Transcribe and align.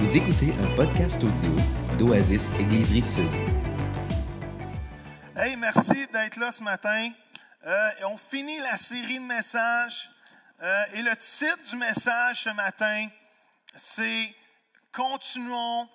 Vous 0.00 0.16
écoutez 0.16 0.54
un 0.62 0.76
podcast 0.76 1.20
audio 1.24 1.50
d'Oasis 1.98 2.52
Église 2.60 2.92
Rive-Sud. 2.92 3.28
Hey, 5.36 5.56
merci 5.56 6.06
d'être 6.12 6.36
là 6.36 6.52
ce 6.52 6.62
matin. 6.62 7.10
Euh, 7.66 7.90
on 8.04 8.16
finit 8.16 8.60
la 8.60 8.76
série 8.76 9.18
de 9.18 9.24
messages. 9.24 10.08
Euh, 10.62 10.84
et 10.92 11.02
le 11.02 11.16
titre 11.16 11.68
du 11.70 11.76
message 11.76 12.44
ce 12.44 12.50
matin, 12.50 13.08
c'est 13.74 14.32
Continuons 14.92 15.88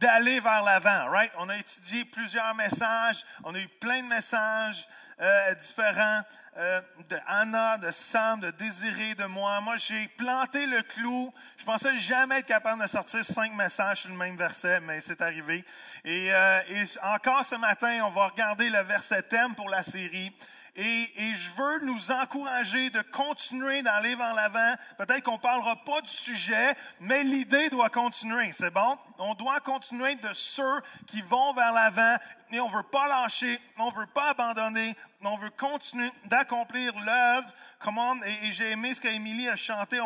d'aller 0.00 0.40
vers 0.40 0.62
l'avant, 0.62 1.10
right? 1.10 1.32
On 1.38 1.48
a 1.48 1.56
étudié 1.56 2.04
plusieurs 2.04 2.54
messages, 2.54 3.24
on 3.44 3.54
a 3.54 3.58
eu 3.58 3.68
plein 3.80 4.02
de 4.02 4.14
messages 4.14 4.86
euh, 5.18 5.54
différents 5.54 6.20
euh, 6.58 6.80
de 7.08 7.16
Anna, 7.26 7.78
de 7.78 7.90
Sam, 7.90 8.40
de 8.40 8.50
Désiré, 8.50 9.14
de 9.14 9.24
moi. 9.24 9.60
Moi, 9.62 9.76
j'ai 9.76 10.08
planté 10.08 10.66
le 10.66 10.82
clou. 10.82 11.32
Je 11.56 11.64
pensais 11.64 11.96
jamais 11.96 12.40
être 12.40 12.46
capable 12.46 12.82
de 12.82 12.86
sortir 12.86 13.24
cinq 13.24 13.54
messages 13.54 14.02
sur 14.02 14.10
le 14.10 14.16
même 14.16 14.36
verset, 14.36 14.80
mais 14.80 15.00
c'est 15.00 15.22
arrivé. 15.22 15.64
Et, 16.04 16.28
euh, 16.34 16.60
et 16.68 16.84
encore 17.02 17.44
ce 17.44 17.54
matin, 17.54 18.00
on 18.04 18.10
va 18.10 18.26
regarder 18.26 18.68
le 18.68 18.82
verset 18.82 19.22
thème 19.22 19.54
pour 19.54 19.70
la 19.70 19.82
série. 19.82 20.34
Et, 20.76 21.34
je 21.34 21.50
veux 21.52 21.78
nous 21.86 22.10
encourager 22.10 22.90
de 22.90 23.00
continuer 23.00 23.82
d'aller 23.82 24.14
vers 24.14 24.34
l'avant. 24.34 24.74
Peut-être 24.98 25.22
qu'on 25.22 25.34
ne 25.34 25.38
parlera 25.38 25.76
pas 25.76 26.02
du 26.02 26.10
sujet, 26.10 26.74
mais 27.00 27.24
l'idée 27.24 27.70
doit 27.70 27.88
continuer. 27.88 28.52
C'est 28.52 28.70
bon? 28.70 28.98
On 29.18 29.34
doit 29.34 29.60
continuer 29.60 30.16
de 30.16 30.32
ceux 30.32 30.82
qui 31.06 31.22
vont 31.22 31.54
vers 31.54 31.72
l'avant. 31.72 32.16
Et 32.52 32.60
on 32.60 32.68
ne 32.68 32.76
veut 32.76 32.82
pas 32.82 33.08
lâcher, 33.08 33.58
on 33.78 33.90
ne 33.90 33.96
veut 33.96 34.06
pas 34.06 34.30
abandonner, 34.30 34.94
on 35.22 35.36
veut 35.36 35.50
continuer 35.50 36.10
d'accomplir 36.26 36.92
l'œuvre. 37.00 37.52
Comment, 37.80 38.14
et, 38.22 38.52
j'ai 38.52 38.70
aimé 38.70 38.94
ce 38.94 39.00
qu'Émilie 39.00 39.48
a 39.48 39.56
chanté, 39.56 39.98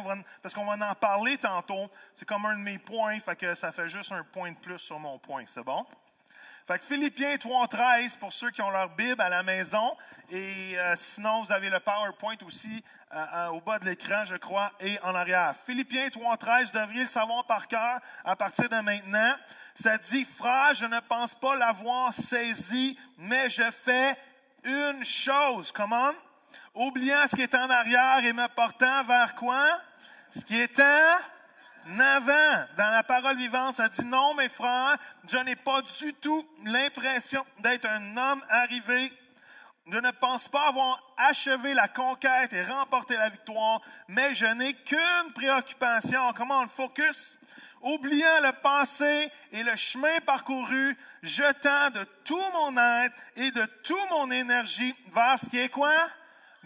parce 0.42 0.54
qu'on 0.54 0.64
va 0.64 0.90
en 0.90 0.94
parler 0.94 1.36
tantôt. 1.36 1.90
C'est 2.14 2.26
comme 2.26 2.46
un 2.46 2.56
de 2.56 2.62
mes 2.62 2.78
points, 2.78 3.18
fait 3.18 3.36
que 3.36 3.54
ça 3.54 3.72
fait 3.72 3.88
juste 3.88 4.12
un 4.12 4.24
point 4.24 4.52
de 4.52 4.56
plus 4.56 4.78
sur 4.78 4.98
mon 4.98 5.18
point. 5.18 5.44
C'est 5.48 5.64
bon? 5.64 5.84
Fait 6.70 6.84
Philippiens 6.84 7.34
3.13 7.34 8.16
pour 8.16 8.32
ceux 8.32 8.52
qui 8.52 8.62
ont 8.62 8.70
leur 8.70 8.90
Bible 8.90 9.20
à 9.20 9.28
la 9.28 9.42
maison. 9.42 9.96
Et 10.30 10.78
euh, 10.78 10.94
sinon, 10.94 11.42
vous 11.42 11.50
avez 11.50 11.68
le 11.68 11.80
PowerPoint 11.80 12.36
aussi 12.46 12.84
euh, 13.12 13.26
euh, 13.34 13.46
au 13.48 13.60
bas 13.60 13.80
de 13.80 13.86
l'écran, 13.86 14.22
je 14.24 14.36
crois, 14.36 14.70
et 14.78 14.96
en 15.02 15.12
arrière. 15.16 15.52
Philippiens 15.66 16.06
3.13, 16.06 16.66
vous 16.66 16.78
devriez 16.78 17.00
le 17.00 17.06
savoir 17.06 17.44
par 17.44 17.66
cœur 17.66 17.98
à 18.24 18.36
partir 18.36 18.68
de 18.68 18.76
maintenant. 18.76 19.34
Ça 19.74 19.98
dit, 19.98 20.24
frère, 20.24 20.72
je 20.74 20.86
ne 20.86 21.00
pense 21.00 21.34
pas 21.34 21.56
l'avoir 21.56 22.14
saisi, 22.14 22.96
mais 23.18 23.50
je 23.50 23.68
fais 23.72 24.14
une 24.62 25.02
chose. 25.02 25.72
Comment? 25.72 26.12
Oubliant 26.76 27.26
ce 27.28 27.34
qui 27.34 27.42
est 27.42 27.54
en 27.56 27.68
arrière 27.68 28.24
et 28.24 28.32
me 28.32 28.46
portant 28.46 29.02
vers 29.02 29.34
quoi? 29.34 29.66
Ce 30.30 30.44
qui 30.44 30.60
est 30.60 30.78
en 30.78 31.18
avant, 31.98 32.66
dans 32.76 32.90
la 32.90 33.02
parole 33.02 33.36
vivante, 33.36 33.76
ça 33.76 33.88
dit 33.88 34.04
non, 34.04 34.34
mes 34.34 34.48
frères, 34.48 34.96
je 35.28 35.38
n'ai 35.38 35.56
pas 35.56 35.82
du 35.82 36.14
tout 36.14 36.46
l'impression 36.64 37.44
d'être 37.58 37.86
un 37.86 38.16
homme 38.16 38.44
arrivé. 38.48 39.12
Je 39.90 39.98
ne 39.98 40.10
pense 40.12 40.46
pas 40.46 40.68
avoir 40.68 41.02
achevé 41.16 41.74
la 41.74 41.88
conquête 41.88 42.52
et 42.52 42.62
remporté 42.62 43.16
la 43.16 43.28
victoire, 43.28 43.80
mais 44.08 44.34
je 44.34 44.46
n'ai 44.46 44.74
qu'une 44.74 45.32
préoccupation. 45.34 46.32
Comment 46.36 46.58
on 46.58 46.62
le 46.62 46.68
focus? 46.68 47.38
Oubliant 47.80 48.40
le 48.42 48.52
passé 48.52 49.30
et 49.50 49.62
le 49.62 49.74
chemin 49.74 50.20
parcouru, 50.20 50.96
jetant 51.22 51.90
de 51.90 52.04
tout 52.24 52.42
mon 52.52 52.76
être 52.76 53.16
et 53.36 53.50
de 53.50 53.64
toute 53.82 54.10
mon 54.10 54.30
énergie 54.30 54.94
vers 55.12 55.40
ce 55.40 55.48
qui 55.48 55.58
est 55.58 55.70
quoi? 55.70 55.94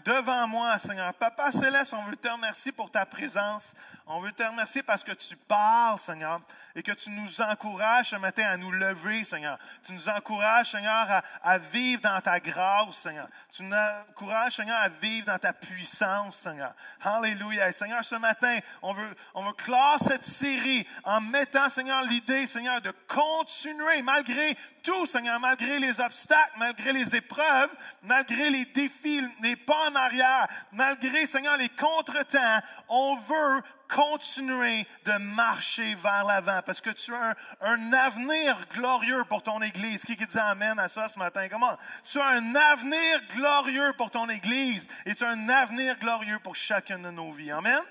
Devant 0.03 0.47
moi, 0.47 0.77
Seigneur. 0.77 1.13
Papa 1.15 1.51
Céleste, 1.51 1.95
on 1.95 2.03
veut 2.03 2.15
te 2.15 2.27
remercier 2.27 2.71
pour 2.71 2.91
ta 2.91 3.07
présence. 3.07 3.73
On 4.07 4.19
veut 4.19 4.31
te 4.31 4.43
remercier 4.43 4.83
parce 4.83 5.03
que 5.03 5.13
tu 5.13 5.35
parles, 5.35 5.97
Seigneur, 5.97 6.39
et 6.75 6.83
que 6.83 6.91
tu 6.91 7.09
nous 7.09 7.41
encourages 7.41 8.11
ce 8.11 8.17
matin 8.17 8.45
à 8.45 8.55
nous 8.55 8.71
lever, 8.71 9.23
Seigneur. 9.23 9.57
Tu 9.83 9.93
nous 9.93 10.09
encourages, 10.09 10.69
Seigneur, 10.71 11.23
à, 11.41 11.57
vivre 11.57 12.03
dans 12.03 12.21
ta 12.21 12.39
grâce, 12.39 12.97
Seigneur. 12.97 13.27
Tu 13.51 13.63
nous 13.63 13.75
encourages, 13.75 14.57
Seigneur, 14.57 14.77
à 14.77 14.89
vivre 14.89 15.25
dans 15.25 15.39
ta 15.39 15.53
puissance, 15.53 16.37
Seigneur. 16.37 16.75
Alléluia. 17.03 17.69
Et 17.69 17.71
Seigneur, 17.71 18.05
ce 18.05 18.13
matin, 18.15 18.59
on 18.83 18.93
veut, 18.93 19.15
on 19.33 19.43
veut 19.43 19.53
clore 19.53 19.97
cette 19.99 20.25
série 20.25 20.85
en 21.03 21.19
mettant, 21.19 21.67
Seigneur, 21.69 22.03
l'idée, 22.03 22.45
Seigneur, 22.45 22.81
de 22.81 22.91
continuer 23.07 24.03
malgré 24.03 24.55
tout, 24.83 25.07
Seigneur, 25.07 25.39
malgré 25.39 25.79
les 25.79 25.99
obstacles, 25.99 26.53
malgré 26.57 26.93
les 26.93 27.15
épreuves, 27.15 27.71
malgré 28.03 28.51
les 28.51 28.65
défis, 28.65 29.23
les 29.41 29.55
pas 29.55 29.89
en 29.89 29.95
arrière, 29.95 30.47
malgré, 30.73 31.25
Seigneur, 31.25 31.57
les 31.57 31.69
contretemps, 31.69 32.59
on 32.87 33.15
veut 33.15 33.63
continuer 33.89 34.85
de 35.05 35.13
marcher 35.35 35.95
vers 35.95 36.25
l'avant 36.25 36.61
parce 36.65 36.81
que 36.81 36.89
tu 36.89 37.13
as 37.13 37.35
un, 37.61 37.93
avenir 37.93 38.57
glorieux 38.73 39.23
pour 39.29 39.43
ton 39.43 39.61
Église. 39.61 40.03
Qui, 40.03 40.15
qui 40.15 40.27
dit 40.27 40.37
Amen 40.39 40.77
à 40.79 40.87
ça 40.87 41.07
ce 41.07 41.19
matin? 41.19 41.47
Comment? 41.49 41.77
Tu 42.03 42.19
as 42.19 42.27
un 42.27 42.55
avenir 42.55 43.21
glorieux 43.35 43.93
pour 43.97 44.11
ton 44.11 44.29
Église 44.29 44.87
et 45.05 45.15
tu 45.15 45.23
as 45.23 45.29
un 45.29 45.49
avenir 45.49 45.97
glorieux 45.99 46.39
pour 46.39 46.55
chacune 46.55 47.03
de 47.03 47.11
nos 47.11 47.31
vies. 47.31 47.51
Amen? 47.51 47.81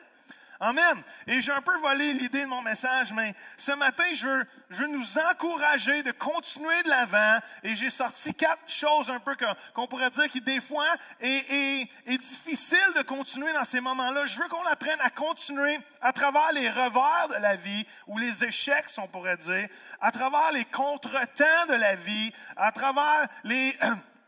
Amen. 0.61 1.03
Et 1.27 1.41
j'ai 1.41 1.53
un 1.53 1.63
peu 1.63 1.77
volé 1.79 2.13
l'idée 2.15 2.43
de 2.43 2.47
mon 2.47 2.63
message, 2.63 3.13
mais 3.13 3.35
ce 3.57 3.73
matin, 3.73 4.05
je 4.15 4.27
veux, 4.27 4.47
je 4.71 4.83
veux 4.83 4.87
nous 4.87 5.19
encourager 5.31 6.03
de 6.03 6.13
continuer 6.13 6.83
de 6.85 6.91
l'avant. 6.91 7.39
Et 7.63 7.75
j'ai 7.75 7.91
sorti 7.91 8.35
quatre 8.35 8.63
choses 8.69 9.11
un 9.11 9.19
peu 9.19 9.37
qu'on 9.75 9.87
pourrait 9.87 10.11
dire 10.11 10.29
qui, 10.29 10.41
des 10.41 10.61
fois, 10.61 10.87
est, 11.21 11.51
est, 11.51 11.89
est 12.07 12.19
difficile 12.19 12.79
de 12.97 13.03
continuer 13.03 13.53
dans 13.53 13.65
ces 13.65 13.81
moments-là. 13.81 14.27
Je 14.27 14.41
veux 14.41 14.49
qu'on 14.49 14.65
apprenne 14.67 15.01
à 15.01 15.11
continuer 15.11 15.79
à 16.01 16.13
travers 16.13 16.53
les 16.53 16.69
revers 16.69 17.29
de 17.31 17.43
la 17.43 17.57
vie, 17.57 17.85
ou 18.07 18.19
les 18.19 18.45
échecs, 18.45 18.91
on 18.99 19.09
pourrait 19.09 19.37
dire, 19.39 19.69
à 20.01 20.13
travers 20.13 20.53
les 20.53 20.65
contretemps 20.65 21.67
de 21.69 21.75
la 21.75 21.95
vie, 21.95 22.33
à 22.57 22.71
travers 22.73 23.27
les, 23.43 23.77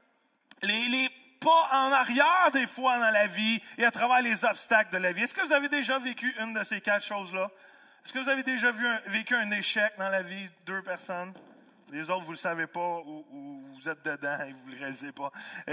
les, 0.62 0.88
les 0.88 1.10
pas 1.40 1.68
en 1.72 1.92
arrière 1.92 2.50
des 2.52 2.66
fois 2.66 2.98
dans 2.98 3.10
la 3.10 3.26
vie 3.26 3.60
et 3.78 3.84
à 3.84 3.90
travers 3.90 4.22
les 4.22 4.44
obstacles 4.44 4.92
de 4.92 4.98
la 4.98 5.12
vie. 5.12 5.22
Est-ce 5.22 5.34
que 5.34 5.44
vous 5.44 5.52
avez 5.52 5.68
déjà 5.68 5.98
vécu 5.98 6.34
une 6.40 6.54
de 6.54 6.62
ces 6.62 6.80
quatre 6.80 7.04
choses-là? 7.04 7.50
Est-ce 8.04 8.12
que 8.12 8.18
vous 8.18 8.28
avez 8.28 8.42
déjà 8.42 8.70
vécu 9.06 9.34
un 9.34 9.50
échec 9.50 9.92
dans 9.98 10.08
la 10.08 10.22
vie 10.22 10.44
de 10.44 10.52
deux 10.66 10.82
personnes? 10.82 11.32
Les 11.92 12.10
autres, 12.10 12.22
vous 12.22 12.32
ne 12.32 12.36
le 12.36 12.36
savez 12.36 12.66
pas 12.66 12.98
ou, 13.06 13.24
ou, 13.32 13.62
vous 13.74 13.88
êtes 13.88 14.04
dedans 14.04 14.38
et 14.46 14.52
vous 14.52 14.70
ne 14.70 14.74
le 14.74 14.78
réalisez 14.80 15.12
pas. 15.12 15.30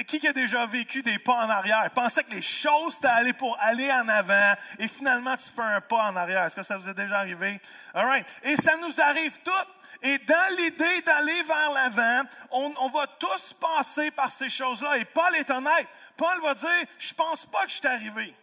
Et, 0.00 0.04
qui 0.04 0.24
a 0.26 0.32
déjà 0.32 0.64
vécu 0.66 1.02
des 1.02 1.18
pas 1.18 1.44
en 1.44 1.50
arrière? 1.50 1.90
Pensait 1.90 2.22
que 2.22 2.34
les 2.34 2.42
choses 2.42 3.00
t'allaient 3.00 3.32
pour 3.32 3.58
aller 3.60 3.90
en 3.90 4.08
avant 4.08 4.54
et 4.78 4.86
finalement 4.86 5.36
tu 5.36 5.50
fais 5.50 5.62
un 5.62 5.80
pas 5.80 6.10
en 6.10 6.16
arrière? 6.16 6.44
Est-ce 6.44 6.54
que 6.54 6.62
ça 6.62 6.76
vous 6.76 6.88
est 6.88 6.94
déjà 6.94 7.18
arrivé? 7.18 7.60
All 7.94 8.06
right. 8.06 8.26
Et 8.44 8.56
ça 8.56 8.76
nous 8.76 9.00
arrive 9.00 9.38
toutes. 9.42 9.77
Et 10.02 10.18
dans 10.18 10.56
l'idée 10.56 11.00
d'aller 11.02 11.42
vers 11.42 11.72
l'avant, 11.72 12.28
on, 12.50 12.72
on, 12.80 12.88
va 12.88 13.06
tous 13.18 13.54
passer 13.54 14.10
par 14.10 14.30
ces 14.30 14.48
choses-là. 14.48 14.98
Et 14.98 15.04
Paul 15.04 15.34
est 15.36 15.50
honnête. 15.50 15.88
Paul 16.16 16.40
va 16.42 16.54
dire, 16.54 16.86
je 16.98 17.14
pense 17.14 17.46
pas 17.46 17.64
que 17.64 17.70
je 17.70 17.76
suis 17.76 17.86
arrivé. 17.86 18.34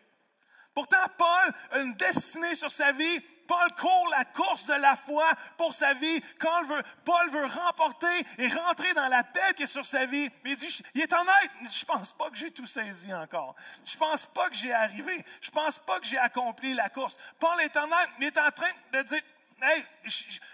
Pourtant, 0.76 0.98
Paul 1.18 1.54
a 1.72 1.80
une 1.80 1.94
destinée 1.96 2.54
sur 2.54 2.70
sa 2.70 2.92
vie. 2.92 3.22
Paul 3.48 3.72
court 3.80 4.08
la 4.10 4.26
course 4.26 4.66
de 4.66 4.74
la 4.74 4.96
foi 4.96 5.26
pour 5.58 5.74
sa 5.74 5.94
vie. 5.94 6.22
Quand 6.40 6.64
veut, 6.64 6.84
Paul 7.06 7.30
veut 7.30 7.46
remporter 7.46 8.26
et 8.38 8.48
rentrer 8.50 8.94
dans 8.94 9.08
la 9.08 9.24
paix 9.24 9.54
qui 9.56 9.64
est 9.64 9.68
sur 9.68 9.86
sa 9.86 10.06
vie. 10.06 10.30
Il 10.44 10.56
dit, 10.58 10.84
il 10.94 11.02
est 11.02 11.14
honnête. 11.14 11.50
Il 11.62 11.68
dit, 11.68 11.78
je 11.80 11.86
pense 11.86 12.12
pas 12.12 12.30
que 12.30 12.36
j'ai 12.36 12.52
tout 12.52 12.66
saisi 12.66 13.14
encore. 13.14 13.56
Je 13.86 13.96
pense 13.96 14.26
pas 14.26 14.50
que 14.50 14.56
j'ai 14.56 14.74
arrivé. 14.74 15.24
Je 15.40 15.52
pense 15.52 15.80
pas 15.80 16.00
que 16.00 16.08
j'ai 16.08 16.18
accompli 16.18 16.74
la 16.74 16.90
course. 16.90 17.18
Paul 17.40 17.60
est 17.62 17.76
honnête, 17.78 18.10
mais 18.20 18.28
il 18.28 18.34
est 18.34 18.40
en 18.40 18.52
train 18.52 18.72
de 18.92 19.02
dire, 19.04 19.22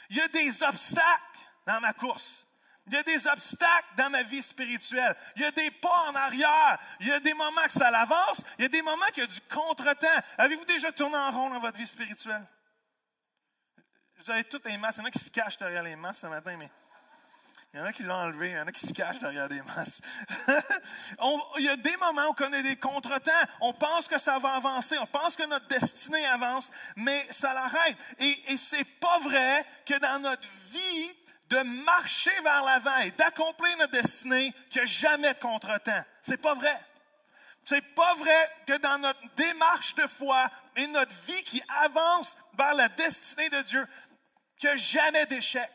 il 0.10 0.18
y 0.18 0.22
a 0.22 0.28
des 0.28 0.64
obstacles 0.64 1.40
dans 1.66 1.80
ma 1.80 1.94
course. 1.94 2.46
Il 2.88 2.94
y 2.94 2.98
a 2.98 3.04
des 3.04 3.28
obstacles 3.28 3.88
dans 3.96 4.10
ma 4.10 4.24
vie 4.24 4.42
spirituelle. 4.42 5.16
Il 5.36 5.44
y 5.44 5.46
a 5.46 5.52
des 5.52 5.70
pas 5.72 6.10
en 6.10 6.16
arrière. 6.16 6.78
Il 7.00 7.08
y 7.08 7.12
a 7.12 7.20
des 7.20 7.34
moments 7.34 7.64
que 7.64 7.72
ça 7.72 7.92
l'avance. 7.92 8.44
Il 8.58 8.64
y 8.64 8.66
a 8.66 8.70
des 8.70 8.82
moments 8.82 9.06
qu'il 9.14 9.24
y 9.24 9.26
a 9.26 9.28
du 9.28 9.42
contretemps. 9.42 10.08
Avez-vous 10.38 10.66
déjà 10.66 10.92
tourné 10.92 11.16
en 11.16 11.32
rond 11.32 11.50
dans 11.52 11.59
votre 11.59 11.78
vie 11.78 11.88
spirituelle? 11.88 12.46
Vous 14.18 14.32
avez 14.32 14.44
toutes 14.46 14.66
les 14.66 14.78
masses. 14.78 14.98
Il 14.98 15.02
y 15.02 15.04
en 15.04 15.08
a 15.08 15.12
qui 15.12 15.20
se 15.20 15.32
cachent 15.32 15.58
derrière 15.58 15.84
les 15.84 15.96
masses 15.96 16.20
ce 16.20 16.28
matin, 16.28 16.56
mais 16.58 16.70
il 17.73 17.79
y 17.79 17.84
en 17.84 17.85
a 17.85 17.94
qui 17.94 18.03
l'ont 18.03 18.16
enlevé, 18.16 18.50
il 18.50 18.56
y 18.56 18.59
en 18.59 18.68
a 18.68 18.72
qui 18.72 18.85
se 18.85 18.94
cachent 18.94 19.20
derrière 19.20 19.47
des 19.47 19.62
masses. 19.62 20.02
il 21.58 21.64
y 21.64 21.70
a 21.70 21.78
des 21.78 21.96
moments 21.97 22.28
où 22.28 22.32
on 22.32 22.34
connaît 22.34 22.64
des 22.64 22.76
contretemps. 22.76 23.32
On 23.62 23.72
pense 23.72 24.09
que 24.09 24.18
ça 24.18 24.40
va 24.40 24.56
avancer, 24.56 24.97
on 24.97 25.06
pense 25.06 25.38
que 25.38 25.44
notre 25.44 25.68
destinée 25.68 26.26
avance, 26.26 26.70
mais 26.97 27.26
ça 27.29 27.53
l'arrête. 27.53 27.97
Et, 28.20 28.38
et 28.50 28.58
c'est 28.58 28.84
pas 28.84 29.20
vrai 29.20 29.66
que 29.85 29.97
dans 30.00 30.20
notre 30.20 30.47
vie, 30.72 31.16
de 31.52 31.62
marcher 31.84 32.32
vers 32.44 32.64
l'avant 32.64 32.97
et 33.00 33.12
d'accomplir 33.12 33.78
notre 33.78 33.91
destinée, 33.91 34.53
qu'il 34.70 34.82
n'y 34.82 34.88
a 34.88 34.91
jamais 34.91 35.34
de 35.34 35.40
contretemps. 35.40 36.03
C'est 36.22 36.41
pas 36.41 36.53
vrai. 36.53 36.79
C'est 37.66 37.82
pas 37.94 38.16
vrai 38.16 38.50
que 38.66 38.78
dans 38.78 38.97
notre 39.00 39.20
démarche 39.35 39.94
de 39.96 40.08
foi 40.08 40.50
et 40.78 40.88
notre 40.88 41.14
vie 41.26 41.44
qui 41.44 41.62
avance 41.84 42.38
vers 42.58 42.73
la 42.73 42.88
destinée 42.90 43.50
de 43.50 43.62
Dieu, 43.64 43.85
qu'il 44.58 44.70
n'y 44.70 44.73
a 44.73 44.78
jamais 44.78 45.26
d'échec. 45.26 45.70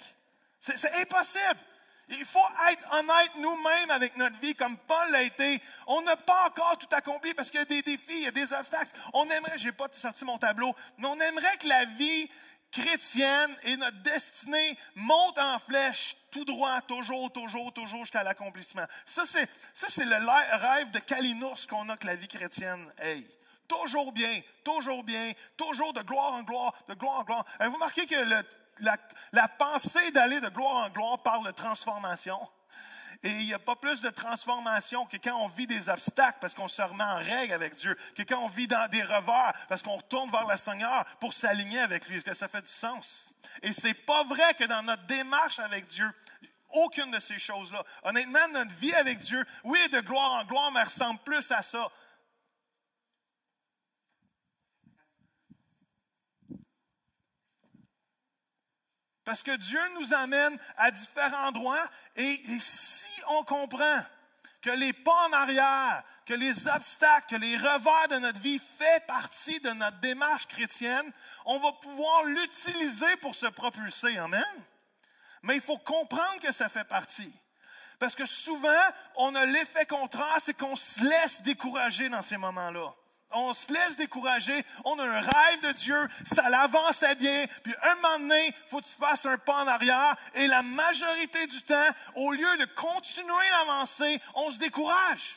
C'est 0.60 0.96
impossible. 0.96 1.60
Il 2.08 2.24
faut 2.24 2.38
être 2.70 2.94
honnête 2.94 3.32
nous-mêmes 3.38 3.90
avec 3.90 4.16
notre 4.16 4.36
vie, 4.38 4.54
comme 4.54 4.76
Paul 4.76 5.10
l'a 5.10 5.22
été. 5.22 5.60
On 5.88 6.02
n'a 6.02 6.16
pas 6.16 6.46
encore 6.46 6.78
tout 6.78 6.88
accompli 6.92 7.34
parce 7.34 7.50
qu'il 7.50 7.58
y 7.58 7.62
a 7.62 7.66
des 7.66 7.82
défis, 7.82 8.12
il 8.18 8.22
y 8.22 8.26
a 8.28 8.30
des 8.30 8.52
obstacles. 8.52 8.90
On 9.12 9.28
aimerait, 9.28 9.58
j'ai 9.58 9.72
pas 9.72 9.88
sorti 9.90 10.24
mon 10.24 10.38
tableau, 10.38 10.74
mais 10.98 11.08
on 11.08 11.18
aimerait 11.18 11.56
que 11.58 11.66
la 11.66 11.84
vie 11.84 12.30
chrétienne 12.70 13.56
et 13.64 13.76
notre 13.76 14.00
destinée 14.02 14.78
monte 14.94 15.38
en 15.38 15.58
flèche 15.58 16.16
tout 16.30 16.44
droit, 16.44 16.80
toujours, 16.82 17.32
toujours, 17.32 17.72
toujours 17.72 18.02
jusqu'à 18.02 18.22
l'accomplissement. 18.22 18.84
Ça, 19.04 19.24
c'est, 19.26 19.48
ça, 19.74 19.86
c'est 19.88 20.04
le 20.04 20.16
rêve 20.56 20.90
de 20.90 20.98
Kalinours 20.98 21.66
qu'on 21.68 21.88
a 21.88 21.96
que 21.96 22.06
la 22.06 22.16
vie 22.16 22.28
chrétienne 22.28 22.92
aille. 22.98 23.26
Toujours 23.66 24.12
bien, 24.12 24.40
toujours 24.62 25.02
bien, 25.02 25.32
toujours 25.56 25.92
de 25.92 26.02
gloire 26.02 26.34
en 26.34 26.42
gloire, 26.42 26.72
de 26.88 26.94
gloire 26.94 27.18
en 27.18 27.24
gloire. 27.24 27.44
Avez-vous 27.58 27.74
remarqué 27.74 28.06
que 28.06 28.14
la, 28.80 29.48
pensée 29.48 30.10
d'aller 30.12 30.40
de 30.40 30.48
gloire 30.48 30.86
en 30.86 30.90
gloire 30.90 31.22
parle 31.22 31.46
de 31.46 31.50
transformation? 31.52 32.38
Et 33.22 33.30
il 33.30 33.46
n'y 33.46 33.54
a 33.54 33.58
pas 33.58 33.76
plus 33.76 34.02
de 34.02 34.10
transformation 34.10 35.06
que 35.06 35.16
quand 35.16 35.36
on 35.40 35.48
vit 35.48 35.66
des 35.66 35.88
obstacles 35.88 36.38
parce 36.40 36.54
qu'on 36.54 36.68
se 36.68 36.82
remet 36.82 37.02
en 37.02 37.16
règle 37.16 37.54
avec 37.54 37.74
Dieu, 37.74 37.96
que 38.14 38.22
quand 38.22 38.38
on 38.38 38.48
vit 38.48 38.68
dans 38.68 38.88
des 38.88 39.02
revers 39.02 39.52
parce 39.68 39.82
qu'on 39.82 39.96
retourne 39.96 40.30
vers 40.30 40.46
le 40.46 40.56
Seigneur 40.56 41.04
pour 41.18 41.32
s'aligner 41.32 41.80
avec 41.80 42.06
lui. 42.06 42.16
Est-ce 42.16 42.24
que 42.24 42.34
ça 42.34 42.46
fait 42.46 42.60
du 42.60 42.70
sens? 42.70 43.32
Et 43.62 43.72
c'est 43.72 43.94
pas 43.94 44.22
vrai 44.24 44.54
que 44.54 44.64
dans 44.64 44.82
notre 44.82 45.04
démarche 45.06 45.58
avec 45.58 45.86
Dieu, 45.86 46.08
aucune 46.70 47.10
de 47.10 47.18
ces 47.18 47.38
choses-là. 47.38 47.82
Honnêtement, 48.02 48.48
notre 48.52 48.74
vie 48.74 48.94
avec 48.94 49.18
Dieu, 49.18 49.44
oui, 49.64 49.78
de 49.88 50.00
gloire 50.00 50.32
en 50.32 50.44
gloire, 50.44 50.70
mais 50.72 50.82
ressemble 50.82 51.18
plus 51.20 51.50
à 51.52 51.62
ça. 51.62 51.88
Parce 59.26 59.42
que 59.42 59.56
Dieu 59.56 59.80
nous 59.98 60.14
amène 60.14 60.56
à 60.78 60.92
différents 60.92 61.48
endroits 61.48 61.84
et, 62.14 62.40
si 62.60 63.20
on 63.28 63.42
comprend 63.42 64.00
que 64.62 64.70
les 64.70 64.92
pas 64.92 65.26
en 65.28 65.32
arrière, 65.32 66.04
que 66.24 66.32
les 66.32 66.68
obstacles, 66.68 67.34
que 67.34 67.40
les 67.40 67.56
revers 67.56 68.08
de 68.08 68.18
notre 68.18 68.38
vie 68.38 68.60
fait 68.60 69.04
partie 69.08 69.58
de 69.60 69.70
notre 69.70 69.98
démarche 69.98 70.46
chrétienne, 70.46 71.12
on 71.44 71.58
va 71.58 71.72
pouvoir 71.72 72.22
l'utiliser 72.22 73.16
pour 73.16 73.34
se 73.34 73.46
propulser. 73.46 74.16
Amen. 74.16 74.44
Mais 75.42 75.56
il 75.56 75.60
faut 75.60 75.78
comprendre 75.78 76.40
que 76.40 76.52
ça 76.52 76.68
fait 76.68 76.84
partie. 76.84 77.34
Parce 77.98 78.14
que 78.14 78.26
souvent, 78.26 78.68
on 79.16 79.34
a 79.34 79.44
l'effet 79.44 79.86
contraire, 79.86 80.36
c'est 80.38 80.56
qu'on 80.56 80.76
se 80.76 81.02
laisse 81.02 81.42
décourager 81.42 82.08
dans 82.08 82.22
ces 82.22 82.36
moments-là 82.36 82.94
on 83.32 83.52
se 83.52 83.72
laisse 83.72 83.96
décourager, 83.96 84.64
on 84.84 84.98
a 84.98 85.04
un 85.04 85.20
rêve 85.20 85.60
de 85.62 85.72
Dieu, 85.72 86.08
ça 86.24 86.48
l'avançait 86.48 87.14
bien, 87.16 87.46
puis 87.62 87.74
un 87.82 87.94
moment 87.96 88.18
donné, 88.18 88.54
faut 88.68 88.80
que 88.80 88.86
tu 88.86 88.96
fasses 88.96 89.26
un 89.26 89.38
pas 89.38 89.64
en 89.64 89.66
arrière, 89.66 90.16
et 90.34 90.46
la 90.46 90.62
majorité 90.62 91.46
du 91.46 91.62
temps, 91.62 91.88
au 92.14 92.32
lieu 92.32 92.56
de 92.58 92.64
continuer 92.74 93.50
d'avancer, 93.60 94.20
on 94.34 94.50
se 94.50 94.58
décourage, 94.58 95.36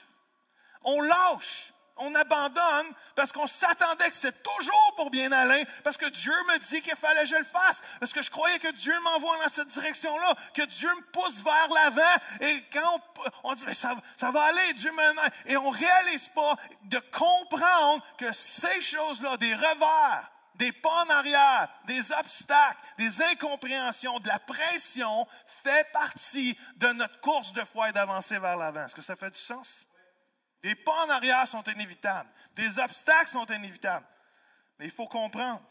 on 0.83 1.01
lâche, 1.01 1.68
on 1.99 2.15
abandonne 2.15 2.93
parce 3.15 3.31
qu'on 3.31 3.47
s'attendait 3.47 4.09
que 4.09 4.15
c'est 4.15 4.43
toujours 4.43 4.93
pour 4.95 5.09
bien 5.09 5.31
aller, 5.31 5.65
parce 5.83 5.97
que 5.97 6.07
Dieu 6.07 6.33
me 6.47 6.57
dit 6.59 6.81
qu'il 6.81 6.95
fallait 6.95 7.21
que 7.21 7.27
je 7.27 7.35
le 7.35 7.43
fasse, 7.43 7.83
parce 7.99 8.13
que 8.13 8.21
je 8.21 8.31
croyais 8.31 8.59
que 8.59 8.71
Dieu 8.71 8.97
m'envoie 9.01 9.37
dans 9.43 9.49
cette 9.49 9.67
direction-là, 9.67 10.35
que 10.53 10.63
Dieu 10.63 10.89
me 10.89 11.01
pousse 11.11 11.43
vers 11.43 11.69
l'avant. 11.69 12.01
Et 12.41 12.63
quand 12.73 13.01
on, 13.43 13.53
dit, 13.53 13.75
ça, 13.75 13.95
ça, 14.17 14.31
va 14.31 14.41
aller, 14.41 14.73
Dieu 14.75 14.91
me... 14.91 15.51
Et 15.51 15.57
on 15.57 15.69
réalise 15.69 16.29
pas 16.29 16.55
de 16.83 16.99
comprendre 17.11 18.03
que 18.17 18.31
ces 18.31 18.81
choses-là, 18.81 19.37
des 19.37 19.53
revers, 19.53 20.31
des 20.55 20.71
pas 20.71 21.03
en 21.05 21.09
arrière, 21.09 21.69
des 21.85 22.11
obstacles, 22.11 22.77
des 22.97 23.21
incompréhensions, 23.23 24.19
de 24.19 24.27
la 24.27 24.39
pression, 24.39 25.27
fait 25.45 25.89
partie 25.91 26.57
de 26.77 26.87
notre 26.89 27.19
course 27.21 27.53
de 27.53 27.63
foi 27.63 27.89
et 27.89 27.93
d'avancer 27.93 28.37
vers 28.39 28.57
l'avant. 28.57 28.85
Est-ce 28.85 28.95
que 28.95 29.01
ça 29.01 29.15
fait 29.15 29.31
du 29.31 29.39
sens? 29.39 29.85
Des 30.61 30.75
pas 30.75 31.05
en 31.05 31.09
arrière 31.09 31.47
sont 31.47 31.63
inévitables. 31.63 32.29
Des 32.55 32.79
obstacles 32.79 33.29
sont 33.29 33.45
inévitables. 33.45 34.05
Mais 34.77 34.85
il 34.85 34.91
faut 34.91 35.07
comprendre. 35.07 35.61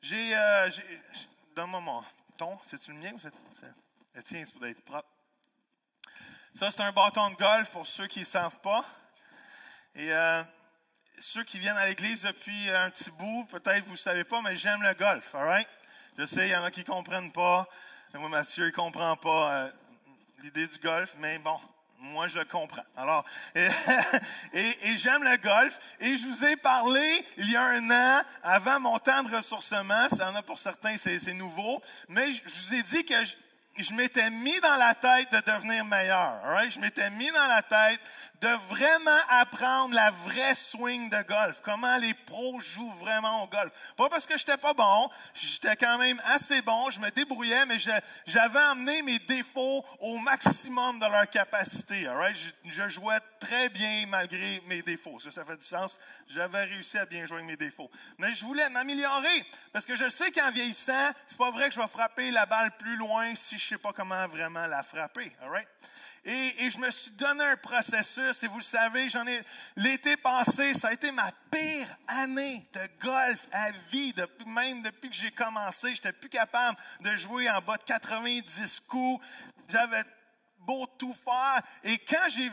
J'ai. 0.00 0.36
Euh, 0.36 0.70
Donne-moi 1.54 1.80
mon 1.80 2.04
ton. 2.36 2.58
C'est-tu 2.64 2.92
le 2.92 2.98
mien 2.98 3.12
ou 3.12 3.18
c'est. 3.18 3.32
Le 4.14 4.22
tien, 4.22 4.42
c'est 4.44 4.52
pour 4.52 4.66
être 4.66 4.84
propre? 4.84 5.08
Ça, 6.54 6.70
c'est 6.70 6.82
un 6.82 6.92
bâton 6.92 7.30
de 7.30 7.36
golf 7.36 7.70
pour 7.70 7.86
ceux 7.86 8.06
qui 8.06 8.20
ne 8.20 8.24
savent 8.24 8.60
pas. 8.60 8.84
Et 9.94 10.12
euh, 10.12 10.42
ceux 11.18 11.44
qui 11.44 11.58
viennent 11.58 11.78
à 11.78 11.86
l'église 11.86 12.22
depuis 12.22 12.70
un 12.70 12.90
petit 12.90 13.10
bout, 13.12 13.46
peut-être 13.46 13.84
vous 13.86 13.92
ne 13.92 13.96
savez 13.96 14.24
pas, 14.24 14.42
mais 14.42 14.56
j'aime 14.56 14.82
le 14.82 14.92
golf. 14.94 15.34
All 15.34 15.44
right? 15.44 15.68
Je 16.18 16.26
sais, 16.26 16.48
il 16.48 16.50
y 16.50 16.56
en 16.56 16.64
a 16.64 16.70
qui 16.70 16.80
ne 16.80 16.84
comprennent 16.84 17.32
pas. 17.32 17.66
Moi, 18.12 18.28
Mathieu, 18.28 18.64
il 18.64 18.66
ne 18.66 18.72
comprend 18.72 19.16
pas 19.16 19.52
euh, 19.52 19.70
l'idée 20.40 20.66
du 20.66 20.78
golf, 20.78 21.14
mais 21.18 21.38
bon, 21.38 21.58
moi, 22.02 22.28
je 22.28 22.40
comprends. 22.40 22.84
Alors, 22.96 23.24
et, 23.54 24.96
j'aime 24.96 25.22
le 25.22 25.36
golf. 25.38 25.78
Et 26.00 26.16
je 26.16 26.26
vous 26.26 26.44
ai 26.44 26.56
parlé 26.56 27.24
il 27.38 27.50
y 27.50 27.56
a 27.56 27.62
un 27.62 27.90
an, 27.90 28.22
avant 28.42 28.80
mon 28.80 28.98
temps 28.98 29.22
de 29.22 29.34
ressourcement. 29.34 30.08
Ça 30.10 30.30
en 30.30 30.34
a 30.34 30.42
pour 30.42 30.58
certains, 30.58 30.96
c'est 30.96 31.32
nouveau. 31.32 31.80
Mais 32.08 32.32
je 32.32 32.40
vous 32.44 32.74
ai 32.74 32.82
dit 32.82 33.04
que 33.04 33.14
je 33.76 33.94
m'étais 33.94 34.30
mis 34.30 34.60
dans 34.60 34.76
la 34.76 34.94
tête 34.94 35.32
de 35.32 35.40
devenir 35.50 35.84
meilleur. 35.84 36.40
Je 36.68 36.78
m'étais 36.78 37.10
mis 37.10 37.30
dans 37.30 37.46
la 37.48 37.62
tête 37.62 38.00
de 38.42 38.48
vraiment 38.68 39.10
apprendre 39.28 39.94
la 39.94 40.10
vraie 40.10 40.54
swing 40.54 41.08
de 41.08 41.22
golf. 41.22 41.60
Comment 41.62 41.96
les 41.98 42.12
pros 42.12 42.58
jouent 42.60 42.92
vraiment 42.94 43.44
au 43.44 43.46
golf. 43.46 43.72
Pas 43.96 44.08
parce 44.08 44.26
que 44.26 44.36
j'étais 44.36 44.56
pas 44.56 44.74
bon, 44.74 45.08
j'étais 45.34 45.76
quand 45.76 45.96
même 45.98 46.20
assez 46.24 46.60
bon, 46.62 46.90
je 46.90 47.00
me 47.00 47.10
débrouillais, 47.10 47.64
mais 47.66 47.76
j'avais 48.26 48.58
amené 48.58 49.02
mes 49.02 49.20
défauts 49.20 49.84
au 50.00 50.18
maximum 50.18 50.98
de 50.98 51.06
leur 51.06 51.30
capacité. 51.30 52.08
Je, 52.64 52.88
jouais 52.88 53.20
très 53.38 53.68
bien 53.68 54.06
malgré 54.08 54.60
mes 54.66 54.82
défauts. 54.82 55.18
Que 55.22 55.30
ça 55.30 55.44
fait 55.44 55.56
du 55.56 55.64
sens? 55.64 55.98
J'avais 56.28 56.64
réussi 56.64 56.98
à 56.98 57.06
bien 57.06 57.26
jouer 57.26 57.42
mes 57.42 57.56
défauts. 57.56 57.90
Mais 58.18 58.32
je 58.32 58.44
voulais 58.44 58.68
m'améliorer 58.70 59.46
parce 59.72 59.86
que 59.86 59.94
je 59.94 60.08
sais 60.08 60.32
qu'en 60.32 60.50
vieillissant, 60.50 61.12
c'est 61.28 61.38
pas 61.38 61.50
vrai 61.52 61.68
que 61.68 61.74
je 61.76 61.80
vais 61.80 61.86
frapper 61.86 62.30
la 62.32 62.44
balle 62.46 62.72
plus 62.72 62.96
loin 62.96 63.34
si 63.36 63.56
sais 63.68 63.78
pas 63.78 63.92
comment 63.92 64.26
vraiment 64.28 64.66
la 64.66 64.82
frapper. 64.82 65.32
All 65.40 65.66
et, 66.24 66.70
je 66.70 66.78
me 66.78 66.88
suis 66.90 67.10
donné 67.12 67.42
un 67.42 67.56
processus, 67.56 68.42
et 68.44 68.46
vous 68.46 68.58
le 68.58 68.62
savez, 68.62 69.08
j'en 69.08 69.26
ai 69.26 69.40
l'été 69.76 70.16
passé, 70.16 70.72
ça 70.72 70.88
a 70.88 70.92
été 70.92 71.10
ma 71.10 71.28
pire 71.50 71.88
année 72.06 72.64
de 72.72 72.80
golf 73.00 73.48
à 73.50 73.72
vie, 73.90 74.14
même 74.46 74.82
depuis 74.82 75.10
que 75.10 75.16
j'ai 75.16 75.32
commencé. 75.32 75.88
Je 75.88 75.94
n'étais 75.94 76.12
plus 76.12 76.28
capable 76.28 76.78
de 77.00 77.16
jouer 77.16 77.50
en 77.50 77.60
bas 77.60 77.76
de 77.76 77.82
90 77.82 78.80
coups. 78.88 79.26
J'avais 79.68 80.04
beau 80.60 80.86
tout 80.98 81.14
faire. 81.14 81.60
Et 81.82 81.98
quand 81.98 82.28
j'ai, 82.28 82.50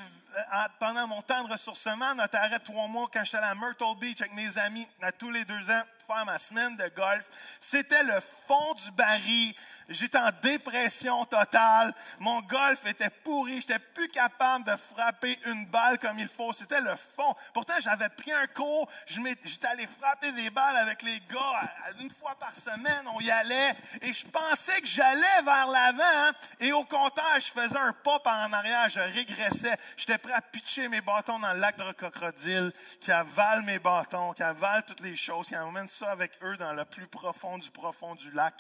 pendant 0.80 1.08
mon 1.08 1.22
temps 1.22 1.44
de 1.44 1.52
ressourcement, 1.52 2.16
notre 2.16 2.38
arrêt 2.38 2.60
trois 2.60 2.88
mois, 2.88 3.10
quand 3.12 3.24
j'étais 3.24 3.38
à 3.38 3.56
Myrtle 3.56 3.98
Beach 4.00 4.22
avec 4.22 4.34
mes 4.34 4.58
amis, 4.58 4.88
à 5.02 5.12
tous 5.12 5.32
les 5.32 5.46
deux 5.46 5.70
ans, 5.72 5.84
faire 6.06 6.26
ma 6.26 6.40
semaine 6.40 6.76
de 6.76 6.88
golf, 6.96 7.26
c'était 7.60 8.04
le 8.04 8.20
fond 8.48 8.74
du 8.74 8.92
baril. 8.92 9.54
J'étais 9.90 10.18
en 10.18 10.30
dépression 10.44 11.26
totale. 11.26 11.94
Mon 12.20 12.42
golf 12.42 12.86
était 12.86 13.10
pourri. 13.10 13.54
Je 13.54 13.74
n'étais 13.74 13.80
plus 13.80 14.08
capable 14.08 14.66
de 14.66 14.76
frapper 14.76 15.40
une 15.46 15.66
balle 15.66 15.98
comme 15.98 16.20
il 16.20 16.28
faut. 16.28 16.54
C'était 16.54 16.82
le 16.82 16.96
fond. 16.96 17.34
Pourtant, 17.54 17.74
j'avais 17.80 18.10
pris 18.10 18.32
un 18.32 18.46
cours. 18.48 18.88
J'étais 19.08 19.68
allé 19.68 19.88
frapper 19.88 20.32
des 20.34 20.52
balles 20.52 20.78
avec 20.78 21.02
les 21.02 21.20
gars 21.22 21.72
une 22.00 22.12
fois 22.12 22.36
par 22.40 22.56
semaine. 22.56 23.08
On 23.16 23.20
y 23.20 23.32
allait. 23.32 23.74
Et 24.04 24.14
je 24.14 24.28
pensais 24.28 24.80
que 24.82 24.88
j'allais 24.88 25.42
vers 25.44 25.68
l'avant. 25.68 26.38
Et 26.60 26.72
au 26.72 26.84
contraire, 26.84 27.40
je 27.40 27.52
faisais 27.52 27.78
un 27.78 27.94
pas 27.94 28.22
en 28.26 28.54
arrière. 28.54 28.90
Je 28.90 29.00
régressais. 29.00 29.76
J'étais 29.98 30.19
prêt 30.20 30.34
à 30.34 30.42
pitcher 30.42 30.88
mes 30.88 31.02
bâtons 31.02 31.40
dans 31.40 31.54
le 31.54 31.60
lac 31.60 31.78
de 31.78 31.92
crocodile 31.94 32.72
qui 33.02 33.12
avale 33.12 33.64
mes 33.64 33.80
bâtons, 33.80 34.34
qui 34.34 34.44
avale 34.44 34.86
toutes 34.86 35.02
les 35.02 35.16
choses, 35.16 35.48
qui 35.48 35.58
emmène 35.58 35.88
ça 35.88 36.12
avec 36.12 36.32
eux 36.44 36.56
dans 36.58 36.74
le 36.74 36.86
plus 36.86 37.08
profond 37.08 37.58
du 37.58 37.72
profond 37.72 38.16
du 38.16 38.32
lac. 38.32 38.56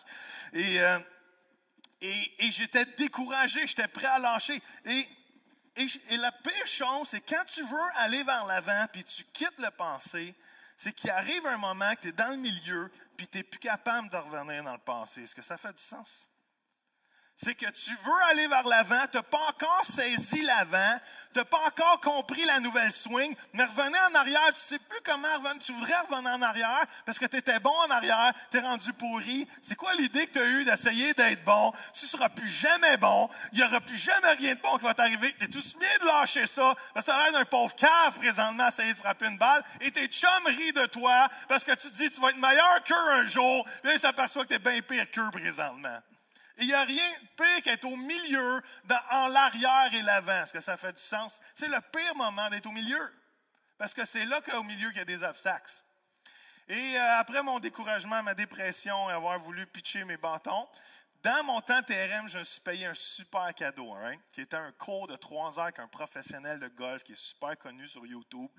Et... 0.53 0.81
Euh, 0.81 0.99
j'étais 2.49 2.85
découragé, 2.97 3.65
j'étais 3.67 3.87
prêt 3.87 4.07
à 4.07 4.19
lâcher. 4.19 4.61
Et, 4.85 5.07
et, 6.09 6.17
la 6.17 6.31
pire 6.31 6.67
chose, 6.67 7.09
c'est 7.09 7.21
quand 7.21 7.43
tu 7.45 7.63
veux 7.63 7.77
aller 7.95 8.23
vers 8.23 8.45
l'avant, 8.45 8.85
puis 8.91 9.03
tu 9.03 9.23
quittes 9.25 9.57
le 9.59 9.71
passé, 9.71 10.35
c'est 10.77 10.93
qu'il 10.93 11.09
arrive 11.09 11.45
un 11.45 11.57
moment 11.57 11.93
que 11.95 12.01
tu 12.01 12.07
es 12.09 12.11
dans 12.13 12.29
le 12.29 12.37
milieu, 12.37 12.91
puis 13.17 13.27
tu 13.27 13.37
n'es 13.37 13.43
plus 13.43 13.59
capable 13.59 14.09
de 14.09 14.17
revenir 14.17 14.63
dans 14.63 14.73
le 14.73 14.79
passé. 14.79 15.23
Est-ce 15.23 15.35
que 15.35 15.41
ça 15.41 15.57
fait 15.57 15.73
du 15.73 15.81
sens? 15.81 16.28
C'est 17.41 17.55
que 17.55 17.69
tu 17.71 17.91
veux 18.03 18.23
aller 18.31 18.47
vers 18.47 18.67
l'avant, 18.67 19.01
tu 19.09 19.17
n'as 19.17 19.23
pas 19.23 19.39
encore 19.49 19.81
saisi 19.83 20.41
l'avant, 20.41 20.99
tu 21.33 21.39
n'as 21.39 21.45
pas 21.45 21.59
encore 21.67 22.01
compris 22.01 22.43
la 22.43 22.59
nouvelle 22.59 22.91
swing, 22.91 23.33
mais 23.53 23.63
revenez 23.63 23.97
en 24.11 24.15
arrière, 24.15 24.47
tu 24.47 24.53
ne 24.53 24.57
sais 24.57 24.79
plus 24.79 24.99
comment 25.05 25.33
revenir, 25.35 25.57
tu 25.59 25.71
voudrais 25.71 25.99
revenir 26.01 26.31
en 26.31 26.41
arrière 26.41 26.85
parce 27.05 27.17
que 27.17 27.25
tu 27.25 27.37
étais 27.37 27.59
bon 27.59 27.73
en 27.87 27.91
arrière, 27.91 28.33
tu 28.51 28.57
es 28.57 28.59
rendu 28.59 28.91
pourri. 28.91 29.47
C'est 29.61 29.75
quoi 29.75 29.93
l'idée 29.95 30.27
que 30.27 30.33
tu 30.33 30.39
as 30.39 30.45
eue 30.45 30.65
d'essayer 30.65 31.13
d'être 31.13 31.43
bon? 31.45 31.71
Tu 31.93 32.05
ne 32.05 32.09
seras 32.09 32.27
plus 32.27 32.49
jamais 32.49 32.97
bon, 32.97 33.29
il 33.53 33.59
n'y 33.59 33.63
aura 33.63 33.79
plus 33.79 33.97
jamais 33.97 34.33
rien 34.33 34.55
de 34.55 34.59
bon 34.59 34.77
qui 34.77 34.83
va 34.83 34.93
t'arriver. 34.93 35.33
Tu 35.39 35.45
es 35.45 35.47
tout 35.47 35.63
bien 35.79 35.97
de 36.01 36.05
lâcher 36.07 36.45
ça 36.45 36.75
parce 36.93 37.05
que 37.05 37.11
tu 37.11 37.17
as 37.17 37.23
l'air 37.23 37.39
d'un 37.39 37.45
pauvre 37.45 37.73
cave 37.75 38.17
présentement 38.17 38.65
à 38.65 38.67
essayer 38.67 38.91
de 38.91 38.97
frapper 38.97 39.27
une 39.27 39.37
balle 39.37 39.63
et 39.79 39.91
tes 39.91 40.07
chums 40.07 40.29
de 40.75 40.85
toi 40.87 41.29
parce 41.47 41.63
que 41.63 41.71
tu 41.71 41.89
te 41.89 41.95
dis 41.95 42.11
tu 42.11 42.19
vas 42.19 42.29
être 42.29 42.37
meilleur 42.37 42.83
qu'eux 42.83 43.11
un 43.13 43.25
jour, 43.27 43.63
puis 43.81 43.89
là, 43.89 43.93
ils 43.93 43.99
s'aperçoivent 43.99 44.45
que 44.45 44.55
tu 44.55 44.55
es 44.55 44.59
bien 44.59 44.81
pire 44.81 45.09
qu'eux 45.09 45.31
présentement. 45.31 45.99
Il 46.59 46.67
n'y 46.67 46.73
a 46.73 46.83
rien 46.83 47.09
de 47.21 47.27
pire 47.43 47.63
qu'être 47.63 47.85
au 47.85 47.95
milieu, 47.95 48.61
en 49.11 49.27
l'arrière 49.27 49.89
et 49.93 50.01
l'avant. 50.01 50.43
Est-ce 50.43 50.53
que 50.53 50.61
ça 50.61 50.77
fait 50.77 50.93
du 50.93 51.01
sens? 51.01 51.39
C'est 51.55 51.67
le 51.67 51.79
pire 51.91 52.15
moment 52.15 52.49
d'être 52.49 52.67
au 52.67 52.71
milieu. 52.71 53.13
Parce 53.77 53.93
que 53.93 54.03
c'est 54.03 54.25
là 54.25 54.41
qu'au 54.41 54.63
milieu 54.63 54.89
qu'il 54.89 54.97
y 54.97 55.01
a 55.01 55.05
des 55.05 55.23
obstacles. 55.23 55.71
Et 56.67 56.97
euh, 56.97 57.19
après 57.19 57.41
mon 57.41 57.59
découragement, 57.59 58.21
ma 58.21 58.35
dépression 58.35 59.09
et 59.09 59.13
avoir 59.13 59.39
voulu 59.39 59.65
pitcher 59.65 60.03
mes 60.03 60.17
bâtons, 60.17 60.67
dans 61.23 61.43
mon 61.43 61.59
temps 61.59 61.81
TRM, 61.81 62.29
je 62.29 62.37
me 62.37 62.43
suis 62.43 62.61
payé 62.61 62.85
un 62.85 62.93
super 62.93 63.53
cadeau, 63.53 63.93
qui 64.31 64.41
était 64.41 64.55
un 64.55 64.71
cours 64.73 65.07
de 65.07 65.17
trois 65.17 65.57
heures 65.57 65.65
avec 65.65 65.79
un 65.79 65.87
professionnel 65.87 66.59
de 66.59 66.67
golf 66.69 67.03
qui 67.03 67.11
est 67.11 67.19
super 67.19 67.57
connu 67.57 67.87
sur 67.87 68.05
YouTube. 68.05 68.49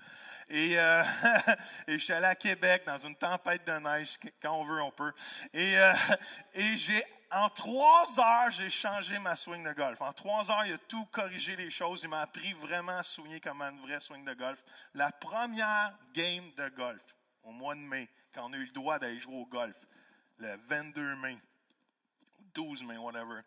Et, 0.49 0.77
euh, 0.77 1.03
et 1.87 1.93
je 1.93 2.03
suis 2.03 2.13
allé 2.13 2.27
à 2.27 2.35
Québec 2.35 2.83
dans 2.85 2.97
une 2.97 3.15
tempête 3.15 3.65
de 3.65 3.71
neige, 3.71 4.17
quand 4.41 4.53
on 4.53 4.63
veut, 4.63 4.81
on 4.81 4.91
peut. 4.91 5.11
Et, 5.53 5.79
euh, 5.79 5.93
et 6.53 6.77
j'ai 6.77 7.03
en 7.31 7.49
trois 7.49 8.19
heures, 8.19 8.51
j'ai 8.51 8.69
changé 8.69 9.17
ma 9.19 9.35
swing 9.35 9.63
de 9.63 9.71
golf. 9.71 10.01
En 10.01 10.11
trois 10.11 10.51
heures, 10.51 10.65
il 10.65 10.73
a 10.73 10.77
tout 10.77 11.05
corrigé 11.07 11.55
les 11.55 11.69
choses. 11.69 12.03
Il 12.03 12.09
m'a 12.09 12.21
appris 12.21 12.51
vraiment 12.53 12.97
à 12.97 13.03
swinger 13.03 13.39
comme 13.39 13.61
un 13.61 13.71
vrai 13.77 13.99
swing 13.99 14.25
de 14.25 14.33
golf. 14.33 14.63
La 14.93 15.11
première 15.11 15.97
game 16.13 16.51
de 16.55 16.69
golf, 16.69 17.03
au 17.43 17.51
mois 17.51 17.75
de 17.75 17.79
mai, 17.79 18.09
quand 18.33 18.49
on 18.49 18.53
a 18.53 18.57
eu 18.57 18.65
le 18.65 18.71
droit 18.71 18.99
d'aller 18.99 19.19
jouer 19.19 19.35
au 19.35 19.45
golf, 19.45 19.87
le 20.39 20.55
22 20.57 21.15
mai, 21.17 21.37
12 22.53 22.83
mai, 22.83 22.97
whatever, 22.97 23.41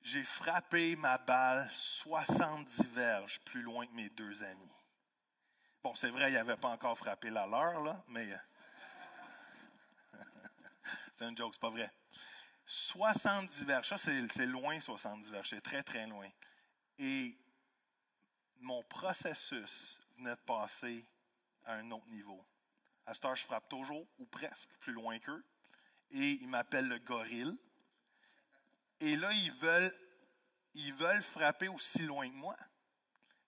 j'ai 0.00 0.24
frappé 0.24 0.96
ma 0.96 1.18
balle 1.18 1.68
70 1.72 2.86
verges 2.86 3.40
plus 3.40 3.60
loin 3.60 3.86
que 3.86 3.92
mes 3.92 4.08
deux 4.10 4.42
amis. 4.42 4.72
Bon, 5.82 5.94
c'est 5.94 6.10
vrai, 6.10 6.30
il 6.30 6.34
n'avait 6.34 6.56
pas 6.56 6.68
encore 6.68 6.96
frappé 6.96 7.28
la 7.28 7.46
leur, 7.46 7.82
là, 7.82 8.02
mais. 8.08 8.26
c'est 11.18 11.24
un 11.24 11.36
joke, 11.36 11.52
c'est 11.54 11.60
pas 11.60 11.70
vrai. 11.70 11.92
70 12.70 13.64
verges, 13.64 13.88
ça 13.88 13.96
c'est 13.96 14.44
loin 14.46 14.78
70 14.78 15.30
verges, 15.30 15.48
c'est 15.48 15.62
très 15.62 15.82
très 15.82 16.06
loin. 16.06 16.28
Et 16.98 17.34
mon 18.60 18.82
processus 18.84 19.98
venait 20.18 20.36
de 20.36 20.40
passer 20.40 21.08
à 21.64 21.76
un 21.76 21.90
autre 21.90 22.06
niveau. 22.08 22.44
À 23.06 23.14
ce 23.14 23.22
je 23.34 23.44
frappe 23.44 23.70
toujours, 23.70 24.06
ou 24.18 24.26
presque, 24.26 24.68
plus 24.80 24.92
loin 24.92 25.18
qu'eux. 25.18 25.42
Et 26.10 26.32
ils 26.42 26.48
m'appellent 26.48 26.88
le 26.88 26.98
gorille. 26.98 27.58
Et 29.00 29.16
là, 29.16 29.32
ils 29.32 29.52
veulent, 29.52 29.94
ils 30.74 30.92
veulent 30.92 31.22
frapper 31.22 31.68
aussi 31.68 32.02
loin 32.02 32.28
que 32.28 32.34
moi. 32.34 32.56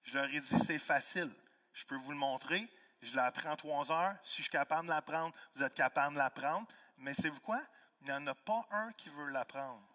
Je 0.02 0.16
leur 0.16 0.30
ai 0.30 0.40
dit, 0.40 0.58
c'est 0.58 0.78
facile. 0.78 1.30
Je 1.74 1.84
peux 1.84 1.96
vous 1.96 2.12
le 2.12 2.16
montrer. 2.16 2.66
Je 3.02 3.18
en 3.18 3.56
trois 3.56 3.92
heures. 3.92 4.16
Si 4.22 4.38
je 4.38 4.42
suis 4.42 4.50
capable 4.50 4.88
de 4.88 4.92
l'apprendre, 4.92 5.36
vous 5.54 5.62
êtes 5.62 5.74
capable 5.74 6.14
de 6.14 6.18
l'apprendre. 6.18 6.66
Mais 6.96 7.12
c'est 7.12 7.28
vous 7.28 7.40
quoi? 7.40 7.60
Il 8.00 8.06
n'y 8.06 8.12
en 8.12 8.26
a 8.26 8.34
pas 8.34 8.66
un 8.70 8.92
qui 8.92 9.08
veut 9.10 9.28
l'apprendre. 9.28 9.86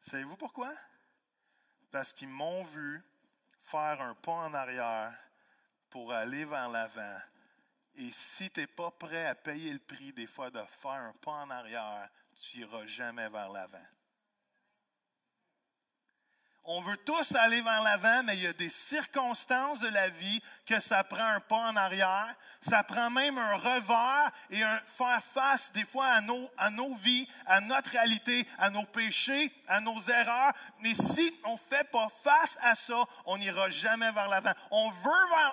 Savez-vous 0.00 0.36
pourquoi? 0.36 0.72
Parce 1.90 2.12
qu'ils 2.12 2.28
m'ont 2.28 2.64
vu 2.64 3.02
faire 3.60 4.00
un 4.00 4.14
pas 4.14 4.32
en 4.32 4.54
arrière 4.54 5.16
pour 5.90 6.12
aller 6.12 6.44
vers 6.44 6.68
l'avant. 6.68 7.18
Et 7.94 8.10
si 8.12 8.50
tu 8.50 8.60
n'es 8.60 8.66
pas 8.66 8.90
prêt 8.90 9.26
à 9.26 9.34
payer 9.34 9.72
le 9.72 9.78
prix 9.78 10.12
des 10.12 10.26
fois 10.26 10.50
de 10.50 10.62
faire 10.66 10.90
un 10.90 11.12
pas 11.14 11.42
en 11.42 11.50
arrière, 11.50 12.08
tu 12.34 12.58
n'iras 12.58 12.86
jamais 12.86 13.28
vers 13.28 13.50
l'avant. 13.50 13.86
On 16.68 16.80
veut 16.80 16.96
tous 16.96 17.36
aller 17.36 17.60
vers 17.60 17.82
l'avant, 17.84 18.24
mais 18.24 18.36
il 18.36 18.42
y 18.42 18.46
a 18.48 18.52
des 18.52 18.70
circonstances 18.70 19.78
de 19.78 19.88
la 19.88 20.08
vie 20.08 20.42
que 20.66 20.80
ça 20.80 21.04
prend 21.04 21.24
un 21.24 21.38
pas 21.38 21.68
en 21.68 21.76
arrière. 21.76 22.34
Ça 22.60 22.82
prend 22.82 23.08
même 23.08 23.38
un 23.38 23.54
revers 23.54 24.32
et 24.50 24.64
un 24.64 24.80
faire 24.84 25.22
face 25.22 25.72
des 25.72 25.84
fois 25.84 26.06
à 26.06 26.20
nos, 26.20 26.50
à 26.58 26.70
nos 26.70 26.92
vies, 26.94 27.28
à 27.46 27.60
notre 27.60 27.90
réalité, 27.90 28.44
à 28.58 28.70
nos 28.70 28.82
péchés, 28.82 29.52
à 29.68 29.78
nos 29.80 30.00
erreurs. 30.00 30.52
Mais 30.80 30.94
si 30.94 31.32
on 31.44 31.56
fait 31.56 31.88
pas 31.90 32.08
face 32.08 32.58
à 32.62 32.74
ça, 32.74 33.04
on 33.26 33.38
n'ira 33.38 33.70
jamais 33.70 34.10
vers 34.10 34.28
l'avant. 34.28 34.52
On 34.72 34.90
veut, 34.90 35.10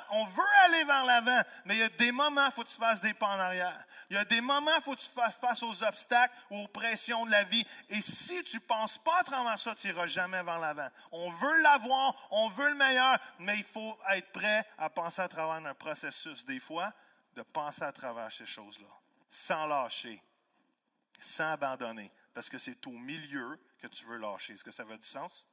on 0.10 0.26
veut 0.26 0.44
aller 0.66 0.84
vers 0.84 1.06
l'avant, 1.06 1.42
mais 1.66 1.76
il 1.76 1.80
y 1.80 1.84
a 1.84 1.90
des 1.90 2.12
moments, 2.12 2.48
il 2.48 2.52
faut 2.52 2.64
que 2.64 2.70
tu 2.70 2.78
fasses 2.78 3.02
des 3.02 3.14
pas 3.14 3.28
en 3.28 3.40
arrière. 3.40 3.86
Il 4.10 4.16
y 4.16 4.20
a 4.20 4.26
des 4.26 4.42
moments, 4.42 4.72
il 4.76 4.82
faut 4.82 4.96
que 4.96 5.02
tu 5.02 5.10
fasses 5.10 5.36
face 5.36 5.64
aux 5.64 5.84
obstacles 5.84 6.34
aux 6.50 6.68
pressions 6.68 7.26
de 7.26 7.32
la 7.32 7.44
vie. 7.44 7.66
Et 7.90 8.02
si 8.02 8.44
tu 8.44 8.60
penses 8.60 8.98
pas 8.98 9.20
à 9.20 9.24
travers 9.24 9.60
ça, 9.60 9.76
tu 9.76 9.88
n'iras 9.88 10.08
jamais 10.08 10.42
vers 10.44 10.60
l'avant. 10.60 10.90
On 11.12 11.30
veut 11.30 11.62
l'avoir, 11.62 12.16
on 12.32 12.50
veut 12.50 12.70
le 12.70 12.76
meilleur, 12.76 13.20
mais 13.40 13.58
il 13.58 13.64
faut 13.64 13.98
être 14.12 14.32
prêt 14.32 14.66
à 14.78 14.90
penser 14.90 15.22
à 15.22 15.28
travers 15.28 15.66
un 15.66 15.74
processus, 15.74 16.46
des 16.46 16.60
fois, 16.60 16.94
de 17.36 17.42
penser 17.42 17.84
à 17.84 17.92
travers 17.92 18.32
ces 18.32 18.46
choses-là, 18.46 18.88
sans 19.30 19.66
lâcher, 19.68 20.22
sans 21.20 21.52
abandonner, 21.52 22.12
parce 22.34 22.50
que 22.50 22.58
c'est 22.58 22.86
au 22.88 22.92
milieu 22.92 23.60
que 23.80 23.88
tu 23.88 24.06
veux 24.06 24.18
lâcher. 24.18 24.54
Est-ce 24.54 24.64
que 24.64 24.72
ça 24.72 24.84
veut 24.84 24.98
du 24.98 25.08
sens? 25.08 25.48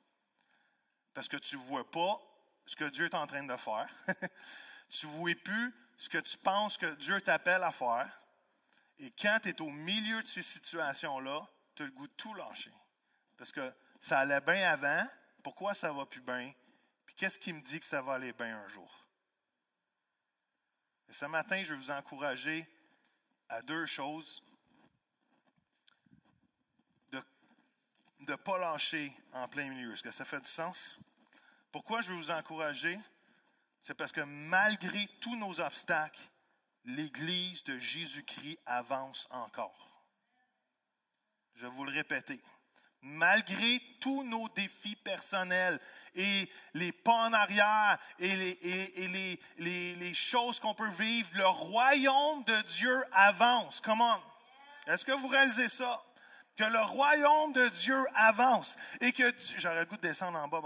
Parce 1.14 1.28
que 1.28 1.37
tu 1.37 1.57
ne 1.57 1.61
vois 1.62 1.90
pas 1.90 2.21
ce 2.66 2.76
que 2.76 2.85
Dieu 2.85 3.07
est 3.07 3.14
en 3.14 3.26
train 3.26 3.42
de 3.42 3.57
faire. 3.57 3.88
tu 4.88 5.07
ne 5.07 5.12
vois 5.12 5.35
plus 5.35 5.75
ce 5.97 6.09
que 6.09 6.19
tu 6.19 6.37
penses 6.38 6.78
que 6.78 6.95
Dieu 6.95 7.21
t'appelle 7.21 7.62
à 7.62 7.73
faire. 7.73 8.09
Et 8.99 9.11
quand 9.11 9.38
tu 9.42 9.49
es 9.49 9.61
au 9.61 9.71
milieu 9.71 10.23
de 10.23 10.26
ces 10.26 10.42
situations-là, 10.42 11.47
tu 11.75 11.83
as 11.83 11.87
le 11.87 11.92
goût 11.92 12.07
de 12.07 12.12
tout 12.12 12.35
lâcher. 12.35 12.73
Parce 13.37 13.52
que 13.52 13.73
ça 14.00 14.21
allait 14.21 14.40
bien 14.40 14.71
avant, 14.71 15.07
pourquoi 15.40 15.75
ça 15.75 15.92
va 15.92 16.06
plus 16.06 16.20
bien? 16.20 16.52
Puis 17.06 17.14
qu'est-ce 17.14 17.38
qui 17.38 17.52
me 17.52 17.61
dit 17.61 17.80
que 17.80 17.87
ça 17.87 18.02
va 18.02 18.14
aller 18.14 18.32
bien 18.32 18.56
un 18.56 18.68
jour? 18.68 19.06
Et 21.09 21.12
ce 21.12 21.25
matin, 21.25 21.62
je 21.64 21.75
vais 21.75 21.80
vous 21.80 21.90
encourager 21.90 22.68
à 23.49 23.62
deux 23.62 23.87
choses. 23.87 24.42
De 27.11 27.23
ne 28.20 28.37
pas 28.37 28.59
lâcher 28.59 29.12
en 29.32 29.49
plein 29.49 29.68
milieu. 29.68 29.94
Est-ce 29.94 30.02
que 30.02 30.11
ça 30.11 30.25
fait 30.25 30.40
du 30.40 30.50
sens? 30.50 31.00
Pourquoi 31.73 32.00
je 32.00 32.12
vais 32.12 32.16
vous 32.16 32.30
encourager? 32.30 32.99
C'est 33.80 33.94
parce 33.94 34.12
que 34.12 34.20
malgré 34.20 35.06
tous 35.20 35.37
nos 35.37 35.59
obstacles, 35.61 36.20
l'Église 36.85 37.64
de 37.64 37.78
Jésus-Christ 37.78 38.59
avance 38.66 39.26
encore. 39.30 40.04
Je 41.54 41.66
vais 41.66 41.73
vous 41.73 41.85
le 41.85 41.92
répéter 41.92 42.40
malgré 43.02 43.80
tous 44.00 44.23
nos 44.25 44.49
défis 44.50 44.97
personnels 44.97 45.78
et 46.14 46.50
les 46.75 46.92
pas 46.92 47.26
en 47.28 47.33
arrière 47.33 47.99
et 48.19 48.37
les, 48.37 49.38
les, 49.59 50.14
choses 50.14 50.61
qu'on 50.61 50.75
peut 50.75 50.90
vivre, 50.90 51.28
le 51.35 51.47
royaume 51.47 52.45
de 52.45 52.62
Dieu 52.62 53.02
avance. 53.12 53.80
Comment? 53.80 54.21
Est-ce 54.87 55.04
que 55.04 55.12
vous 55.12 55.28
réalisez 55.28 55.69
ça? 55.69 56.02
Que 56.57 56.64
le 56.64 56.83
royaume 56.83 57.52
de 57.52 57.69
Dieu 57.69 57.99
avance 58.14 58.76
et 59.00 59.12
que 59.12 59.33
j'aurais 59.57 59.80
le 59.80 59.85
goût 59.87 59.97
de 59.97 60.02
descendre 60.02 60.38
en 60.38 60.49
bas. 60.49 60.61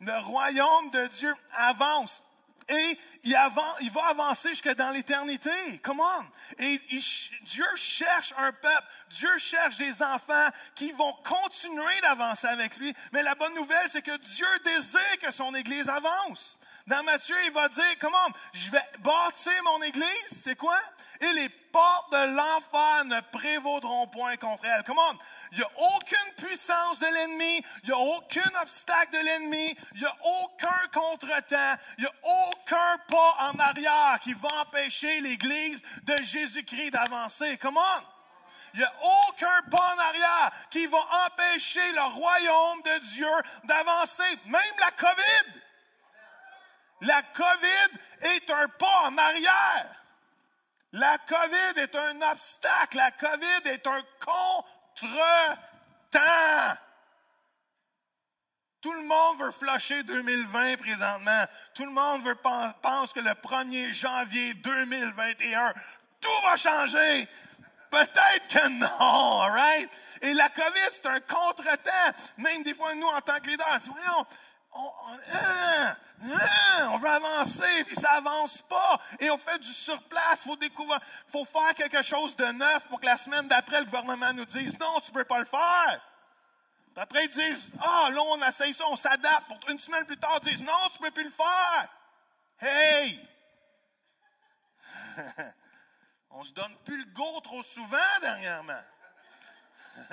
Le 0.00 0.18
royaume 0.20 0.90
de 0.90 1.06
Dieu 1.08 1.34
avance 1.52 2.22
et 2.68 2.98
il, 3.24 3.90
va 3.92 4.06
avancer 4.08 4.50
jusque 4.50 4.74
dans 4.74 4.90
l'éternité. 4.90 5.50
Come 5.82 6.00
on. 6.00 6.62
Et 6.62 6.80
Dieu 7.42 7.66
cherche 7.76 8.34
un 8.36 8.52
peuple, 8.52 8.86
Dieu 9.10 9.38
cherche 9.38 9.76
des 9.78 10.02
enfants 10.02 10.48
qui 10.74 10.92
vont 10.92 11.12
continuer 11.24 12.00
d'avancer 12.02 12.46
avec 12.46 12.76
lui. 12.76 12.94
Mais 13.12 13.22
la 13.22 13.34
bonne 13.34 13.54
nouvelle, 13.54 13.88
c'est 13.88 14.02
que 14.02 14.16
Dieu 14.18 14.46
désire 14.64 15.18
que 15.22 15.30
son 15.30 15.54
Église 15.54 15.88
avance. 15.88 16.58
Dans 16.86 17.02
Matthieu, 17.02 17.36
il 17.44 17.52
va 17.52 17.68
dire, 17.68 17.98
comment, 18.00 18.16
je 18.54 18.70
vais 18.70 18.84
bâtir 19.00 19.52
mon 19.64 19.82
Église, 19.82 20.06
c'est 20.30 20.56
quoi? 20.56 20.78
Et 21.20 21.32
les 21.32 21.48
portes 21.48 22.12
de 22.12 22.34
l'enfer 22.34 22.77
prévaudront 23.22 24.06
point 24.08 24.36
contre 24.36 24.64
elle. 24.64 24.82
Comment? 24.84 25.12
Il 25.52 25.58
n'y 25.58 25.64
a 25.64 25.70
aucune 25.96 26.34
puissance 26.36 27.00
de 27.00 27.06
l'ennemi, 27.06 27.64
il 27.82 27.88
n'y 27.88 27.94
a 27.94 27.98
aucun 27.98 28.50
obstacle 28.62 29.12
de 29.12 29.24
l'ennemi, 29.24 29.76
il 29.94 30.00
n'y 30.00 30.06
a 30.06 30.16
aucun 30.22 30.88
contretemps, 30.92 31.76
il 31.98 32.04
n'y 32.04 32.06
a 32.06 32.12
aucun 32.22 32.98
pas 33.10 33.36
en 33.50 33.58
arrière 33.58 34.18
qui 34.20 34.32
va 34.34 34.48
empêcher 34.60 35.20
l'Église 35.20 35.82
de 36.04 36.16
Jésus-Christ 36.22 36.90
d'avancer. 36.90 37.58
Comment? 37.58 37.80
Il 38.74 38.80
n'y 38.80 38.84
a 38.84 38.94
aucun 39.28 39.62
pas 39.70 39.94
en 39.94 39.98
arrière 39.98 40.50
qui 40.70 40.86
va 40.86 40.98
empêcher 41.26 41.92
le 41.92 42.02
royaume 42.14 42.82
de 42.82 42.98
Dieu 42.98 43.30
d'avancer. 43.64 44.38
Même 44.46 44.62
la 44.80 44.90
COVID. 44.92 45.60
La 47.02 47.22
COVID 47.22 47.98
est 48.22 48.50
un 48.50 48.68
pas 48.68 49.02
en 49.04 49.16
arrière. 49.16 49.97
La 50.92 51.18
COVID 51.18 51.80
est 51.80 51.94
un 51.94 52.22
obstacle. 52.30 52.96
La 52.96 53.10
COVID 53.10 53.66
est 53.66 53.86
un 53.86 54.02
contre-temps. 54.24 55.08
Tout 58.80 58.92
le 58.92 59.02
monde 59.02 59.38
veut 59.40 59.50
flusher 59.50 60.02
2020 60.04 60.76
présentement. 60.76 61.44
Tout 61.74 61.84
le 61.84 61.90
monde 61.90 62.22
veut, 62.24 62.36
pense 62.36 63.12
que 63.12 63.20
le 63.20 63.32
1er 63.32 63.90
janvier 63.90 64.54
2021, 64.54 65.74
tout 66.20 66.42
va 66.44 66.56
changer. 66.56 67.28
Peut-être 67.90 68.48
que 68.48 68.68
non, 68.68 69.40
all 69.42 69.50
right? 69.50 69.90
Et 70.22 70.32
la 70.34 70.48
COVID, 70.50 70.88
c'est 70.92 71.06
un 71.06 71.20
contre-temps. 71.20 72.14
Même 72.38 72.62
des 72.62 72.74
fois, 72.74 72.94
nous, 72.94 73.06
en 73.08 73.20
tant 73.20 73.38
que 73.40 73.48
leaders, 73.48 73.80
on 73.88 74.24
Hein, 74.78 75.96
hein, 76.22 76.90
on, 76.92 76.98
veut 76.98 77.08
avancer, 77.08 77.84
puis 77.84 77.96
ça 77.96 78.12
avance 78.12 78.62
pas. 78.62 79.00
Et 79.18 79.30
on 79.30 79.38
fait 79.38 79.58
du 79.58 79.72
surplace. 79.72 80.42
Faut 80.42 80.56
découvrir, 80.56 81.00
faut 81.26 81.44
faire 81.44 81.74
quelque 81.74 82.02
chose 82.02 82.36
de 82.36 82.44
neuf 82.46 82.86
pour 82.88 83.00
que 83.00 83.06
la 83.06 83.16
semaine 83.16 83.48
d'après, 83.48 83.80
le 83.80 83.86
gouvernement 83.86 84.32
nous 84.32 84.44
dise 84.44 84.78
non, 84.78 85.00
tu 85.00 85.10
ne 85.10 85.14
peux 85.14 85.24
pas 85.24 85.40
le 85.40 85.44
faire. 85.44 86.00
Puis 86.94 87.02
après, 87.02 87.24
ils 87.24 87.30
disent 87.30 87.70
Ah, 87.80 88.08
là, 88.10 88.22
on 88.22 88.42
essaye 88.42 88.72
ça, 88.74 88.84
on 88.88 88.96
s'adapte. 88.96 89.50
Une 89.68 89.80
semaine 89.80 90.06
plus 90.06 90.18
tard, 90.18 90.38
ils 90.42 90.50
disent 90.54 90.64
non, 90.64 90.88
tu 90.92 91.02
ne 91.02 91.06
peux 91.06 91.12
plus 91.12 91.24
le 91.24 91.30
faire. 91.30 91.88
Hey! 92.60 93.28
On 96.30 96.42
se 96.42 96.52
donne 96.52 96.76
plus 96.84 96.98
le 96.98 97.04
go 97.12 97.40
trop 97.40 97.62
souvent 97.62 98.20
dernièrement. 98.20 98.82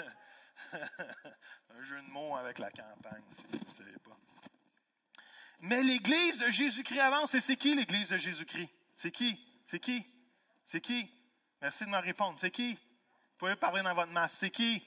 Un 0.74 1.82
jeu 1.82 2.02
de 2.02 2.10
mots 2.10 2.36
avec 2.38 2.60
la 2.60 2.72
campagne, 2.72 3.24
si 3.32 3.44
vous 3.52 3.66
ne 3.66 3.72
savez 3.72 3.98
pas. 4.00 4.18
Mais 5.66 5.82
l'Église 5.82 6.40
de 6.40 6.50
Jésus-Christ 6.50 7.00
avance. 7.00 7.38
C'est 7.40 7.56
qui 7.56 7.74
l'Église 7.76 8.10
de 8.10 8.18
Jésus-Christ? 8.18 8.70
C'est 8.96 9.12
qui? 9.12 9.40
C'est 9.66 9.80
qui? 9.80 10.06
C'est 10.66 10.82
qui? 10.82 11.10
Merci 11.62 11.86
de 11.86 11.90
me 11.90 11.98
répondre. 11.98 12.38
C'est 12.40 12.52
qui? 12.52 12.74
Vous 12.74 13.38
pouvez 13.40 13.56
parler 13.56 13.82
dans 13.82 13.96
votre 13.96 14.12
masse. 14.12 14.38
C'est 14.40 14.52
qui? 14.52 14.84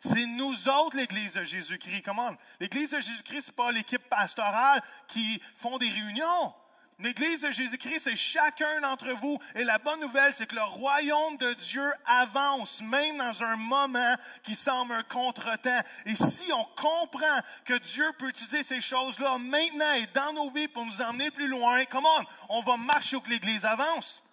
C'est 0.00 0.26
nous 0.26 0.68
autres, 0.68 0.96
l'Église 0.96 1.34
de 1.34 1.44
Jésus-Christ. 1.44 2.02
Comment? 2.02 2.36
L'Église 2.60 2.90
de 2.90 3.00
Jésus-Christ, 3.00 3.46
ce 3.46 3.50
n'est 3.50 3.56
pas 3.56 3.72
l'équipe 3.72 4.06
pastorale 4.08 4.82
qui 5.08 5.40
font 5.54 5.78
des 5.78 5.88
réunions. 5.88 6.54
L'Église 7.00 7.42
de 7.42 7.52
Jésus-Christ, 7.52 8.00
c'est 8.00 8.16
chacun 8.16 8.80
d'entre 8.80 9.12
vous. 9.12 9.38
Et 9.54 9.62
la 9.62 9.78
bonne 9.78 10.00
nouvelle, 10.00 10.34
c'est 10.34 10.46
que 10.46 10.56
le 10.56 10.64
royaume 10.64 11.36
de 11.36 11.52
Dieu 11.54 11.88
avance, 12.04 12.82
même 12.82 13.18
dans 13.18 13.42
un 13.44 13.54
moment 13.54 14.16
qui 14.42 14.56
semble 14.56 14.94
un 14.94 15.04
contretemps. 15.04 15.80
Et 16.06 16.16
si 16.16 16.52
on 16.52 16.64
comprend 16.74 17.40
que 17.64 17.74
Dieu 17.74 18.04
peut 18.18 18.28
utiliser 18.28 18.64
ces 18.64 18.80
choses-là 18.80 19.38
maintenant 19.38 19.92
et 19.92 20.08
dans 20.12 20.32
nos 20.32 20.50
vies 20.50 20.66
pour 20.66 20.84
nous 20.84 21.00
emmener 21.00 21.30
plus 21.30 21.46
loin, 21.46 21.84
comment 21.84 22.08
on 22.48 22.62
va 22.62 22.76
marcher 22.76 23.14
où 23.14 23.20
que 23.20 23.30
l'Église 23.30 23.64
avance. 23.64 24.24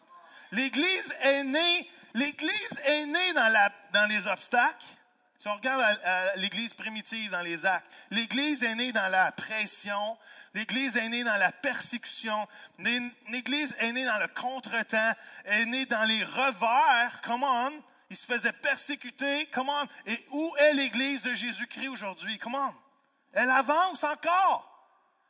L'Église 0.51 1.13
est 1.21 1.43
née, 1.43 1.89
l'Église 2.15 2.81
est 2.85 3.05
née 3.05 3.33
dans, 3.33 3.49
la, 3.49 3.71
dans 3.93 4.09
les 4.09 4.25
obstacles. 4.25 4.85
Si 5.37 5.49
on 5.49 5.55
regarde 5.55 5.99
l'Église 6.37 6.73
primitive 6.73 7.29
dans 7.29 7.41
les 7.41 7.65
actes, 7.65 7.91
l'Église 8.09 8.63
est 8.63 8.75
née 8.75 8.91
dans 8.93 9.09
la 9.09 9.31
pression, 9.33 10.17
l'Église 10.53 10.95
est 10.97 11.09
née 11.09 11.23
dans 11.23 11.35
la 11.35 11.51
persécution, 11.51 12.47
l'Église 12.79 13.75
est 13.79 13.91
née 13.91 14.05
dans 14.05 14.17
le 14.17 14.27
contretemps, 14.29 15.13
est 15.45 15.65
née 15.65 15.85
dans 15.85 16.03
les 16.05 16.23
revers. 16.23 17.21
Comment? 17.23 17.69
Il 18.09 18.17
se 18.17 18.25
faisait 18.25 18.53
persécuter. 18.53 19.47
Comment? 19.47 19.83
Et 20.05 20.25
où 20.31 20.55
est 20.59 20.73
l'Église 20.73 21.23
de 21.23 21.33
Jésus-Christ 21.33 21.89
aujourd'hui? 21.89 22.37
Comment? 22.37 22.73
Elle 23.33 23.49
avance 23.49 24.03
encore. 24.03 24.71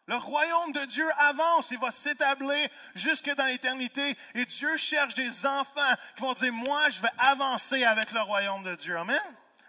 Le 0.07 0.17
royaume 0.17 0.71
de 0.71 0.85
Dieu 0.85 1.09
avance, 1.17 1.71
il 1.71 1.79
va 1.79 1.89
s'établir 1.89 2.69
jusque 2.93 3.33
dans 3.33 3.47
l'éternité. 3.47 4.15
Et 4.35 4.45
Dieu 4.45 4.77
cherche 4.77 5.15
des 5.15 5.47
enfants 5.47 5.95
qui 6.15 6.21
vont 6.21 6.33
dire, 6.33 6.53
moi, 6.53 6.91
je 6.91 7.01
vais 7.01 7.09
avancer 7.17 7.83
avec 7.83 8.11
le 8.11 8.21
royaume 8.21 8.63
de 8.63 8.75
Dieu. 8.75 8.95
Amen. 8.95 9.19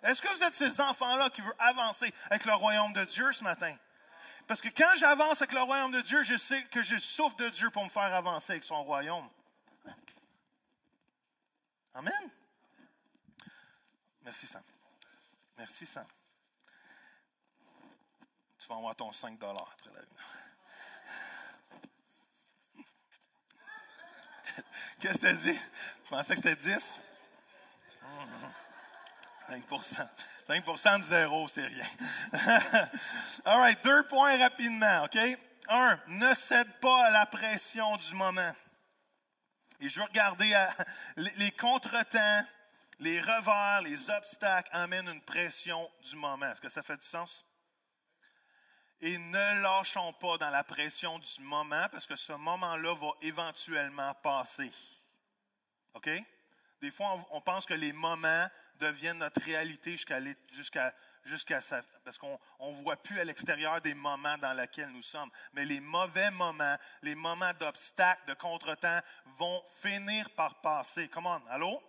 Est-ce 0.03 0.23
que 0.23 0.29
vous 0.29 0.43
êtes 0.43 0.55
ces 0.55 0.81
enfants-là 0.81 1.31
qui 1.31 1.41
veulent 1.41 1.55
avancer 1.59 2.13
avec 2.31 2.45
le 2.45 2.55
royaume 2.55 2.93
de 2.93 3.05
Dieu 3.05 3.33
ce 3.33 3.43
matin? 3.45 3.75
Parce 4.47 4.61
que 4.61 4.69
quand 4.69 4.95
j'avance 4.97 5.43
avec 5.43 5.53
le 5.53 5.63
royaume 5.63 5.93
de 5.93 6.01
Dieu, 6.03 6.23
je 6.23 6.37
sais 6.37 6.63
que 6.65 6.83
je 6.83 6.99
souffre 6.99 7.37
de 7.37 7.49
Dieu 7.49 7.71
pour 7.71 7.85
me 7.85 7.91
faire 7.91 8.15
avancer 8.15 8.53
avec 8.53 8.65
son 8.65 8.85
royaume. 8.85 9.29
Amen. 11.95 12.31
Merci 14.23 14.47
Sam. 14.47 14.63
Merci 15.57 15.87
Sam. 15.87 16.07
Tu 18.59 18.69
vas 18.69 18.77
avoir 18.77 18.95
ton 18.95 19.11
5 19.11 19.43
après 19.43 19.91
la 19.95 20.01
Qu'est-ce 25.01 25.15
que 25.15 25.21
tu 25.21 25.27
as 25.27 25.35
dit? 25.35 25.59
Tu 26.05 26.11
pensais 26.11 26.35
que 26.35 26.43
c'était 26.43 26.57
10? 26.57 27.01
5% 29.49 30.07
5% 30.49 30.99
de 30.99 31.03
zéro, 31.03 31.49
c'est 31.49 31.67
rien. 31.67 31.87
All 33.45 33.61
right, 33.61 33.85
deux 33.85 34.05
points 34.05 34.39
rapidement, 34.39 35.05
OK? 35.05 35.19
Un, 35.69 36.01
ne 36.07 36.35
cède 36.35 36.73
pas 36.81 37.07
à 37.07 37.11
la 37.11 37.27
pression 37.27 37.97
du 37.97 38.15
moment. 38.15 38.55
Et 39.81 39.89
je 39.89 39.99
veux 39.99 40.07
regarder 40.07 40.55
les, 41.17 41.51
contretemps, 41.51 42.45
les 43.01 43.21
revers, 43.21 43.83
les 43.83 44.09
obstacles 44.11 44.71
amènent 44.73 45.09
une 45.09 45.23
pression 45.23 45.91
du 46.05 46.17
moment. 46.17 46.47
Est-ce 46.47 46.61
que 46.61 46.69
ça 46.69 46.83
fait 46.83 46.97
du 46.97 47.07
sens? 47.07 47.45
Et 49.01 49.19
ne 49.19 49.63
lâchons 49.63 50.13
pas 50.15 50.39
dans 50.39 50.51
la 50.51 50.65
pression 50.65 51.19
du 51.19 51.43
moment 51.43 51.89
parce 51.91 52.07
que 52.07 52.17
ce 52.17 52.33
moment-là 52.33 52.95
va 52.95 53.11
éventuellement 53.21 54.15
passer. 54.23 54.73
OK? 55.95 56.09
Des 56.81 56.91
fois, 56.91 57.19
on 57.33 57.41
pense 57.41 57.67
que 57.67 57.75
les 57.75 57.93
moments 57.93 58.49
deviennent 58.81 59.19
notre 59.19 59.41
réalité 59.43 59.97
jusqu'à 59.97 61.61
ça, 61.61 61.83
parce 62.05 62.19
qu'on 62.19 62.39
ne 62.61 62.75
voit 62.83 63.03
plus 63.03 63.19
à 63.21 63.25
l'extérieur 63.25 63.81
des 63.81 63.95
moments 63.95 64.39
dans 64.39 64.53
lesquels 64.53 64.91
nous 64.91 65.03
sommes. 65.03 65.31
Mais 65.53 65.65
les 65.65 65.81
mauvais 65.81 66.31
moments, 66.31 66.77
les 67.03 67.15
moments 67.15 67.53
d'obstacles, 67.61 68.23
de 68.29 68.35
contretemps 68.35 69.01
vont 69.39 69.63
finir 69.81 70.31
par 70.31 70.61
passer. 70.61 71.09
Comment? 71.09 71.41
Allô? 71.49 71.83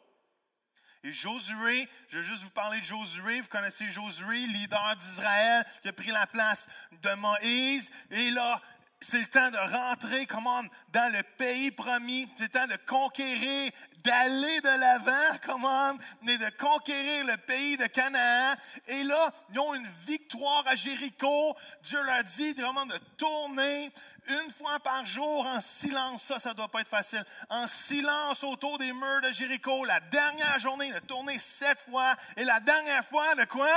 Et 1.04 1.14
Josué, 1.14 1.88
je 2.10 2.18
vais 2.18 2.24
juste 2.24 2.44
vous 2.44 2.50
parler 2.50 2.80
de 2.80 2.86
Josué. 2.86 3.40
Vous 3.40 3.48
connaissez 3.48 3.88
Josué, 3.90 4.40
leader 4.48 4.96
d'Israël, 4.96 5.66
qui 5.82 5.90
a 5.90 5.94
pris 5.94 6.12
la 6.12 6.26
place 6.26 6.68
de 6.92 7.14
Moïse. 7.14 7.92
Et 8.10 8.32
là, 8.32 8.60
c'est 9.00 9.20
le 9.20 9.28
temps 9.28 9.52
de 9.52 9.58
rentrer, 9.58 10.26
comment, 10.26 10.64
dans 10.90 11.14
le 11.14 11.22
pays 11.22 11.70
promis. 11.72 12.28
C'est 12.38 12.44
le 12.44 12.50
temps 12.50 12.68
de 12.68 12.78
conquérir, 12.88 13.72
d'aller 14.04 14.62
de 14.62 14.80
l'avant, 14.80 15.38
comment, 15.46 15.94
mais 16.24 16.38
de 16.38 16.50
conquérir 16.58 17.26
le 17.26 17.38
pays 17.38 17.78
de 17.78 17.86
Canaan. 17.86 18.56
Et 18.88 19.04
là, 19.04 19.32
ils 19.52 19.60
ont 19.60 19.76
une 19.76 19.88
victoire 20.06 20.64
à 20.66 20.76
Jéricho. 20.76 21.56
Dieu 21.84 22.02
leur 22.04 22.24
dit 22.24 22.54
vraiment 22.54 22.86
de 22.88 22.98
tourner 23.18 23.92
une 24.28 24.50
fois 24.50 24.80
par 24.80 25.06
jour 25.06 25.46
en 25.46 25.62
silence. 25.62 26.24
Ça, 26.24 26.40
ça 26.40 26.54
doit 26.54 26.70
pas 26.70 26.82
être 26.82 26.90
facile. 26.90 27.24
En 27.50 27.68
silence 27.68 28.44
autour 28.44 28.80
des 28.80 28.92
murs 28.94 29.22
de 29.22 29.32
Jéricho. 29.32 29.86
La 29.86 30.00
dernière 30.00 30.58
journée, 30.60 30.92
de 30.92 31.00
tourner 31.00 31.38
sept 31.38 31.78
fois. 31.90 32.16
Et 32.36 32.44
la 32.44 32.60
dernière 32.60 33.06
fois, 33.06 33.36
de 33.36 33.46
quoi? 33.46 33.70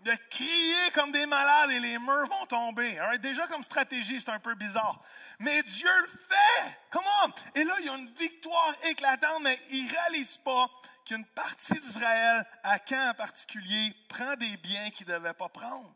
De 0.00 0.12
crier 0.30 0.90
comme 0.94 1.10
des 1.10 1.26
malades 1.26 1.70
et 1.70 1.80
les 1.80 1.98
murs 1.98 2.26
vont 2.26 2.46
tomber. 2.46 2.98
Déjà 3.20 3.46
comme 3.48 3.64
stratégie, 3.64 4.20
c'est 4.20 4.30
un 4.30 4.38
peu 4.38 4.54
bizarre. 4.54 5.00
Mais 5.40 5.62
Dieu 5.64 5.90
le 6.00 6.06
fait. 6.06 6.78
Comment? 6.90 7.34
Et 7.54 7.64
là, 7.64 7.74
il 7.80 7.86
y 7.86 7.88
a 7.88 7.96
une 7.96 8.10
victoire 8.14 8.74
éclatante, 8.84 9.42
mais 9.42 9.58
il 9.70 9.84
ne 9.84 9.90
réalise 9.90 10.38
pas 10.38 10.70
qu'une 11.04 11.24
partie 11.26 11.80
d'Israël, 11.80 12.46
à 12.62 12.78
Caen 12.86 13.10
en 13.10 13.14
particulier, 13.14 13.94
prend 14.08 14.36
des 14.36 14.56
biens 14.58 14.90
qu'il 14.90 15.08
ne 15.08 15.14
devait 15.14 15.34
pas 15.34 15.48
prendre. 15.48 15.92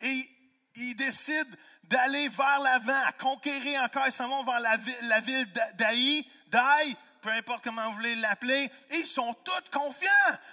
Et 0.00 0.28
il 0.76 0.94
décide 0.96 1.54
d'aller 1.84 2.28
vers 2.28 2.60
l'avant, 2.60 3.04
à 3.06 3.12
conquérir 3.12 3.82
encore, 3.82 4.06
ils 4.06 4.12
s'en 4.12 4.28
vont 4.28 4.44
vers 4.44 4.60
la, 4.60 4.76
la 5.02 5.20
ville 5.20 5.52
d'Aï, 5.74 6.26
d'Aï, 6.48 6.96
peu 7.22 7.30
importe 7.30 7.62
comment 7.62 7.88
vous 7.88 7.96
voulez 7.96 8.16
l'appeler, 8.16 8.68
ils 8.90 9.06
sont 9.06 9.32
tous 9.44 9.70
confiants 9.70 10.08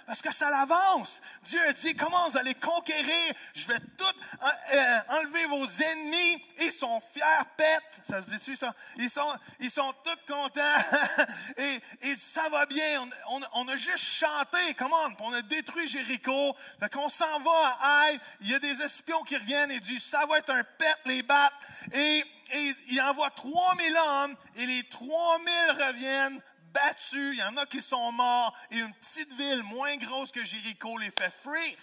parce 0.06 0.22
que 0.22 0.32
ça 0.32 0.50
l'avance. 0.50 1.20
Dieu 1.42 1.60
a 1.68 1.72
dit, 1.72 1.94
comment 1.96 2.28
vous 2.28 2.38
allez 2.38 2.54
conquérir? 2.54 3.32
Je 3.54 3.66
vais 3.66 3.78
tout 3.96 4.04
euh, 4.04 4.46
euh, 4.74 4.98
enlever 5.08 5.46
vos 5.46 5.66
ennemis. 5.66 6.44
Ils 6.60 6.72
sont 6.72 7.00
fiers, 7.00 7.24
pète. 7.56 8.00
Ça 8.08 8.22
se 8.22 8.30
dit-tu, 8.30 8.54
ça? 8.54 8.72
Ils 8.96 9.10
sont, 9.10 9.32
ils 9.58 9.70
sont 9.70 9.92
tous 10.04 10.32
contents 10.32 10.60
et, 11.56 11.80
et, 12.02 12.14
ça 12.14 12.48
va 12.50 12.66
bien. 12.66 13.08
On, 13.28 13.40
on, 13.54 13.68
a 13.68 13.76
juste 13.76 14.04
chanté, 14.04 14.74
comment? 14.78 15.08
On 15.20 15.32
a 15.32 15.42
détruit 15.42 15.88
Jéricho. 15.88 16.56
Fait 16.78 16.92
qu'on 16.92 17.08
s'en 17.08 17.40
va 17.40 17.78
à 17.80 18.00
Aïe. 18.02 18.20
Il 18.42 18.50
y 18.50 18.54
a 18.54 18.60
des 18.60 18.80
espions 18.80 19.22
qui 19.24 19.36
reviennent 19.36 19.72
et 19.72 19.80
disent, 19.80 20.04
ça 20.04 20.24
va 20.26 20.38
être 20.38 20.50
un 20.50 20.62
pète, 20.62 20.98
les 21.06 21.22
battre. 21.22 21.56
Et, 21.92 22.24
et 22.52 22.74
il 22.88 23.00
envoie 23.02 23.30
3000 23.30 23.96
hommes 23.96 24.36
et 24.56 24.66
les 24.66 24.84
3000 24.84 25.52
reviennent 25.70 26.42
battus, 26.72 27.34
il 27.34 27.38
y 27.38 27.42
en 27.42 27.56
a 27.56 27.66
qui 27.66 27.82
sont 27.82 28.12
morts, 28.12 28.56
et 28.70 28.78
une 28.78 28.94
petite 28.94 29.32
ville 29.34 29.62
moins 29.64 29.96
grosse 29.96 30.32
que 30.32 30.44
Jéricho 30.44 30.98
les 30.98 31.10
fait 31.10 31.30
fuir. 31.30 31.76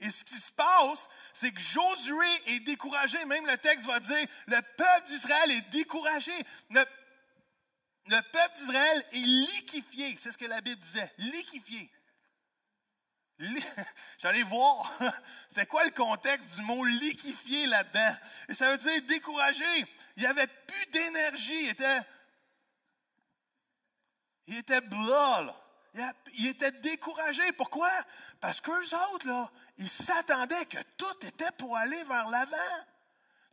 Et 0.00 0.10
ce 0.10 0.24
qui 0.24 0.38
se 0.38 0.52
passe, 0.52 1.08
c'est 1.34 1.50
que 1.50 1.60
Josué 1.60 2.26
est 2.46 2.60
découragé. 2.60 3.24
Même 3.24 3.46
le 3.46 3.56
texte 3.56 3.86
va 3.86 3.98
dire, 3.98 4.26
le 4.46 4.60
peuple 4.76 5.06
d'Israël 5.06 5.50
est 5.50 5.70
découragé. 5.70 6.32
Le, 6.70 6.84
peuple 8.06 8.56
d'Israël 8.56 9.04
est 9.12 9.16
liquifié. 9.16 10.16
C'est 10.20 10.30
ce 10.30 10.38
que 10.38 10.44
la 10.44 10.60
Bible 10.60 10.80
disait. 10.80 11.12
Liquifié. 11.18 11.90
J'allais 14.18 14.42
voir, 14.42 14.92
c'est 15.54 15.66
quoi 15.66 15.84
le 15.84 15.90
contexte 15.90 16.56
du 16.56 16.62
mot 16.62 16.84
liquifié 16.84 17.66
là-dedans? 17.66 18.16
Et 18.48 18.54
ça 18.54 18.70
veut 18.70 18.78
dire 18.78 19.02
découragé. 19.02 19.64
Il 20.16 20.22
n'y 20.22 20.26
avait 20.26 20.46
plus 20.46 20.86
d'énergie. 20.86 21.66
Était 21.66 22.00
il 24.48 24.58
était 24.58 24.80
blanc, 24.80 25.54
Il 26.34 26.46
était 26.46 26.72
découragé. 26.72 27.52
Pourquoi? 27.52 27.90
Parce 28.40 28.60
qu'eux 28.60 28.94
autres, 29.12 29.26
là, 29.26 29.50
ils 29.76 29.88
s'attendaient 29.88 30.64
que 30.66 30.78
tout 30.96 31.26
était 31.26 31.52
pour 31.58 31.76
aller 31.76 32.02
vers 32.04 32.28
l'avant. 32.30 32.56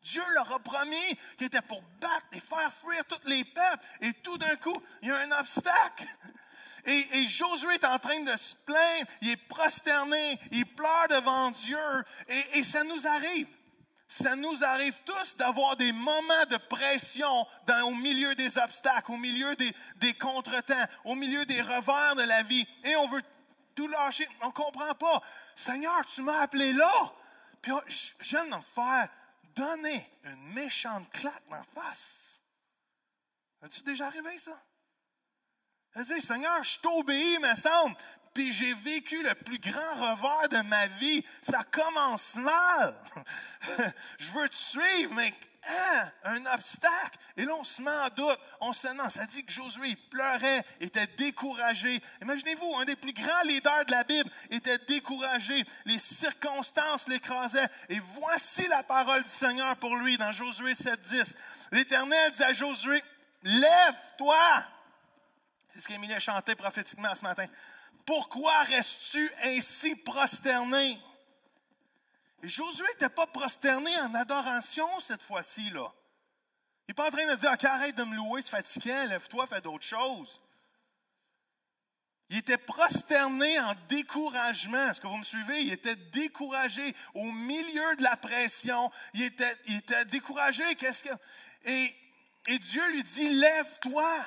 Dieu 0.01 0.23
leur 0.33 0.51
a 0.53 0.59
promis 0.59 1.17
qu'il 1.37 1.47
était 1.47 1.61
pour 1.61 1.81
battre 1.99 2.27
et 2.31 2.39
faire 2.39 2.71
fuir 2.71 3.03
tous 3.05 3.27
les 3.27 3.43
peuples. 3.43 3.85
Et 4.01 4.13
tout 4.13 4.37
d'un 4.37 4.55
coup, 4.57 4.81
il 5.01 5.09
y 5.09 5.11
a 5.11 5.17
un 5.17 5.31
obstacle. 5.39 6.05
Et, 6.87 7.25
Josué 7.25 7.73
est 7.73 7.85
en 7.85 7.97
train 7.97 8.19
de 8.19 8.35
se 8.37 8.63
plaindre. 8.63 9.09
Il 9.21 9.31
est 9.31 9.47
prosterné. 9.47 10.39
Il 10.51 10.67
pleure 10.67 11.07
devant 11.09 11.49
Dieu. 11.49 11.79
Et, 12.27 12.59
et 12.59 12.63
ça 12.63 12.83
nous 12.83 13.07
arrive. 13.07 13.47
Ça 14.07 14.35
nous 14.35 14.63
arrive 14.63 14.99
tous 15.03 15.35
d'avoir 15.37 15.75
des 15.75 15.91
moments 15.91 16.45
de 16.49 16.57
pression 16.57 17.47
dans, 17.65 17.87
au 17.87 17.95
milieu 17.95 18.35
des 18.35 18.57
obstacles, 18.57 19.11
au 19.11 19.17
milieu 19.17 19.55
des, 19.55 20.13
contretemps, 20.13 20.85
au 21.05 21.15
milieu 21.15 21.45
des 21.45 21.61
revers 21.61 22.15
de 22.15 22.21
la 22.23 22.43
vie. 22.43 22.67
Et 22.83 22.95
on 22.97 23.07
veut 23.07 23.23
tout 23.73 23.87
lâcher. 23.87 24.27
On 24.41 24.47
ne 24.47 24.51
comprend 24.51 24.93
pas. 24.93 25.21
Seigneur, 25.55 26.05
tu 26.05 26.21
m'as 26.21 26.41
appelé 26.41 26.71
là. 26.73 26.91
Puis 27.61 27.73
je 27.87 28.29
viens 28.29 28.45
de 28.45 28.55
me 28.55 28.61
faire 28.61 29.07
donner 29.55 30.09
une 30.23 30.53
méchante 30.53 31.09
claque 31.09 31.43
la 31.49 31.63
face. 31.73 32.39
As-tu 33.63 33.81
déjà 33.81 34.07
arrivé 34.07 34.37
ça? 34.37 34.55
Elle 35.95 36.05
dit, 36.05 36.21
Seigneur, 36.21 36.61
je 36.61 36.77
t'obéis, 36.79 37.39
me 37.39 37.55
semble 37.55 37.95
puis 38.35 38.51
j'ai 38.51 38.73
vécu 38.73 39.23
le 39.23 39.33
plus 39.33 39.59
grand 39.59 39.95
revers 39.95 40.49
de 40.49 40.67
ma 40.67 40.87
vie. 40.87 41.25
Ça 41.41 41.63
commence 41.63 42.35
mal. 42.35 42.95
je 44.19 44.31
veux 44.33 44.49
te 44.49 44.55
suivre, 44.55 45.13
mais 45.13 45.33
hein, 45.69 46.11
un 46.25 46.45
obstacle. 46.53 47.17
Et 47.37 47.45
là, 47.45 47.53
on 47.57 47.63
se 47.63 47.81
met 47.81 47.89
en 47.89 48.09
doute. 48.09 48.39
On 48.59 48.73
se 48.73 48.89
demande, 48.89 49.09
ça 49.09 49.25
dit 49.25 49.45
que 49.45 49.53
Josué 49.53 49.95
pleurait, 50.09 50.65
était 50.81 51.07
découragé. 51.17 52.01
Imaginez-vous, 52.21 52.75
un 52.77 52.83
des 52.83 52.97
plus 52.97 53.13
grands 53.13 53.43
leaders 53.45 53.85
de 53.85 53.91
la 53.91 54.03
Bible 54.03 54.29
était 54.51 54.79
découragé. 54.79 55.63
Les 55.85 55.99
circonstances 55.99 57.07
l'écrasaient. 57.07 57.69
Et 57.87 57.99
voici 57.99 58.67
la 58.67 58.83
parole 58.83 59.23
du 59.23 59.29
Seigneur 59.29 59.77
pour 59.77 59.95
lui 59.95 60.17
dans 60.17 60.33
Josué 60.33 60.73
7.10. 60.73 61.35
L'Éternel 61.71 62.31
dit 62.33 62.43
à 62.43 62.51
Josué, 62.51 63.01
lève-toi. 63.43 64.37
C'est 65.73 65.79
ce 65.79 65.87
qu'Émilie 65.87 66.13
a 66.13 66.19
chanté 66.19 66.53
prophétiquement 66.55 67.15
ce 67.15 67.23
matin. 67.23 67.47
Pourquoi 68.05 68.63
restes-tu 68.63 69.31
ainsi 69.43 69.95
prosterné? 69.95 70.99
Et 72.43 72.47
Josué 72.47 72.85
n'était 72.89 73.09
pas 73.09 73.27
prosterné 73.27 73.89
en 74.01 74.13
adoration 74.13 74.87
cette 74.99 75.23
fois-ci. 75.23 75.69
là. 75.71 75.91
Il 76.87 76.91
n'est 76.91 76.93
pas 76.93 77.07
en 77.07 77.11
train 77.11 77.27
de 77.27 77.35
dire 77.35 77.51
Ok, 77.51 77.63
arrête 77.63 77.95
de 77.95 78.03
me 78.03 78.15
louer, 78.15 78.41
c'est 78.41 78.51
fatigant, 78.51 79.07
lève-toi, 79.07 79.47
fais 79.47 79.61
d'autres 79.61 79.85
choses. 79.85 80.39
Il 82.29 82.37
était 82.37 82.57
prosterné 82.57 83.59
en 83.59 83.73
découragement. 83.87 84.89
Est-ce 84.89 85.01
que 85.01 85.07
vous 85.07 85.17
me 85.17 85.23
suivez? 85.23 85.61
Il 85.61 85.73
était 85.73 85.95
découragé 85.95 86.95
au 87.13 87.31
milieu 87.31 87.95
de 87.97 88.03
la 88.03 88.17
pression. 88.17 88.91
Il 89.13 89.23
était, 89.23 89.57
il 89.67 89.77
était 89.77 90.05
découragé. 90.05 90.75
Qu'est-ce 90.75 91.03
que. 91.03 91.13
Et 91.65 92.59
Dieu 92.59 92.87
lui 92.91 93.03
dit 93.03 93.29
Lève-toi. 93.29 94.25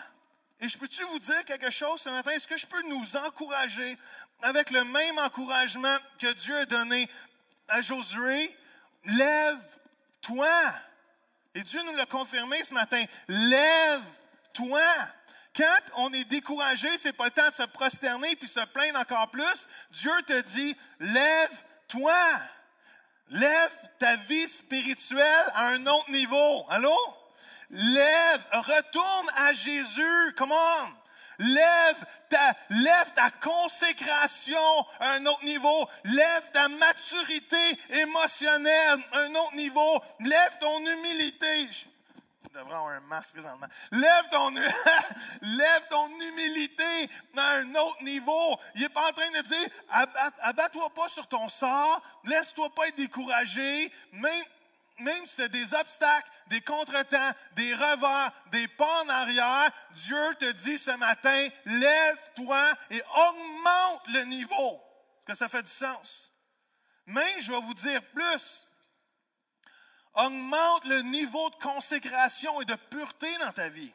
Et 0.60 0.68
je 0.68 0.76
peux-tu 0.76 1.04
vous 1.04 1.18
dire 1.20 1.44
quelque 1.44 1.70
chose 1.70 2.00
ce 2.00 2.08
matin? 2.08 2.32
Est-ce 2.32 2.48
que 2.48 2.56
je 2.56 2.66
peux 2.66 2.82
nous 2.88 3.16
encourager 3.16 3.96
avec 4.42 4.70
le 4.70 4.84
même 4.84 5.18
encouragement 5.18 5.96
que 6.20 6.32
Dieu 6.32 6.56
a 6.56 6.66
donné 6.66 7.08
à 7.68 7.80
Josué? 7.80 8.56
Lève-toi. 9.04 10.48
Et 11.54 11.62
Dieu 11.62 11.80
nous 11.84 11.94
l'a 11.94 12.06
confirmé 12.06 12.62
ce 12.64 12.74
matin. 12.74 13.04
Lève-toi. 13.28 14.82
Quand 15.56 15.80
on 15.96 16.12
est 16.12 16.24
découragé, 16.24 16.98
c'est 16.98 17.12
pas 17.12 17.26
le 17.26 17.30
temps 17.30 17.48
de 17.48 17.54
se 17.54 17.62
prosterner 17.64 18.34
puis 18.36 18.48
se 18.48 18.64
plaindre 18.66 18.98
encore 18.98 19.30
plus. 19.30 19.66
Dieu 19.90 20.12
te 20.26 20.40
dit, 20.40 20.76
lève-toi. 20.98 22.14
Lève 23.30 23.90
ta 23.98 24.16
vie 24.16 24.48
spirituelle 24.48 25.52
à 25.54 25.68
un 25.68 25.86
autre 25.86 26.10
niveau. 26.10 26.66
Allô? 26.68 26.96
Lève, 27.70 28.44
retourne 28.52 29.26
à 29.36 29.52
Jésus. 29.52 30.34
Come 30.36 30.52
on. 30.52 30.88
Lève 31.40 32.04
ta, 32.28 32.54
lève 32.70 33.12
ta 33.14 33.30
consécration 33.30 34.86
à 34.98 35.12
un 35.12 35.26
autre 35.26 35.44
niveau. 35.44 35.88
Lève 36.04 36.50
ta 36.52 36.68
maturité 36.68 37.56
émotionnelle 37.90 38.98
à 39.12 39.18
un 39.18 39.34
autre 39.34 39.54
niveau. 39.54 40.02
Lève 40.20 40.58
ton 40.60 40.84
humilité. 40.84 41.68
Je 41.70 42.58
devrais 42.58 42.74
avoir 42.74 42.88
un 42.88 43.00
masque 43.00 43.34
présentement. 43.34 43.68
Lève 43.92 44.28
ton, 44.30 44.50
lève 45.42 45.88
ton 45.90 46.08
humilité 46.08 47.10
à 47.36 47.50
un 47.58 47.74
autre 47.76 48.02
niveau. 48.02 48.58
Il 48.74 48.80
n'est 48.80 48.88
pas 48.88 49.08
en 49.08 49.12
train 49.12 49.30
de 49.30 49.42
dire, 49.42 49.68
abat-toi 50.42 50.90
pas 50.94 51.08
sur 51.08 51.28
ton 51.28 51.48
sort, 51.48 52.02
laisse-toi 52.24 52.70
pas 52.74 52.88
être 52.88 52.96
découragé, 52.96 53.92
même 54.98 55.24
si 55.26 55.36
tu 55.36 55.42
as 55.42 55.48
des 55.48 55.74
obstacles, 55.74 56.30
des 56.48 56.60
contretemps, 56.60 57.32
des 57.52 57.74
revers, 57.74 58.32
des 58.50 58.68
pas 58.68 59.02
en 59.04 59.08
arrière, 59.08 59.70
Dieu 59.92 60.34
te 60.38 60.52
dit 60.52 60.78
ce 60.78 60.90
matin, 60.92 61.48
lève-toi 61.66 62.74
et 62.90 63.02
augmente 63.02 64.08
le 64.08 64.24
niveau. 64.24 64.82
Est-ce 65.20 65.26
que 65.26 65.34
ça 65.34 65.48
fait 65.48 65.62
du 65.62 65.70
sens? 65.70 66.32
Même, 67.06 67.40
je 67.40 67.52
vais 67.52 67.60
vous 67.60 67.74
dire 67.74 68.02
plus, 68.14 68.66
augmente 70.14 70.84
le 70.84 71.02
niveau 71.02 71.48
de 71.50 71.56
consécration 71.56 72.60
et 72.60 72.64
de 72.64 72.74
pureté 72.74 73.28
dans 73.38 73.52
ta 73.52 73.68
vie. 73.68 73.92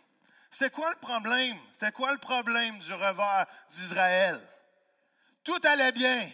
C'est 0.51 0.71
quoi 0.71 0.89
le 0.91 0.99
problème? 0.99 1.57
C'était 1.71 1.91
quoi 1.91 2.11
le 2.11 2.19
problème 2.19 2.77
du 2.77 2.93
revers 2.93 3.47
d'Israël? 3.71 4.39
Tout 5.43 5.59
allait 5.63 5.91
bien. 5.91 6.29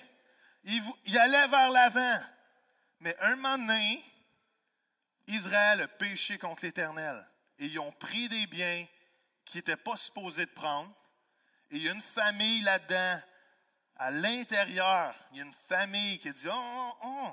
Il, 0.65 1.17
allait 1.17 1.47
vers 1.47 1.71
l'avant. 1.71 2.19
Mais 2.99 3.15
un 3.21 3.36
moment 3.38 3.58
donné, 3.58 4.03
Israël 5.30 5.82
a 5.82 5.88
péché 5.88 6.38
contre 6.38 6.65
l'Éternel 6.65 7.26
et 7.60 7.65
ils 7.65 7.80
ont 7.80 7.92
pris 7.92 8.28
des 8.30 8.48
biens 8.48 8.86
qu'ils 9.46 9.60
n'étaient 9.60 9.78
pas 9.78 9.96
supposés 9.96 10.46
de 10.46 10.52
prendre. 10.52 10.92
Et 11.72 11.78
il 11.78 11.84
y 11.84 11.89
a 11.89 11.94
une 11.94 12.02
famille 12.02 12.62
là-dedans, 12.62 13.22
à 13.98 14.12
l'intérieur, 14.12 15.13
il 15.32 15.38
y 15.38 15.42
a 15.42 15.46
une 15.46 15.54
famille 15.54 16.18
qui 16.20 16.34
dit 16.34 16.48
Oh, 16.50 16.98
oh, 17.04 17.30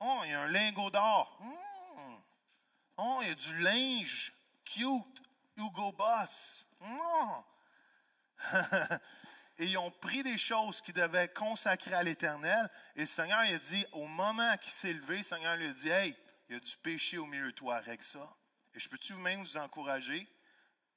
oh, 0.00 0.20
il 0.24 0.30
y 0.30 0.34
a 0.34 0.42
un 0.42 0.48
lingot 0.48 0.90
d'or. 0.90 1.36
Hmm. 1.40 2.16
Oh, 2.98 3.18
il 3.22 3.28
y 3.28 3.30
a 3.30 3.34
du 3.34 3.58
linge 3.58 4.32
cute, 4.64 5.22
Hugo 5.56 5.92
Boss. 5.92 6.66
Hmm. 6.80 7.42
et 9.58 9.64
ils 9.64 9.78
ont 9.78 9.90
pris 9.90 10.22
des 10.22 10.38
choses 10.38 10.80
qu'ils 10.80 10.94
devaient 10.94 11.28
consacrer 11.28 11.94
à 11.94 12.02
l'Éternel. 12.04 12.70
Et 12.94 13.00
le 13.00 13.06
Seigneur 13.06 13.44
il 13.44 13.54
a 13.54 13.58
dit, 13.58 13.84
au 13.92 14.06
moment 14.06 14.56
qu'il 14.58 14.72
s'est 14.72 14.92
levé, 14.92 15.16
le 15.16 15.22
Seigneur 15.24 15.56
lui 15.56 15.68
a 15.68 15.72
dit 15.72 15.88
Hey, 15.88 16.16
y 16.54 16.56
a 16.56 16.60
du 16.60 16.76
péché 16.78 17.18
au 17.18 17.26
milieu 17.26 17.46
de 17.46 17.56
toi, 17.56 17.76
avec 17.76 18.02
ça? 18.02 18.36
Et 18.74 18.80
je 18.80 18.88
peux-tu 18.88 19.14
même 19.14 19.42
vous 19.42 19.56
encourager 19.56 20.26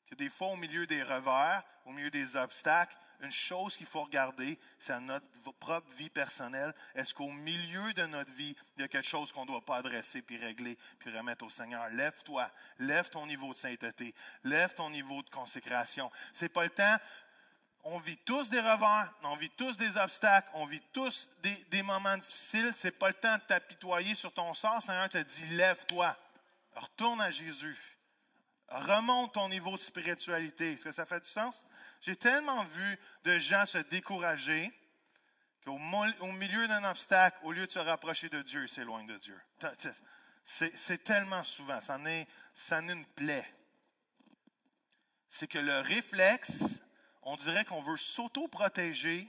que 0.08 0.16
des 0.16 0.30
fois, 0.30 0.50
au 0.50 0.56
milieu 0.56 0.86
des 0.86 1.04
revers, 1.04 1.64
au 1.86 1.92
milieu 1.92 2.12
des 2.12 2.36
obstacles, 2.36 2.96
une 3.22 3.32
chose 3.32 3.78
qu'il 3.78 3.86
faut 3.86 4.04
regarder, 4.04 4.60
c'est 4.80 5.00
notre 5.02 5.26
propre 5.60 5.90
vie 5.92 6.10
personnelle. 6.10 6.74
Est-ce 6.96 7.14
qu'au 7.14 7.32
milieu 7.32 7.94
de 7.94 8.06
notre 8.08 8.32
vie, 8.32 8.56
il 8.76 8.82
y 8.82 8.84
a 8.84 8.88
quelque 8.88 9.08
chose 9.08 9.32
qu'on 9.32 9.44
ne 9.44 9.48
doit 9.48 9.64
pas 9.64 9.78
adresser, 9.78 10.22
puis 10.22 10.38
régler, 10.38 10.78
puis 11.00 11.16
remettre 11.16 11.46
au 11.46 11.50
Seigneur? 11.50 11.88
Lève-toi, 11.92 12.50
lève 12.80 13.10
ton 13.10 13.28
niveau 13.28 13.54
de 13.54 13.58
sainteté, 13.58 14.14
lève 14.44 14.74
ton 14.74 14.90
niveau 14.90 15.22
de 15.22 15.30
consécration. 15.30 16.12
C'est 16.34 16.50
pas 16.50 16.64
le 16.64 16.72
temps 16.72 16.98
on 17.84 17.98
vit 18.00 18.18
tous 18.18 18.50
des 18.50 18.60
revers, 18.60 19.12
on 19.24 19.36
vit 19.36 19.50
tous 19.52 19.78
des 19.78 19.98
obstacles, 19.98 20.50
on 20.54 20.66
vit 20.66 20.82
tous 20.94 21.30
des, 21.70 21.84
moments 21.84 22.18
difficiles. 22.18 22.72
Ce 22.76 22.88
n'est 22.88 22.92
pas 22.92 23.08
le 23.08 23.14
temps 23.14 23.36
de 23.36 23.42
t'apitoyer 23.42 24.16
sur 24.16 24.34
ton 24.34 24.54
sort. 24.54 24.82
Seigneur 24.82 25.10
te 25.10 25.18
dit 25.18 25.48
lève-toi, 25.52 26.16
retourne 26.76 27.22
à 27.22 27.32
Jésus, 27.32 27.78
remonte 28.68 29.34
ton 29.34 29.50
niveau 29.50 29.76
de 29.76 29.82
spiritualité. 29.82 30.74
Est-ce 30.74 30.86
que 30.86 30.92
ça 30.92 31.06
fait 31.06 31.22
du 31.22 31.30
sens? 31.30 31.66
J'ai 32.02 32.16
tellement 32.16 32.64
vu 32.66 33.00
de 33.24 33.38
gens 33.40 33.66
se 33.66 33.80
décourager 33.80 34.72
qu'au 35.64 35.80
au 36.20 36.32
milieu 36.34 36.68
d'un 36.68 36.84
obstacle, 36.84 37.40
au 37.44 37.52
lieu 37.52 37.66
de 37.66 37.72
se 37.72 37.80
rapprocher 37.80 38.30
de 38.30 38.42
Dieu, 38.42 38.64
ils 38.64 38.70
s'éloignent 38.70 39.08
de 39.08 39.18
Dieu. 39.18 39.40
C'est 40.44 41.04
tellement 41.04 41.44
souvent, 41.44 41.82
ça 41.82 41.98
en 41.98 42.26
ça 42.54 42.80
en 42.80 42.88
est 42.88 42.94
une 42.94 43.06
plaie. 43.06 43.56
C'est 45.30 45.48
que 45.48 45.60
le 45.60 45.80
réflexe 45.80 46.82
on 47.24 47.36
dirait 47.38 47.66
qu'on 47.66 47.82
veut 47.82 47.98
s'auto-protéger 47.98 49.28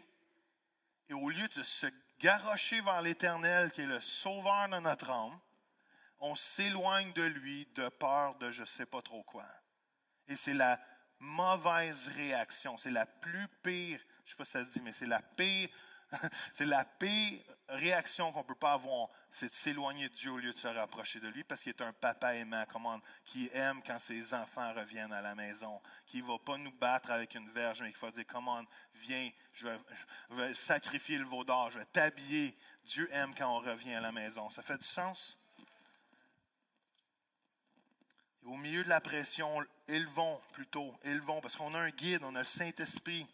et 1.09 1.15
au 1.15 1.29
lieu 1.29 1.49
de 1.49 1.63
se 1.63 1.87
garrocher 2.19 2.81
vers 2.81 3.03
l'Éternel 3.03 3.71
qui 3.73 3.83
est 3.83 3.87
le 3.87 4.01
sauveur 4.01 4.69
de 4.69 4.79
notre 4.79 5.11
âme, 5.11 5.39
on 6.21 6.35
s'éloigne 6.35 7.13
de 7.13 7.23
lui 7.23 7.67
de 7.75 7.89
peur 7.89 8.37
de 8.37 8.51
je 8.51 8.63
ne 8.63 8.67
sais 8.67 8.87
pas 8.87 9.03
trop 9.03 9.23
quoi. 9.25 9.47
Et 10.29 10.37
c'est 10.37 10.55
la 10.55 10.81
mauvaise 11.19 12.09
réaction, 12.09 12.79
c'est 12.79 12.91
la 12.91 13.07
plus 13.07 13.49
pire, 13.63 14.01
je 14.25 14.31
ne 14.31 14.31
sais 14.31 14.37
pas 14.37 14.45
si 14.45 14.53
ça 14.53 14.65
se 14.65 14.71
dit, 14.71 14.81
mais 14.81 14.93
c'est 14.93 15.07
la 15.07 15.21
pire, 15.21 15.69
c'est 16.55 16.65
la 16.65 16.85
pire 16.85 17.41
réaction 17.73 18.33
qu'on 18.33 18.41
ne 18.41 18.45
peut 18.45 18.55
pas 18.55 18.73
avoir, 18.73 19.09
c'est 19.31 19.49
de 19.49 19.55
s'éloigner 19.55 20.09
de 20.09 20.15
Dieu 20.15 20.31
au 20.31 20.39
lieu 20.39 20.53
de 20.53 20.59
se 20.59 20.69
rapprocher 20.69 21.21
de 21.21 21.29
lui, 21.29 21.45
parce 21.45 21.63
qu'il 21.63 21.71
est 21.71 21.83
un 21.83 21.93
papa 21.93 22.35
aimant, 22.35 22.65
qui 23.25 23.51
aime 23.53 23.83
quand 23.83 23.99
ses 23.99 24.35
enfants 24.35 24.73
reviennent 24.75 25.13
à 25.13 25.23
la 25.23 25.35
maison, 25.35 25.81
qui 26.07 26.23
ne 26.23 26.27
va 26.27 26.39
pas 26.39 26.57
nous 26.59 26.73
battre 26.73 27.11
avec 27.11 27.35
une 27.35 27.51
verge, 27.51 27.83
mais 27.83 27.93
qui 27.93 27.99
va 28.01 28.11
dire, 28.11 28.25
comment, 28.27 28.63
viens, 28.95 29.31
je 29.53 29.69
vais, 30.31 30.55
sacrifier 30.55 31.19
le 31.19 31.25
veau 31.25 31.45
d'or, 31.45 31.71
je 31.71 31.79
vais 31.79 31.85
t'habiller. 31.87 32.57
Dieu 32.85 33.09
aime 33.13 33.35
quand 33.35 33.49
on 33.49 33.61
revient 33.61 33.95
à 33.95 34.01
la 34.01 34.13
maison. 34.13 34.51
Ça 34.51 34.63
fait 34.63 34.79
du 34.79 34.85
sens? 34.85 35.39
au 38.45 38.57
milieu 38.57 38.83
de 38.83 38.89
la 38.89 39.01
pression, 39.01 39.65
élevons 39.87 40.41
plutôt, 40.53 40.93
élevons, 41.05 41.41
parce 41.41 41.55
qu'on 41.55 41.73
a 41.75 41.79
un 41.79 41.91
guide, 41.91 42.23
on 42.25 42.35
a 42.35 42.41
le 42.41 42.45
Saint-Esprit 42.45 43.25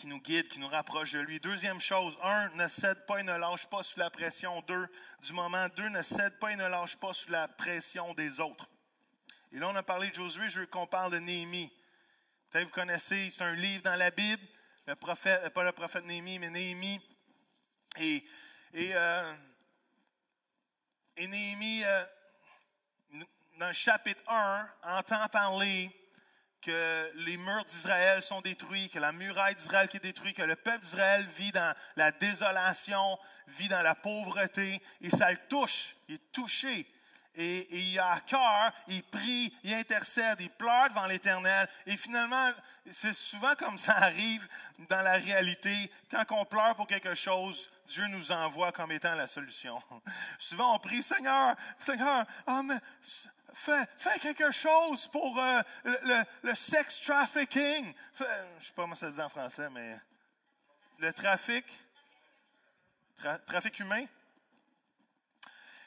qui 0.00 0.06
nous 0.06 0.20
guide, 0.20 0.48
qui 0.48 0.58
nous 0.58 0.68
rapproche 0.68 1.12
de 1.12 1.18
lui. 1.18 1.40
Deuxième 1.40 1.78
chose, 1.78 2.16
un, 2.22 2.48
ne 2.54 2.68
cède 2.68 3.04
pas 3.04 3.20
et 3.20 3.22
ne 3.22 3.36
lâche 3.36 3.66
pas 3.66 3.82
sous 3.82 3.98
la 3.98 4.08
pression. 4.08 4.62
Deux, 4.62 4.88
du 5.22 5.34
moment. 5.34 5.68
Deux, 5.76 5.90
ne 5.90 6.00
cède 6.00 6.38
pas 6.38 6.52
et 6.52 6.56
ne 6.56 6.66
lâche 6.66 6.96
pas 6.96 7.12
sous 7.12 7.30
la 7.30 7.48
pression 7.48 8.14
des 8.14 8.40
autres. 8.40 8.70
Et 9.52 9.58
là, 9.58 9.68
on 9.68 9.76
a 9.76 9.82
parlé 9.82 10.08
de 10.08 10.14
Josué, 10.14 10.48
je 10.48 10.60
veux 10.60 10.66
qu'on 10.66 10.86
parle 10.86 11.12
de 11.12 11.18
Néhémie. 11.18 11.70
Peut-être 12.48 12.64
vous 12.64 12.72
connaissez, 12.72 13.28
c'est 13.28 13.42
un 13.42 13.54
livre 13.54 13.82
dans 13.82 13.96
la 13.96 14.10
Bible, 14.10 14.42
le 14.86 14.96
prophète, 14.96 15.52
pas 15.52 15.64
le 15.64 15.72
prophète 15.72 16.06
Néhémie, 16.06 16.38
mais 16.38 16.48
Néhémie. 16.48 17.00
Et, 17.98 18.24
euh, 18.74 19.34
Néhémie, 21.18 21.84
euh, 21.84 22.04
dans 23.58 23.66
le 23.66 23.74
chapitre 23.74 24.22
1, 24.28 24.66
entend 24.82 25.28
parler 25.28 25.90
que 26.60 27.12
les 27.24 27.36
murs 27.36 27.64
d'Israël 27.64 28.22
sont 28.22 28.40
détruits, 28.40 28.90
que 28.90 28.98
la 28.98 29.12
muraille 29.12 29.54
d'Israël 29.54 29.88
qui 29.88 29.96
est 29.96 30.00
détruite, 30.00 30.36
que 30.36 30.42
le 30.42 30.56
peuple 30.56 30.80
d'Israël 30.80 31.26
vit 31.36 31.52
dans 31.52 31.74
la 31.96 32.12
désolation, 32.12 33.18
vit 33.48 33.68
dans 33.68 33.82
la 33.82 33.94
pauvreté, 33.94 34.80
et 35.00 35.10
ça 35.10 35.30
le 35.30 35.38
touche, 35.48 35.96
il 36.08 36.16
est 36.16 36.32
touché. 36.32 36.86
Et, 37.36 37.90
il 37.92 37.98
a 37.98 38.12
à 38.12 38.20
cœur, 38.20 38.72
il 38.88 39.02
prie, 39.04 39.54
il 39.62 39.72
intercède, 39.74 40.40
il 40.40 40.50
pleure 40.50 40.88
devant 40.88 41.06
l'Éternel. 41.06 41.68
Et 41.86 41.96
finalement, 41.96 42.50
c'est 42.90 43.14
souvent 43.14 43.54
comme 43.54 43.78
ça 43.78 43.94
arrive 43.94 44.46
dans 44.88 45.00
la 45.00 45.12
réalité. 45.12 45.90
Quand 46.10 46.24
on 46.30 46.44
pleure 46.44 46.74
pour 46.74 46.88
quelque 46.88 47.14
chose, 47.14 47.70
Dieu 47.88 48.04
nous 48.08 48.32
envoie 48.32 48.72
comme 48.72 48.90
étant 48.92 49.14
la 49.14 49.26
solution. 49.26 49.80
Souvent, 50.38 50.74
on 50.74 50.78
prie, 50.80 51.02
Seigneur, 51.02 51.54
Seigneur, 51.78 52.24
oh, 52.48 52.62
fais, 53.52 54.18
quelque 54.20 54.50
chose 54.50 55.06
pour 55.08 55.38
euh, 55.38 55.62
le, 56.42 56.54
sex 56.54 57.00
trafficking. 57.00 57.92
je 58.14 58.24
ne 58.24 58.28
sais 58.60 58.72
pas 58.74 58.82
comment 58.82 58.94
ça 58.94 59.10
se 59.10 59.16
dit 59.16 59.22
en 59.22 59.28
français, 59.28 59.68
mais 59.70 59.96
le 60.98 61.12
trafic, 61.12 61.64
trafic 63.46 63.78
humain. 63.80 64.06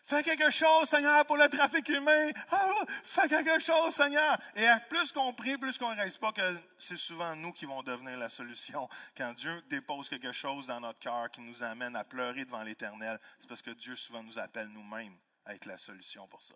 Fais 0.06 0.22
quelque 0.22 0.50
chose, 0.50 0.90
Seigneur, 0.90 1.26
pour 1.26 1.38
le 1.38 1.48
trafic 1.48 1.88
humain. 1.88 2.30
Ah, 2.52 2.70
fais 3.04 3.30
quelque 3.30 3.58
chose, 3.60 3.94
Seigneur. 3.94 4.38
Et 4.54 4.68
plus 4.90 5.14
qu'on 5.14 5.34
prie, 5.34 5.58
plus 5.58 5.78
qu'on 5.78 5.92
ne 5.92 5.96
réalise 5.96 6.18
pas 6.18 6.34
que 6.34 6.58
c'est 6.78 6.98
souvent 6.98 7.34
nous 7.38 7.54
qui 7.54 7.66
vont 7.66 7.82
devenir 7.84 8.18
la 8.18 8.28
solution. 8.28 8.90
Quand 9.16 9.32
Dieu 9.34 9.64
dépose 9.70 10.10
quelque 10.10 10.34
chose 10.34 10.68
dans 10.68 10.82
notre 10.82 11.00
cœur 11.00 11.32
qui 11.32 11.40
nous 11.40 11.64
amène 11.64 11.96
à 11.96 12.04
pleurer 12.04 12.44
devant 12.44 12.64
l'Éternel, 12.64 13.18
c'est 13.40 13.48
parce 13.48 13.62
que 13.62 13.72
Dieu 13.72 13.96
souvent 13.96 14.22
nous 14.24 14.38
appelle 14.38 14.68
nous-mêmes 14.68 15.16
à 15.46 15.56
être 15.56 15.68
la 15.68 15.78
solution 15.78 16.28
pour 16.28 16.44
ça. 16.44 16.56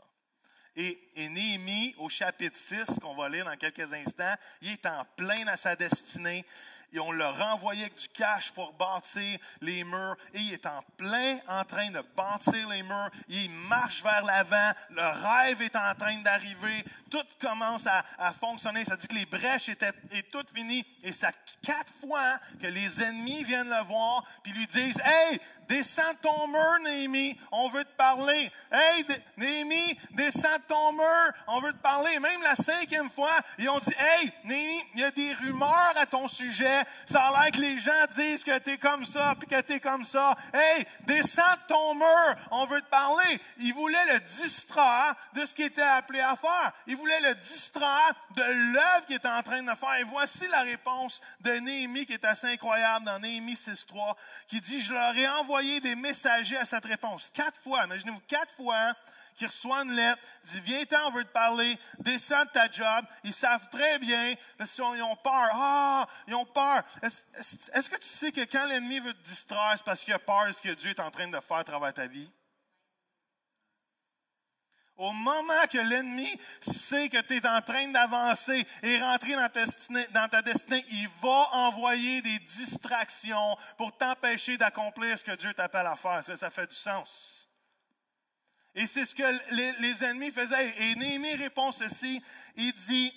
Et, 0.78 1.00
et, 1.16 1.30
Néhémie, 1.30 1.96
au 1.98 2.08
chapitre 2.08 2.56
6, 2.56 3.00
qu'on 3.02 3.16
va 3.16 3.28
lire 3.30 3.46
dans 3.46 3.58
quelques 3.58 3.92
instants, 3.92 4.36
il 4.62 4.74
est 4.74 4.86
en 4.86 5.04
plein 5.16 5.44
dans 5.44 5.58
sa 5.58 5.76
destinée 5.76 6.46
et 6.94 7.00
on 7.00 7.12
l'a 7.12 7.32
renvoyé 7.32 7.84
avec 7.84 7.96
du 7.96 8.08
cash 8.10 8.52
pour 8.52 8.72
bâtir 8.74 9.38
les 9.62 9.84
murs. 9.84 10.16
Et 10.34 10.40
il 10.40 10.54
est 10.54 10.66
en 10.66 10.82
plein 10.96 11.38
en 11.50 11.66
train 11.66 11.90
de 11.90 12.02
bâtir 12.16 12.68
les 12.70 12.82
murs. 12.82 13.10
Il 13.28 13.50
marche 13.50 14.04
vers 14.04 14.24
l'avant. 14.24 14.72
Le 14.92 15.02
rêve 15.02 15.62
est 15.62 15.76
en 15.76 15.94
train 15.96 16.16
d'arriver. 16.22 16.86
Tout 17.12 17.24
commence 17.42 17.88
à, 17.88 18.32
fonctionner. 18.32 18.86
Ça 18.86 18.96
dit 18.96 19.08
que 19.08 19.16
les 19.16 19.26
brèches 19.26 19.70
étaient 19.70 19.92
toutes 20.32 20.52
finies. 20.52 20.86
Et 21.04 21.12
ça 21.12 21.32
quatre 21.62 21.92
fois 21.94 22.38
que 22.62 22.68
les 22.68 23.02
ennemis 23.04 23.44
viennent 23.44 23.70
le 23.70 23.84
voir 23.84 24.24
puis 24.44 24.54
lui 24.54 24.68
disent 24.68 25.02
Hey, 25.04 25.40
descends 25.68 26.16
ton 26.22 26.48
mur, 26.48 26.80
Néhémie. 26.84 27.38
On 27.52 27.68
veut 27.70 27.84
te 27.84 27.98
parler. 27.98 28.52
Hey, 28.72 29.06
Néhémie, 29.36 30.00
descends 30.12 30.48
ton 30.68 30.94
mur. 30.94 31.34
On 31.48 31.60
veut 31.60 31.74
te 31.74 31.82
parler. 31.82 32.18
Même 32.20 32.42
la 32.44 32.56
cinquième 32.56 33.10
fois, 33.10 33.38
ils 33.60 33.70
ont 33.70 33.80
dit 33.80 33.94
Hey, 33.98 34.32
Néhémie, 34.46 34.84
il 34.96 35.02
y 35.02 35.04
a 35.04 35.12
des 35.12 35.34
rumeurs 35.34 35.94
à 35.98 36.06
ton 36.06 36.28
sujet 36.28 36.77
ça 37.06 37.28
a 37.28 37.32
l'air 37.32 37.52
que 37.52 37.60
les 37.60 37.78
gens 37.80 37.92
disent 38.10 38.44
que 38.44 38.58
tu 38.60 38.72
es 38.72 38.78
comme 38.78 39.06
ça, 39.06 39.36
puis 39.40 39.48
que 39.48 39.62
tu 39.62 39.74
es 39.74 39.80
comme 39.80 40.06
ça. 40.06 40.36
Hey, 40.54 40.86
descends 41.06 41.42
de 41.42 41.68
ton 41.74 41.96
mur, 41.96 42.36
on 42.52 42.66
veut 42.66 42.82
te 42.82 42.90
parler. 42.90 43.40
Il 43.60 43.74
voulait 43.74 44.14
le 44.14 44.20
distraire 44.22 45.16
de 45.34 45.46
ce 45.46 45.56
qu'il 45.56 45.66
était 45.66 45.82
appelé 45.82 46.20
à 46.20 46.36
faire. 46.36 46.72
Il 46.88 46.96
voulait 46.96 47.20
le 47.22 47.36
distraire 47.36 48.14
de 48.36 48.44
l'œuvre 48.74 49.06
qu'il 49.06 49.16
était 49.16 49.28
en 49.28 49.44
train 49.44 49.64
de 49.64 49.74
faire. 49.76 49.96
Et 50.00 50.04
voici 50.04 50.48
la 50.48 50.62
réponse 50.62 51.22
de 51.42 51.52
Néhémie 51.52 52.06
qui 52.06 52.14
est 52.14 52.26
assez 52.26 52.48
incroyable 52.48 53.06
dans 53.06 53.20
Néhémie 53.20 53.54
6.3, 53.54 54.16
qui 54.48 54.62
dit, 54.62 54.82
je 54.82 54.94
leur 54.94 55.16
ai 55.16 55.28
envoyé 55.28 55.80
des 55.80 55.96
messagers 55.96 56.58
à 56.58 56.66
cette 56.66 56.86
réponse. 56.86 57.30
Quatre 57.30 57.60
fois, 57.60 57.86
imaginez-vous, 57.86 58.22
quatre 58.28 58.54
fois, 58.54 58.94
qui 59.38 59.46
reçoit 59.46 59.84
une 59.84 59.94
lettre, 59.94 60.22
dit 60.44 60.60
Viens-t'en, 60.62 61.08
on 61.08 61.12
veut 61.12 61.24
te 61.24 61.32
parler, 61.32 61.78
descends 62.00 62.44
de 62.44 62.50
ta 62.50 62.70
job. 62.70 63.06
Ils 63.24 63.34
savent 63.34 63.70
très 63.70 64.00
bien, 64.00 64.34
parce 64.58 64.74
qu'ils 64.74 64.84
ont 64.84 65.16
peur. 65.16 65.50
Ah, 65.54 66.08
ils 66.28 66.36
ont 66.36 66.46
peur. 66.46 66.84
Est-ce, 67.04 67.90
que 67.90 67.98
tu 67.98 68.08
sais 68.08 68.32
que 68.32 68.42
quand 68.42 68.66
l'ennemi 68.66 69.00
veut 69.00 69.14
te 69.14 69.24
distraire, 69.24 69.74
c'est 69.78 69.86
parce 69.86 70.04
qu'il 70.04 70.14
a 70.14 70.20
peur 70.20 70.48
de 70.48 70.52
ce 70.52 70.62
que 70.62 70.74
Dieu 70.74 70.90
est 70.90 71.00
en 71.00 71.12
train 71.12 71.28
de 71.28 71.40
faire 71.40 71.58
à 71.58 71.64
travers 71.64 71.94
ta 71.94 72.08
vie? 72.08 72.30
Au 74.98 75.12
moment 75.12 75.68
que 75.72 75.78
l'ennemi 75.78 76.28
sait 76.60 77.08
que 77.08 77.22
tu 77.22 77.36
es 77.36 77.48
en 77.48 77.62
train 77.62 77.88
d'avancer 77.90 78.66
et 78.82 79.00
rentrer 79.00 79.36
dans 79.36 79.48
ta, 79.48 79.64
destinée, 79.64 80.08
dans 80.08 80.28
ta 80.28 80.42
destinée, 80.42 80.84
il 80.90 81.08
va 81.22 81.50
envoyer 81.52 82.24
des 82.24 82.40
distractions 82.40 83.56
pour 83.78 83.96
t'empêcher 83.96 84.58
d'accomplir 84.58 85.20
ce 85.20 85.24
que 85.24 85.36
Dieu 85.36 85.54
t'appelle 85.54 85.86
à 85.86 85.96
faire. 85.96 86.24
Ça, 86.24 86.36
ça 86.36 86.50
fait 86.50 86.66
du 86.66 86.76
sens. 86.76 87.47
Et 88.78 88.86
c'est 88.86 89.06
ce 89.06 89.16
que 89.16 89.24
les, 89.82 90.04
ennemis 90.04 90.30
faisaient. 90.30 90.72
Et 90.78 90.96
Néhémie 90.96 91.34
répond 91.34 91.72
ceci. 91.72 92.22
Il 92.56 92.72
dit, 92.74 93.12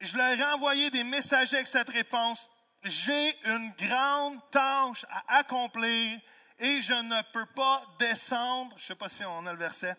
je 0.00 0.16
leur 0.16 0.36
ai 0.36 0.44
envoyé 0.52 0.90
des 0.90 1.04
messagers 1.04 1.54
avec 1.54 1.68
cette 1.68 1.90
réponse. 1.90 2.48
J'ai 2.82 3.36
une 3.46 3.70
grande 3.78 4.40
tâche 4.50 5.06
à 5.10 5.38
accomplir 5.38 6.18
et 6.58 6.82
je 6.82 6.92
ne 6.92 7.22
peux 7.32 7.46
pas 7.46 7.82
descendre. 8.00 8.72
Je 8.76 8.82
ne 8.82 8.86
sais 8.88 8.94
pas 8.96 9.08
si 9.08 9.24
on 9.24 9.46
a 9.46 9.52
le 9.52 9.58
verset. 9.60 9.94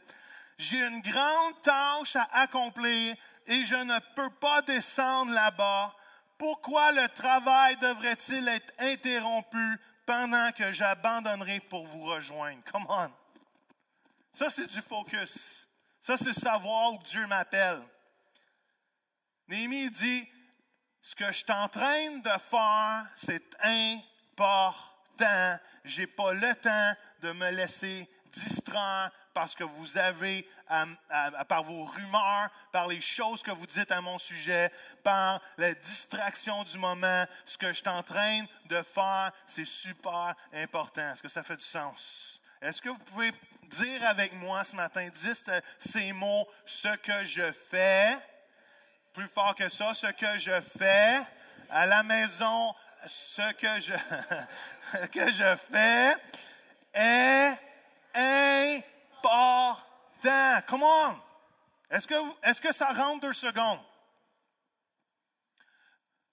J'ai 0.57 0.85
une 0.85 0.99
grande 0.99 1.61
tâche 1.61 2.17
à 2.17 2.27
accomplir 2.41 3.15
et 3.47 3.63
je 3.63 3.75
ne 3.75 3.97
peux 4.13 4.29
pas 4.41 4.61
descendre 4.63 5.31
là-bas. 5.31 5.95
Pourquoi 6.37 6.91
le 6.91 7.07
travail 7.07 7.77
devrait-il 7.77 8.45
être 8.49 8.73
interrompu 8.79 9.79
pendant 10.05 10.51
que 10.51 10.73
j'abandonnerai 10.73 11.61
pour 11.61 11.85
vous 11.85 12.03
rejoindre? 12.03 12.61
Come 12.69 12.85
on. 12.89 13.09
Ça, 14.39 14.49
c'est 14.49 14.67
du 14.67 14.79
focus. 14.79 15.67
Ça, 15.99 16.17
c'est 16.17 16.31
savoir 16.31 16.93
où 16.93 16.97
Dieu 16.99 17.27
m'appelle. 17.27 17.81
Néhémie 19.49 19.89
dit, 19.89 20.25
ce 21.01 21.13
que 21.13 21.29
je 21.29 21.43
train 21.43 22.19
de 22.19 22.39
faire, 22.39 23.05
c'est 23.17 23.43
important. 24.37 25.59
Je 25.83 25.99
n'ai 25.99 26.07
pas 26.07 26.31
le 26.31 26.55
temps 26.55 26.93
de 27.21 27.33
me 27.33 27.51
laisser 27.51 28.09
distraire 28.31 29.11
parce 29.33 29.55
que 29.55 29.65
vous 29.65 29.97
avez, 29.97 30.47
par 31.49 31.63
vos 31.63 31.83
rumeurs, 31.83 32.49
par 32.71 32.87
les 32.87 33.01
choses 33.01 33.43
que 33.43 33.51
vous 33.51 33.67
dites 33.67 33.91
à 33.91 33.99
mon 33.99 34.17
sujet, 34.17 34.71
par 35.03 35.41
la 35.57 35.73
distraction 35.73 36.63
du 36.63 36.77
moment, 36.77 37.25
ce 37.43 37.57
que 37.57 37.73
je 37.73 37.83
train 37.83 38.45
de 38.67 38.81
faire, 38.83 39.33
c'est 39.45 39.65
super 39.65 40.33
important. 40.53 41.11
Est-ce 41.11 41.23
que 41.23 41.27
ça 41.27 41.43
fait 41.43 41.57
du 41.57 41.65
sens? 41.65 42.39
Est-ce 42.61 42.81
que 42.81 42.87
vous 42.87 42.99
pouvez 42.99 43.33
dire 43.69 44.05
avec 44.05 44.33
moi 44.33 44.63
ce 44.63 44.75
matin, 44.75 45.07
dis 45.13 45.43
ces 45.79 46.13
mots, 46.13 46.47
ce 46.65 46.95
que 46.97 47.23
je 47.23 47.51
fais, 47.51 48.17
plus 49.13 49.27
fort 49.27 49.55
que 49.55 49.69
ça, 49.69 49.93
ce 49.93 50.07
que 50.07 50.37
je 50.37 50.59
fais 50.61 51.21
à 51.69 51.85
la 51.85 52.03
maison, 52.03 52.73
ce 53.05 53.53
que 53.53 53.79
je, 53.79 53.93
que 55.07 55.31
je 55.31 55.55
fais 55.55 56.15
est 56.93 57.57
important. 58.13 59.85
Come 60.67 60.83
on! 60.83 61.15
Est-ce 61.89 62.07
que, 62.07 62.15
est-ce 62.43 62.61
que 62.61 62.71
ça 62.71 62.93
rentre 62.93 63.21
deux 63.21 63.33
secondes? 63.33 63.79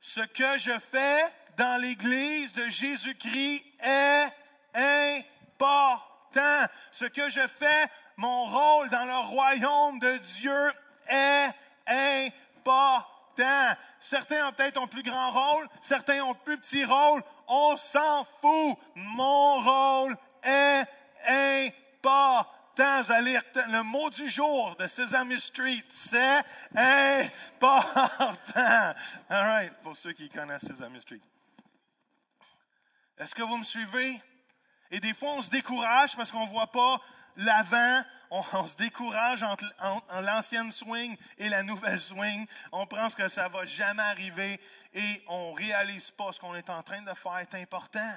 Ce 0.01 0.21
que 0.21 0.59
je 0.59 0.79
fais 0.79 1.23
dans 1.57 1.81
l'Église 1.81 2.53
de 2.53 2.67
Jésus-Christ 2.67 3.65
est 3.81 4.29
important. 4.75 6.16
Ce 6.91 7.05
que 7.05 7.29
je 7.31 7.47
fais, 7.47 7.87
mon 8.17 8.47
rôle 8.47 8.89
dans 8.89 9.05
le 9.05 9.29
royaume 9.29 9.99
de 9.99 10.17
Dieu 10.19 10.73
est 11.09 11.51
important. 11.87 13.77
Certains 14.01 14.49
ont 14.49 14.53
peut-être 14.53 14.81
un 14.81 14.87
plus 14.87 15.03
grand 15.03 15.31
rôle, 15.31 15.69
certains 15.83 16.23
ont 16.23 16.35
plus 16.35 16.59
petit 16.59 16.85
rôle. 16.85 17.23
On 17.49 17.77
s'en 17.77 18.25
fout. 18.25 18.79
Mon 18.95 19.61
rôle 19.61 20.17
est 20.43 20.85
important. 21.27 23.03
Vous 23.03 23.13
allez, 23.13 23.39
le 23.55 23.83
mot 23.83 24.11
du 24.11 24.29
jour 24.29 24.77
de 24.77 24.87
Sesame 24.87 25.39
Street, 25.39 25.85
c'est 25.89 26.43
important. 26.75 28.09
All 29.31 29.47
right, 29.47 29.73
pour 29.83 29.97
ceux 29.97 30.13
qui 30.13 30.29
connaissent 30.29 30.67
Sesame 30.67 31.01
Street. 31.01 31.21
Est-ce 33.19 33.35
que 33.35 33.43
vous 33.43 33.57
me 33.57 33.65
suivez? 33.65 34.21
Et 34.91 35.01
des 35.01 35.15
fois, 35.15 35.33
on 35.33 35.43
se 35.43 35.51
décourage 35.51 36.17
parce 36.17 36.31
qu'on 36.31 36.45
ne 36.45 36.51
voit 36.51 36.71
pas 36.71 37.01
l'avant, 37.37 38.03
on, 38.31 38.43
se 38.67 38.77
décourage 38.77 39.43
entre, 39.43 39.65
l'ancienne 40.23 40.71
swing 40.71 41.17
et 41.39 41.49
la 41.49 41.63
nouvelle 41.63 42.01
swing. 42.01 42.47
On 42.73 42.87
pense 42.87 43.15
que 43.15 43.29
ça 43.29 43.49
va 43.49 43.65
jamais 43.65 44.03
arriver 44.03 44.61
et 44.93 45.25
on 45.29 45.53
réalise 45.53 46.11
pas 46.11 46.33
ce 46.33 46.41
qu'on 46.41 46.55
est 46.55 46.71
en 46.71 46.83
train 46.83 47.03
de 47.03 47.15
faire 47.15 47.39
est 47.39 47.55
important. 47.55 48.15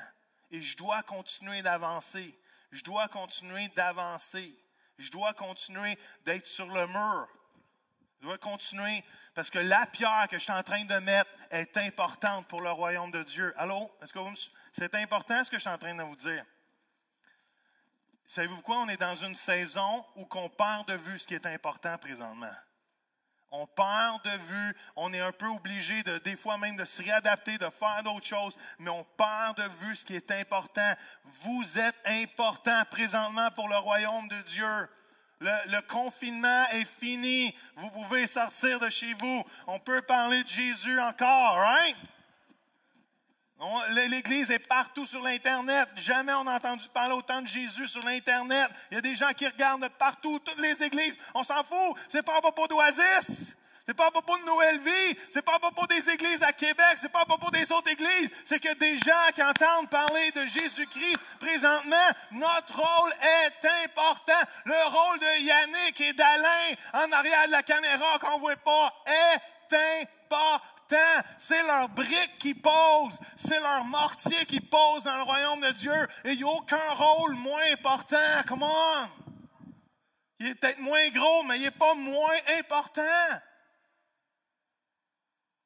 Et 0.52 0.62
je 0.62 0.78
dois 0.78 1.04
continuer 1.04 1.62
d'avancer. 1.62 2.38
Je 2.72 2.84
dois 2.84 3.08
continuer 3.08 3.68
d'avancer. 3.70 4.56
Je 4.98 5.10
dois 5.12 5.34
continuer 5.34 5.98
d'être 6.26 6.48
sur 6.48 6.68
le 6.68 6.88
mur. 6.88 7.28
Je 8.20 8.26
dois 8.26 8.38
continuer 8.38 9.04
parce 9.34 9.50
que 9.50 9.60
la 9.60 9.86
pierre 9.86 10.28
que 10.30 10.38
je 10.38 10.44
suis 10.44 10.52
en 10.52 10.64
train 10.64 10.84
de 10.84 10.96
mettre 10.96 11.30
est 11.52 11.78
importante 11.78 12.48
pour 12.48 12.62
le 12.62 12.72
royaume 12.72 13.12
de 13.12 13.24
Dieu. 13.24 13.54
Allô? 13.58 13.90
Est-ce 14.02 14.12
que 14.12 14.20
c'est 14.74 14.94
important 14.96 15.44
ce 15.44 15.50
que 15.50 15.58
je 15.58 15.62
suis 15.62 15.70
en 15.70 15.78
train 15.78 15.96
de 15.96 16.04
vous 16.04 16.18
dire? 16.18 16.44
Savez-vous 18.30 18.62
quoi? 18.62 18.78
On 18.78 18.90
est 18.90 19.02
dans 19.02 19.16
une 19.16 19.34
saison 19.34 20.06
où 20.16 20.28
on 20.36 20.50
perd 20.50 20.88
de 20.88 20.94
vue 20.94 21.18
ce 21.18 21.26
qui 21.26 21.34
est 21.34 21.48
important 21.48 21.98
présentement. 21.98 22.54
On 23.50 23.66
perd 23.66 24.24
de 24.24 24.38
vue, 24.46 24.78
on 24.96 25.12
est 25.12 25.20
un 25.20 25.32
peu 25.32 25.48
obligé 25.48 26.04
de, 26.04 26.20
des 26.20 26.36
fois 26.36 26.60
même 26.60 26.78
de 26.78 26.86
se 26.86 27.02
réadapter, 27.02 27.58
de 27.58 27.68
faire 27.72 28.04
d'autres 28.04 28.28
choses, 28.28 28.56
mais 28.78 28.92
on 28.92 29.04
perd 29.04 29.58
de 29.58 29.68
vue 29.84 29.96
ce 29.96 30.06
qui 30.06 30.16
est 30.16 30.30
important. 30.30 30.94
Vous 31.24 31.80
êtes 31.80 31.96
important 32.06 32.84
présentement 32.92 33.50
pour 33.56 33.68
le 33.68 33.78
royaume 33.78 34.28
de 34.28 34.42
Dieu. 34.44 34.90
Le, 35.40 35.82
confinement 35.88 36.66
est 36.74 36.86
fini. 36.86 37.52
Vous 37.78 37.90
pouvez 37.90 38.28
sortir 38.28 38.80
de 38.80 38.92
chez 38.92 39.12
vous. 39.16 39.44
On 39.66 39.80
peut 39.80 40.04
parler 40.04 40.44
de 40.44 40.50
Jésus 40.50 41.00
encore, 41.00 41.56
right? 41.56 41.98
L'Église 43.90 44.52
est 44.52 44.60
partout 44.60 45.06
sur 45.06 45.22
l'Internet. 45.22 45.90
Jamais 45.98 46.34
on 46.34 46.48
a 46.48 46.56
entendu 46.56 46.88
parler 46.94 47.14
autant 47.14 47.42
de 47.42 47.48
Jésus 47.48 47.88
sur 47.90 48.04
l'Internet. 48.06 48.70
Il 48.90 48.96
y 48.96 48.98
a 48.98 49.02
des 49.02 49.16
gens 49.16 49.32
qui 49.36 49.46
regardent 49.46 49.90
partout, 50.00 50.40
toutes 50.40 50.60
les 50.60 50.82
églises. 50.82 51.18
On 51.34 51.44
s'en 51.44 51.64
fout. 51.64 51.98
C'est 52.08 52.24
pas 52.24 52.38
à 52.38 52.42
propos 52.42 52.68
d'Oasis. 52.68 53.56
C'est 53.86 53.96
pas 53.96 54.08
à 54.08 54.12
propos 54.12 54.38
de 54.38 54.46
Noël 54.46 54.80
Vie. 54.80 55.18
C'est 55.34 55.42
pas 55.42 55.56
à 55.56 55.60
propos 55.60 55.88
des 55.88 56.10
églises 56.10 56.42
à 56.44 56.54
Québec. 56.54 56.98
C'est 56.98 57.12
pas 57.12 57.22
à 57.22 57.26
propos 57.26 57.52
des 57.52 57.70
autres 57.72 57.90
églises. 57.90 58.30
C'est 58.46 58.60
que 58.60 58.74
des 58.76 58.98
gens 58.98 59.30
qui 59.36 59.44
entendent 59.44 59.90
parler 59.90 60.32
de 60.32 60.46
Jésus-Christ 60.46 61.18
présentement, 61.40 61.96
notre 62.32 62.78
rôle 62.78 63.12
est 63.22 63.68
important. 63.86 64.48
Le 64.66 64.88
rôle 64.88 65.20
de 65.20 65.42
Yannick 65.42 66.02
et 66.02 66.14
d'Alain 66.14 66.76
en 66.94 67.12
arrière 67.12 67.48
de 67.48 67.52
la 67.52 67.64
caméra 67.64 68.20
qu'on 68.20 68.38
voit 68.38 68.56
pas 68.58 68.94
est 69.08 69.76
important 69.76 70.62
c'est 71.38 71.64
leur 71.64 71.90
brique 71.90 72.38
qui 72.40 72.54
pose, 72.54 73.20
c'est 73.36 73.60
leur 73.60 73.86
mortier 73.86 74.46
qui 74.46 74.60
pose 74.60 75.04
dans 75.04 75.16
le 75.18 75.24
royaume 75.24 75.62
de 75.62 75.72
Dieu. 75.72 76.08
Et 76.26 76.32
il 76.32 76.38
n'y 76.38 76.44
a 76.44 76.48
aucun 76.48 76.94
rôle 76.94 77.36
moins 77.36 77.72
important. 77.72 78.18
Comment? 78.48 79.10
Il 80.40 80.48
est 80.48 80.56
peut-être 80.56 80.80
moins 80.80 81.10
gros, 81.10 81.44
mais 81.44 81.58
il 81.58 81.64
n'est 81.64 81.72
pas 81.72 81.94
moins 81.96 82.38
important. 82.60 83.02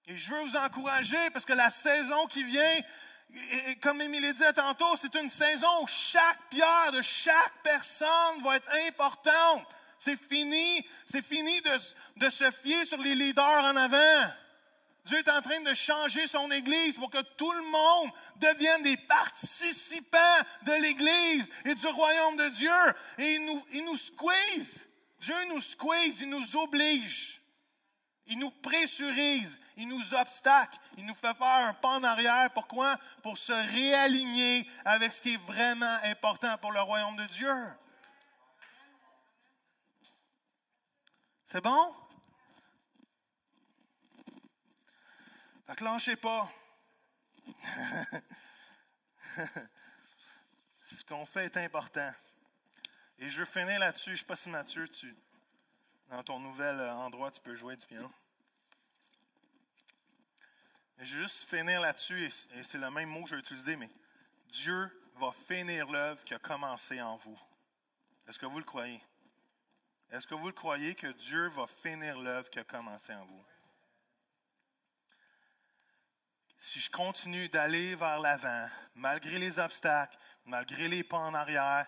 Et 0.08 0.18
je 0.18 0.32
veux 0.32 0.42
vous 0.42 0.58
encourager 0.58 1.30
parce 1.32 1.46
que 1.46 1.54
la 1.54 1.70
saison 1.70 2.28
qui 2.28 2.44
vient, 2.44 2.80
comme 3.82 4.02
Émilie 4.02 4.34
dit 4.34 4.44
tantôt, 4.56 4.96
c'est 4.98 5.16
une 5.16 5.30
saison 5.30 5.84
où 5.84 5.88
chaque 5.88 6.40
pierre 6.50 6.92
de 6.92 7.02
chaque 7.02 7.54
personne 7.64 8.42
va 8.44 8.58
être 8.58 8.70
importante. 8.88 9.66
C'est 10.00 10.20
fini, 10.20 10.86
c'est 11.10 11.24
fini 11.24 11.62
de 12.18 12.30
se 12.30 12.52
fier 12.52 12.86
sur 12.86 12.98
les 12.98 13.16
leaders 13.16 13.64
en 13.64 13.76
avant. 13.76 14.34
Dieu 15.06 15.18
est 15.18 15.30
en 15.30 15.42
train 15.42 15.60
de 15.60 15.74
changer 15.74 16.28
son 16.28 16.50
Église 16.52 16.96
pour 16.98 17.10
que 17.10 17.22
tout 17.22 17.52
le 17.52 17.64
monde 17.64 18.12
devienne 18.38 18.84
des 18.84 18.96
participants 18.96 20.18
de 20.62 20.72
l'Église 20.82 21.50
et 21.66 21.76
du 21.76 21.88
royaume 21.88 22.38
de 22.38 22.50
Dieu. 22.50 22.94
Et 23.18 23.34
il 23.34 23.46
nous, 23.46 23.66
il 23.72 23.86
nous 23.86 23.98
squeeze. 23.98 24.88
Dieu 25.20 25.36
nous 25.50 25.62
squeeze, 25.62 26.22
il 26.22 26.30
nous 26.30 26.56
oblige. 26.56 27.42
Il 28.28 28.40
nous 28.40 28.52
pressurise, 28.52 29.60
il 29.76 29.90
nous 29.90 30.14
obstacle, 30.14 30.80
il 30.98 31.06
nous 31.06 31.14
fait 31.14 31.34
faire 31.34 31.68
un 31.68 31.74
pas 31.74 31.90
en 31.90 32.04
arrière. 32.06 32.50
Pourquoi? 32.54 32.98
Pour 33.22 33.38
se 33.38 33.52
réaligner 33.52 34.66
avec 34.86 35.12
ce 35.12 35.22
qui 35.22 35.34
est 35.34 35.46
vraiment 35.46 35.98
important 36.06 36.58
pour 36.60 36.72
le 36.72 36.80
royaume 36.80 37.18
de 37.18 37.26
Dieu. 37.26 37.54
C'est 41.46 41.62
bon? 41.62 41.94
Fait 45.66 46.16
pas. 46.16 46.52
Ce 50.86 51.04
qu'on 51.06 51.26
fait 51.26 51.46
est 51.46 51.58
important. 51.58 52.14
Et 53.20 53.30
je 53.30 53.40
veux 53.40 53.46
finir 53.46 53.80
là-dessus. 53.80 54.12
Je 54.12 54.16
ne 54.16 54.18
sais 54.18 54.26
pas 54.26 54.36
si 54.36 54.50
Mathieu, 54.50 54.88
tu, 54.88 55.16
dans 56.10 56.24
ton 56.24 56.40
nouvel 56.40 56.80
endroit, 56.92 57.32
tu 57.32 57.42
peux 57.42 57.56
jouer 57.56 57.76
du 57.78 57.86
piano. 57.88 58.12
je 61.00 61.16
veux 61.16 61.24
juste 61.24 61.50
finir 61.50 61.82
là-dessus, 61.82 62.26
et 62.56 62.64
c'est 62.64 62.78
le 62.78 62.92
même 62.92 63.10
mot 63.10 63.24
que 63.24 63.30
je 63.30 63.36
vais 63.36 63.42
utiliser, 63.42 63.76
mais 63.76 63.90
Dieu 64.48 65.02
va 65.16 65.32
finir 65.32 65.90
l'œuvre 65.90 66.24
qui 66.24 66.34
a 66.34 66.40
commencé 66.40 67.02
en 67.02 67.18
vous. 67.18 67.40
Est-ce 68.28 68.40
que 68.40 68.46
vous 68.46 68.60
le 68.60 68.66
croyez? 68.66 69.02
Est-ce 70.12 70.28
que 70.28 70.36
vous 70.36 70.48
le 70.48 70.54
croyez 70.54 70.96
que 70.96 71.08
Dieu 71.08 71.48
va 71.50 71.66
finir 71.66 72.20
l'œuvre 72.20 72.50
qui 72.50 72.60
a 72.60 72.64
commencé 72.64 73.14
en 73.14 73.26
vous? 73.26 73.46
Si 76.64 76.80
je 76.80 76.90
continue 76.90 77.50
d'aller 77.50 77.94
vers 77.94 78.20
l'avant, 78.20 78.70
malgré 78.96 79.38
les 79.38 79.60
obstacles, 79.60 80.18
malgré 80.46 80.88
les 80.88 81.04
pas 81.04 81.18
en 81.18 81.34
arrière, 81.34 81.86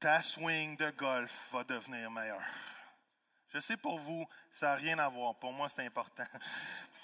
ta 0.00 0.22
swing 0.22 0.78
de 0.78 0.88
golf 0.92 1.50
va 1.52 1.62
devenir 1.64 2.10
meilleure. 2.10 2.42
Je 3.52 3.60
sais 3.60 3.76
pour 3.76 3.98
vous, 3.98 4.26
ça 4.50 4.68
n'a 4.68 4.74
rien 4.76 4.98
à 4.98 5.08
voir. 5.10 5.34
Pour 5.34 5.52
moi, 5.52 5.68
c'est 5.68 5.84
important. 5.84 6.24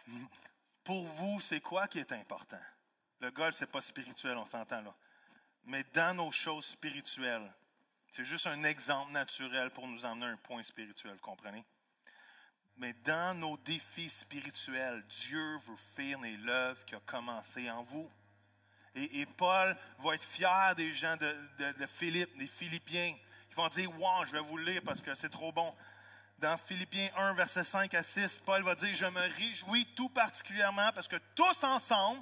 pour 0.85 1.05
vous, 1.05 1.43
c'est 1.43 1.61
quoi 1.61 1.89
qui 1.89 1.99
est 1.99 2.13
important? 2.13 2.63
Le 3.21 3.31
golf, 3.31 3.55
ce 3.55 3.67
n'est 3.67 3.71
pas 3.71 3.83
spirituel, 3.83 4.39
on 4.39 4.47
s'entend 4.47 4.81
là. 4.81 4.95
Mais 5.65 5.85
dans 5.93 6.17
nos 6.17 6.33
choses 6.33 6.65
spirituelles, 6.65 7.53
c'est 8.11 8.25
juste 8.25 8.47
un 8.47 8.65
exemple 8.65 9.13
naturel 9.13 9.71
pour 9.73 9.87
nous 9.87 10.07
emmener 10.07 10.25
à 10.25 10.31
un 10.31 10.37
point 10.39 10.63
spirituel, 10.63 11.19
comprenez? 11.21 11.67
Mais 12.77 12.93
dans 13.05 13.39
nos 13.39 13.57
défis 13.59 14.11
spirituels, 14.11 15.05
Dieu 15.09 15.59
veut 15.67 15.77
finir 15.77 16.39
l'œuvre 16.43 16.85
qui 16.85 16.95
a 16.95 17.01
commencé 17.01 17.71
en 17.71 17.83
vous. 17.85 18.11
Et, 18.97 19.27
Paul 19.27 19.77
va 19.99 20.15
être 20.15 20.23
fier 20.23 20.75
des 20.77 20.93
gens 20.93 21.17
de, 21.17 21.87
Philippe, 21.87 22.37
des 22.39 22.47
Philippiens. 22.47 23.15
Ils 23.51 23.57
vont 23.57 23.69
dire, 23.69 23.91
wow, 24.01 24.25
je 24.25 24.33
vais 24.33 24.41
vous 24.41 24.59
lire 24.59 24.83
parce 24.85 25.01
que 25.01 25.15
c'est 25.15 25.31
trop 25.31 25.53
bon. 25.53 25.75
Dans 26.39 26.57
Philippiens 26.57 27.11
1, 27.17 27.35
versets 27.35 27.65
5 27.65 27.93
à 27.95 28.03
6, 28.03 28.41
Paul 28.41 28.63
va 28.63 28.75
dire, 28.75 28.95
je 28.95 29.07
me 29.07 29.35
réjouis 29.37 29.87
tout 29.97 30.09
particulièrement 30.09 30.93
parce 30.93 31.09
que 31.09 31.17
tous 31.35 31.65
ensemble, 31.65 32.21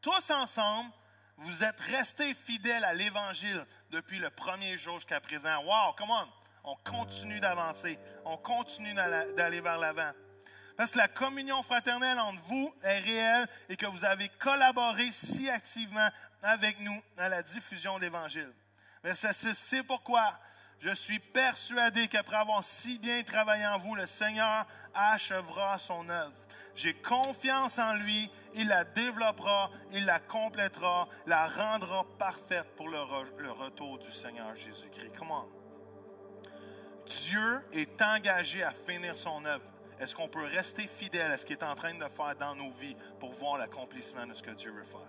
tous 0.00 0.30
ensemble, 0.30 0.90
vous 1.38 1.64
êtes 1.64 1.80
restés 1.80 2.34
fidèles 2.34 2.84
à 2.84 2.94
l'Évangile 2.94 3.64
depuis 3.90 4.18
le 4.18 4.30
premier 4.30 4.76
jour 4.76 4.96
jusqu'à 4.96 5.20
présent. 5.20 5.62
Wow, 5.64 5.94
come 5.96 6.10
on! 6.10 6.28
On 6.64 6.76
continue 6.76 7.40
d'avancer, 7.40 7.98
on 8.24 8.36
continue 8.36 8.94
d'aller 8.94 9.60
vers 9.60 9.78
l'avant. 9.78 10.12
Parce 10.76 10.92
que 10.92 10.98
la 10.98 11.08
communion 11.08 11.62
fraternelle 11.62 12.18
entre 12.18 12.40
vous 12.42 12.74
est 12.82 12.98
réelle 12.98 13.46
et 13.68 13.76
que 13.76 13.86
vous 13.86 14.04
avez 14.04 14.28
collaboré 14.28 15.10
si 15.12 15.50
activement 15.50 16.08
avec 16.42 16.80
nous 16.80 17.02
dans 17.16 17.28
la 17.28 17.42
diffusion 17.42 17.98
de 17.98 18.02
l'Évangile. 18.02 18.52
Verset 19.04 19.32
6, 19.32 19.54
c'est 19.54 19.82
pourquoi 19.82 20.32
je 20.78 20.92
suis 20.92 21.18
persuadé 21.18 22.08
qu'après 22.08 22.36
avoir 22.36 22.64
si 22.64 22.98
bien 22.98 23.22
travaillé 23.22 23.66
en 23.66 23.78
vous, 23.78 23.94
le 23.94 24.06
Seigneur 24.06 24.66
achèvera 24.94 25.78
son 25.78 26.08
œuvre. 26.08 26.32
J'ai 26.74 26.94
confiance 26.94 27.78
en 27.78 27.94
lui, 27.94 28.30
il 28.54 28.66
la 28.66 28.84
développera, 28.84 29.70
il 29.92 30.06
la 30.06 30.18
complétera, 30.18 31.06
la 31.26 31.46
rendra 31.46 32.04
parfaite 32.18 32.66
pour 32.76 32.88
le, 32.88 32.98
retour 33.52 33.98
du 33.98 34.10
Seigneur 34.10 34.56
Jésus-Christ. 34.56 35.12
Comment? 35.18 35.46
Dieu 37.20 37.60
est 37.72 38.00
engagé 38.00 38.62
à 38.62 38.70
finir 38.70 39.16
son 39.16 39.44
œuvre. 39.44 39.64
Est-ce 40.00 40.16
qu'on 40.16 40.28
peut 40.28 40.44
rester 40.44 40.86
fidèle 40.86 41.30
à 41.30 41.38
ce 41.38 41.46
qu'il 41.46 41.56
est 41.56 41.64
en 41.64 41.74
train 41.74 41.94
de 41.94 42.08
faire 42.08 42.34
dans 42.38 42.54
nos 42.56 42.70
vies 42.70 42.96
pour 43.20 43.32
voir 43.32 43.58
l'accomplissement 43.58 44.26
de 44.26 44.34
ce 44.34 44.42
que 44.42 44.50
Dieu 44.50 44.72
veut 44.72 44.84
faire? 44.84 45.00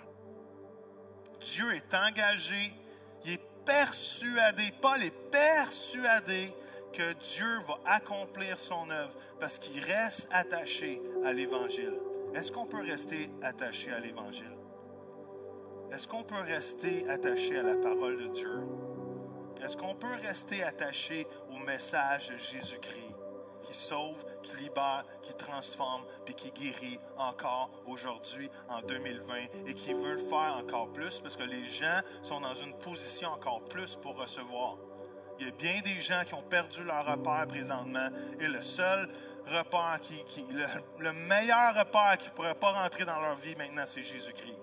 Dieu 1.41 1.73
est 1.73 1.93
engagé, 1.93 2.73
il 3.25 3.33
est 3.33 3.41
persuadé, 3.65 4.71
Paul 4.81 5.01
est 5.03 5.31
persuadé 5.31 6.53
que 6.93 7.13
Dieu 7.13 7.59
va 7.67 7.79
accomplir 7.85 8.59
son 8.59 8.89
œuvre 8.91 9.13
parce 9.39 9.57
qu'il 9.57 9.83
reste 9.83 10.29
attaché 10.31 11.01
à 11.25 11.33
l'Évangile. 11.33 11.99
Est-ce 12.35 12.51
qu'on 12.51 12.65
peut 12.65 12.81
rester 12.81 13.31
attaché 13.41 13.91
à 13.91 13.99
l'Évangile? 13.99 14.57
Est-ce 15.91 16.07
qu'on 16.07 16.23
peut 16.23 16.41
rester 16.41 17.07
attaché 17.09 17.57
à 17.59 17.63
la 17.63 17.75
parole 17.75 18.17
de 18.17 18.27
Dieu? 18.27 18.67
Est-ce 19.63 19.77
qu'on 19.77 19.95
peut 19.95 20.15
rester 20.21 20.61
attaché 20.63 21.25
au 21.51 21.57
message 21.57 22.29
de 22.29 22.37
Jésus-Christ 22.37 23.15
qui 23.63 23.73
sauve, 23.73 24.21
qui 24.41 24.57
libère, 24.57 25.05
qui 25.21 25.33
transforme, 25.35 26.03
puis 26.25 26.33
qui 26.35 26.51
guérit 26.51 26.99
encore 27.17 27.71
aujourd'hui 27.85 28.51
en 28.67 28.81
2020 28.81 29.35
et 29.67 29.73
qui 29.73 29.93
veut 29.93 30.13
le 30.13 30.17
faire 30.17 30.57
encore 30.59 30.91
plus? 30.91 31.21
Parce 31.21 31.37
que 31.37 31.43
les 31.43 31.69
gens 31.69 32.01
sont 32.23 32.41
dans 32.41 32.53
une 32.53 32.73
position 32.79 33.29
encore 33.29 33.63
plus 33.63 33.95
pour 33.95 34.17
recevoir. 34.17 34.75
Il 35.39 35.45
y 35.45 35.49
a 35.49 35.53
bien 35.53 35.79
des 35.81 36.01
gens 36.01 36.23
qui 36.25 36.33
ont 36.33 36.41
perdu 36.41 36.83
leur 36.83 37.05
repère 37.05 37.47
présentement. 37.47 38.09
Et 38.41 38.47
le 38.47 38.61
seul 38.61 39.09
repère 39.47 39.99
qui, 40.01 40.45
le, 40.53 40.65
le 40.99 41.13
meilleur 41.13 41.73
repère 41.73 42.17
qui 42.17 42.27
ne 42.27 42.33
pourrait 42.33 42.55
pas 42.55 42.71
rentrer 42.71 43.05
dans 43.05 43.19
leur 43.19 43.35
vie 43.37 43.55
maintenant, 43.55 43.83
c'est 43.87 44.03
Jésus-Christ. 44.03 44.62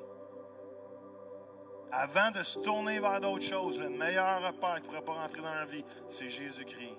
Avant 1.93 2.30
de 2.30 2.43
se 2.43 2.59
tourner 2.61 3.01
vers 3.01 3.20
d'autres 3.20 3.45
choses, 3.45 3.78
le 3.78 3.88
meilleur 3.88 4.43
repère 4.47 4.76
qui 4.76 4.82
ne 4.82 4.86
pourrait 4.86 5.03
pas 5.03 5.12
rentrer 5.14 5.43
dans 5.43 5.55
leur 5.55 5.66
vie, 5.66 5.84
c'est 6.09 6.28
Jésus-Christ. 6.28 6.97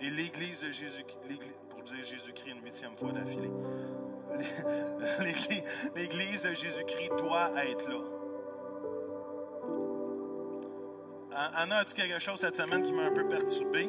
Et 0.00 0.10
l'Église 0.10 0.60
de 0.60 0.70
Jésus-Christ, 0.70 1.40
pour 1.70 1.82
dire 1.82 2.04
Jésus-Christ 2.04 2.50
une 2.50 2.64
huitième 2.64 2.96
fois 2.96 3.12
d'affilée, 3.12 3.50
l'Église 5.96 6.42
de 6.42 6.54
Jésus-Christ 6.54 7.10
doit 7.18 7.50
être 7.64 7.88
là. 7.88 8.00
Anna 11.56 11.78
a 11.78 11.84
dit 11.84 11.94
quelque 11.94 12.20
chose 12.20 12.38
cette 12.38 12.56
semaine 12.56 12.82
qui 12.84 12.92
m'a 12.92 13.04
un 13.04 13.12
peu 13.12 13.26
perturbé. 13.26 13.88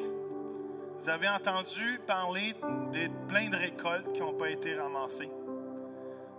Vous 1.00 1.10
avez 1.10 1.30
entendu 1.30 2.00
parler 2.08 2.54
de 2.92 3.28
plein 3.28 3.50
de 3.50 3.56
récoltes 3.56 4.12
qui 4.14 4.22
n'ont 4.22 4.34
pas 4.34 4.50
été 4.50 4.74
ramassées. 4.74 5.30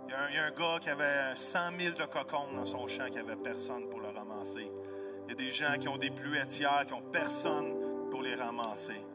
Il 0.07 0.35
y, 0.35 0.37
a 0.37 0.45
un, 0.45 0.51
gars 0.51 0.79
qui 0.79 0.89
avait 0.89 1.35
100 1.35 1.59
000 1.77 1.95
de 1.95 2.05
cocons 2.05 2.53
dans 2.55 2.65
son 2.65 2.87
champ, 2.87 3.07
qui 3.09 3.17
n'avait 3.17 3.35
personne 3.35 3.89
pour 3.89 3.99
le 3.99 4.07
ramasser. 4.07 4.71
Il 5.25 5.29
y 5.29 5.31
a 5.33 5.35
des 5.35 5.51
gens 5.51 5.77
qui 5.79 5.89
ont 5.89 5.97
des 5.97 6.11
pluetières, 6.11 6.85
qui 6.85 6.93
n'ont 6.93 7.01
personne 7.11 7.75
pour 8.09 8.21
les 8.21 8.35
ramasser. 8.35 9.05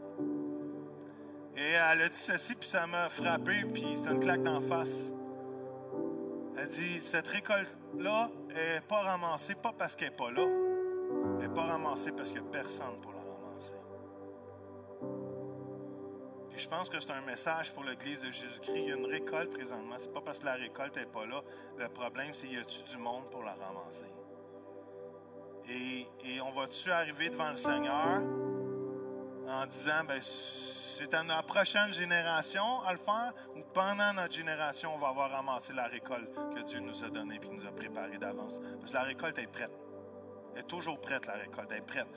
Et 1.56 1.72
elle 1.92 2.02
a 2.02 2.08
dit 2.08 2.16
ceci, 2.16 2.54
puis 2.54 2.68
ça 2.68 2.86
m'a 2.86 3.08
frappé, 3.08 3.64
puis 3.72 3.86
c'était 3.96 4.10
une 4.10 4.20
claque 4.20 4.42
d'en 4.42 4.60
face. 4.60 5.10
Elle 6.58 6.68
dit 6.68 7.00
Cette 7.00 7.28
récolte-là 7.28 8.30
n'est 8.48 8.80
pas 8.86 9.00
ramassée, 9.00 9.54
pas 9.54 9.72
parce 9.76 9.96
qu'elle 9.96 10.10
n'est 10.10 10.16
pas 10.16 10.30
là, 10.30 10.46
elle 11.40 11.48
n'est 11.48 11.54
pas 11.54 11.64
ramassée 11.64 12.12
parce 12.12 12.32
qu'il 12.32 12.42
n'y 12.42 12.48
a 12.48 12.50
personne 12.50 13.00
pour 13.00 13.11
Je 16.56 16.68
pense 16.68 16.90
que 16.90 17.00
c'est 17.00 17.10
un 17.12 17.20
message 17.22 17.72
pour 17.72 17.84
l'Église 17.84 18.22
de 18.22 18.30
Jésus-Christ. 18.30 18.72
Il 18.76 18.88
y 18.88 18.92
a 18.92 18.96
une 18.96 19.06
récolte 19.06 19.50
présentement. 19.50 19.98
Ce 19.98 20.06
n'est 20.06 20.12
pas 20.12 20.20
parce 20.20 20.38
que 20.38 20.44
la 20.44 20.54
récolte 20.54 20.96
n'est 20.96 21.06
pas 21.06 21.26
là. 21.26 21.40
Le 21.78 21.88
problème, 21.88 22.32
c'est 22.32 22.48
y 22.48 22.56
a-tu 22.56 22.82
du 22.82 22.96
monde 22.98 23.30
pour 23.30 23.42
la 23.42 23.52
ramasser? 23.54 24.04
Et, 25.68 26.06
on 26.40 26.50
va-tu 26.52 26.90
arriver 26.90 27.30
devant 27.30 27.50
le 27.50 27.56
Seigneur 27.56 28.20
en 29.48 29.66
disant, 29.66 30.04
ben, 30.06 30.20
c'est 30.20 31.14
à 31.14 31.22
notre 31.22 31.46
prochaine 31.46 31.92
génération 31.92 32.82
à 32.82 32.92
le 32.92 32.98
faire 32.98 33.32
ou 33.56 33.60
pendant 33.72 34.12
notre 34.14 34.34
génération, 34.34 34.94
on 34.94 34.98
va 34.98 35.08
avoir 35.08 35.30
ramassé 35.30 35.72
la 35.72 35.86
récolte 35.86 36.30
que 36.54 36.62
Dieu 36.62 36.80
nous 36.80 37.04
a 37.04 37.08
donnée 37.08 37.40
et 37.42 37.48
nous 37.48 37.66
a 37.66 37.72
préparée 37.72 38.18
d'avance? 38.18 38.60
Parce 38.80 38.90
que 38.90 38.96
la 38.96 39.04
récolte 39.04 39.38
est 39.38 39.46
prête. 39.46 39.72
Elle 40.54 40.60
est 40.60 40.64
toujours 40.64 41.00
prête, 41.00 41.26
la 41.26 41.34
récolte. 41.34 41.70
Elle 41.70 41.78
est 41.78 41.86
prête. 41.86 42.08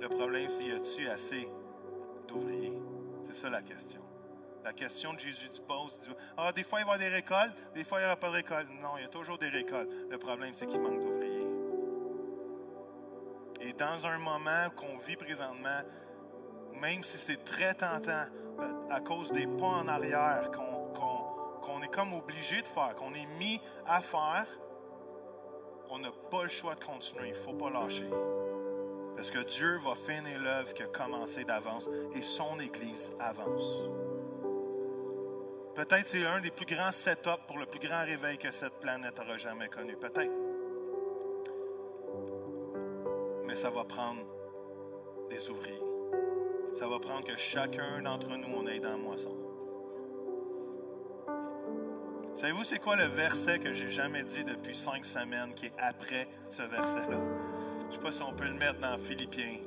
Le 0.00 0.08
problème, 0.08 0.48
c'est 0.48 0.64
y 0.64 0.72
a-t-il 0.72 1.08
assez 1.08 1.48
d'ouvriers? 2.26 2.78
C'est 3.28 3.36
ça 3.36 3.50
la 3.50 3.62
question. 3.62 4.00
La 4.64 4.72
question 4.72 5.12
de 5.12 5.18
Jésus 5.18 5.48
tu 5.48 5.60
poses, 5.62 5.98
ah, 6.36 6.52
des 6.52 6.62
fois 6.62 6.80
il 6.80 6.86
va 6.86 6.92
y 6.92 6.94
avoir 6.94 6.98
des 6.98 7.14
récoltes, 7.14 7.54
des 7.74 7.84
fois 7.84 7.98
il 7.98 8.02
n'y 8.02 8.06
aura 8.06 8.16
pas 8.16 8.28
de 8.28 8.34
récoltes. 8.34 8.68
Non, 8.82 8.96
il 8.96 9.02
y 9.02 9.04
a 9.04 9.08
toujours 9.08 9.38
des 9.38 9.48
récoltes. 9.48 9.90
Le 10.10 10.18
problème, 10.18 10.52
c'est 10.54 10.66
qu'il 10.66 10.80
manque 10.80 11.00
d'ouvriers. 11.00 11.46
Et 13.60 13.72
dans 13.72 14.06
un 14.06 14.18
moment 14.18 14.70
qu'on 14.76 14.96
vit 14.98 15.16
présentement, 15.16 15.80
même 16.80 17.02
si 17.02 17.18
c'est 17.18 17.44
très 17.44 17.74
tentant, 17.74 18.26
à 18.90 19.00
cause 19.00 19.32
des 19.32 19.46
pas 19.46 19.66
en 19.66 19.88
arrière 19.88 20.50
qu'on 20.50 21.82
est 21.82 21.94
comme 21.94 22.12
obligé 22.12 22.62
de 22.62 22.68
faire, 22.68 22.94
qu'on 22.94 23.14
est 23.14 23.26
mis 23.38 23.60
à 23.86 24.00
faire, 24.00 24.46
on 25.90 25.98
n'a 25.98 26.10
pas 26.30 26.42
le 26.42 26.48
choix 26.48 26.74
de 26.74 26.84
continuer. 26.84 27.28
Il 27.28 27.30
ne 27.30 27.36
faut 27.36 27.52
pas 27.52 27.70
lâcher. 27.70 28.10
Parce 29.18 29.32
que 29.32 29.40
Dieu 29.40 29.78
va 29.78 29.96
finir 29.96 30.40
l'œuvre 30.40 30.72
qui 30.74 30.84
a 30.84 30.86
commencé 30.86 31.42
d'avance 31.42 31.90
et 32.14 32.22
son 32.22 32.60
Église 32.60 33.10
avance. 33.18 33.88
Peut-être 35.74 36.06
c'est 36.06 36.24
un 36.24 36.40
des 36.40 36.52
plus 36.52 36.66
grands 36.66 36.92
setups 36.92 37.42
pour 37.48 37.58
le 37.58 37.66
plus 37.66 37.80
grand 37.80 38.04
réveil 38.04 38.38
que 38.38 38.52
cette 38.52 38.74
planète 38.74 39.18
aura 39.18 39.36
jamais 39.36 39.66
connu. 39.66 39.96
Peut-être. 39.96 40.30
Mais 43.44 43.56
ça 43.56 43.70
va 43.70 43.82
prendre 43.82 44.24
des 45.30 45.50
ouvriers. 45.50 45.82
Ça 46.78 46.86
va 46.86 47.00
prendre 47.00 47.24
que 47.24 47.36
chacun 47.36 48.00
d'entre 48.00 48.28
nous, 48.36 48.54
on 48.54 48.68
aille 48.68 48.78
dans 48.78 48.90
la 48.90 48.96
moisson. 48.98 49.34
Savez-vous, 52.36 52.62
c'est 52.62 52.78
quoi 52.78 52.94
le 52.94 53.06
verset 53.06 53.58
que 53.58 53.72
j'ai 53.72 53.90
jamais 53.90 54.22
dit 54.22 54.44
depuis 54.44 54.76
cinq 54.76 55.04
semaines 55.04 55.52
qui 55.56 55.66
est 55.66 55.72
après 55.76 56.28
ce 56.50 56.62
verset-là? 56.62 57.18
Je 57.88 57.96
ne 57.96 58.00
sais 58.00 58.04
pas 58.04 58.12
si 58.12 58.22
on 58.22 58.32
peut 58.34 58.44
le 58.44 58.54
mettre 58.54 58.78
dans 58.80 58.98
Philippiens. 58.98 59.58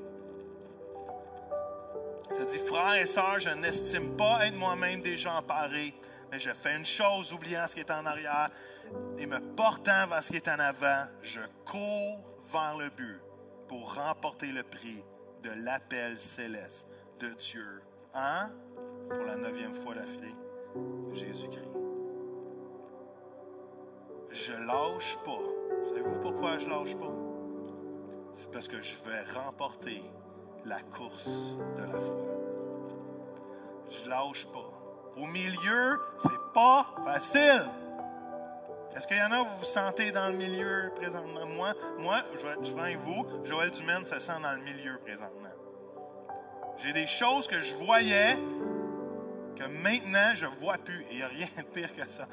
Ça 2.34 2.46
dit, 2.46 2.60
frères 2.60 3.02
et 3.02 3.08
sœurs, 3.08 3.40
je 3.40 3.50
n'estime 3.50 4.16
pas 4.16 4.46
être 4.46 4.56
moi-même 4.56 5.02
déjà 5.02 5.34
emparé, 5.34 5.94
mais 6.32 6.40
je 6.40 6.52
fais 6.52 6.78
une 6.78 6.86
chose, 6.86 7.34
oubliant 7.34 7.68
ce 7.68 7.74
qui 7.74 7.82
est 7.82 7.92
en 7.92 8.06
arrière 8.06 8.50
et 9.18 9.26
me 9.26 9.40
portant 9.56 10.08
vers 10.08 10.24
ce 10.24 10.32
qui 10.32 10.38
est 10.38 10.48
en 10.48 10.60
avant, 10.60 11.06
je 11.22 11.40
cours 11.66 12.24
vers 12.52 12.78
le 12.78 12.90
but 12.90 13.20
pour 13.68 13.96
remporter 13.96 14.48
le 14.48 14.64
prix 14.64 15.04
de 15.44 15.50
l'appel 15.64 16.20
céleste 16.20 16.92
de 17.20 17.30
Dieu. 17.30 17.82
Hein? 18.14 18.50
Pour 19.10 19.24
la 19.26 19.36
neuvième 19.36 19.74
fois 19.74 19.96
d'affilée, 19.96 20.36
Jésus-Christ. 21.14 21.68
Je 24.30 24.54
lâche 24.54 25.18
pas. 25.26 25.90
Savez-vous 25.90 26.20
pourquoi 26.22 26.58
je 26.58 26.70
lâche 26.70 26.96
pas? 26.96 27.31
C'est 28.34 28.52
parce 28.52 28.68
que 28.68 28.82
je 28.82 28.96
vais 29.08 29.22
remporter 29.40 30.02
la 30.66 30.82
course 30.82 31.58
de 31.78 31.82
la 31.82 32.00
foi. 32.00 32.18
Je 33.90 34.10
lâche 34.10 34.48
pas. 34.48 34.70
Au 35.18 35.26
milieu, 35.26 36.00
c'est 36.20 36.54
pas 36.54 36.86
facile. 37.04 37.66
Est-ce 38.96 39.08
qu'il 39.08 39.18
y 39.18 39.22
en 39.22 39.32
a, 39.32 39.44
vous 39.44 39.58
vous 39.58 39.66
sentez 39.66 40.12
dans 40.12 40.28
le 40.28 40.34
milieu 40.34 40.92
présentement? 40.96 41.46
Moi, 41.46 41.74
moi 42.00 42.24
je 42.34 42.74
vais 42.74 42.96
vous, 42.96 43.26
Joël 43.44 43.72
Dumaine 43.72 44.06
se 44.06 44.20
sent 44.20 44.40
dans 44.42 44.54
le 44.54 44.62
milieu 44.62 44.98
présentement. 45.00 45.50
J'ai 46.78 46.94
des 46.94 47.08
choses 47.08 47.48
que 47.48 47.60
je 47.60 47.74
voyais 47.76 48.38
maintenant 49.68 50.32
je 50.36 50.46
ne 50.46 50.52
vois 50.52 50.78
plus. 50.78 51.06
il 51.12 51.18
n'y 51.18 51.24
a 51.24 51.28
rien 51.28 51.48
de 51.58 51.64
pire 51.64 51.94
que 51.94 52.10
ça. 52.10 52.28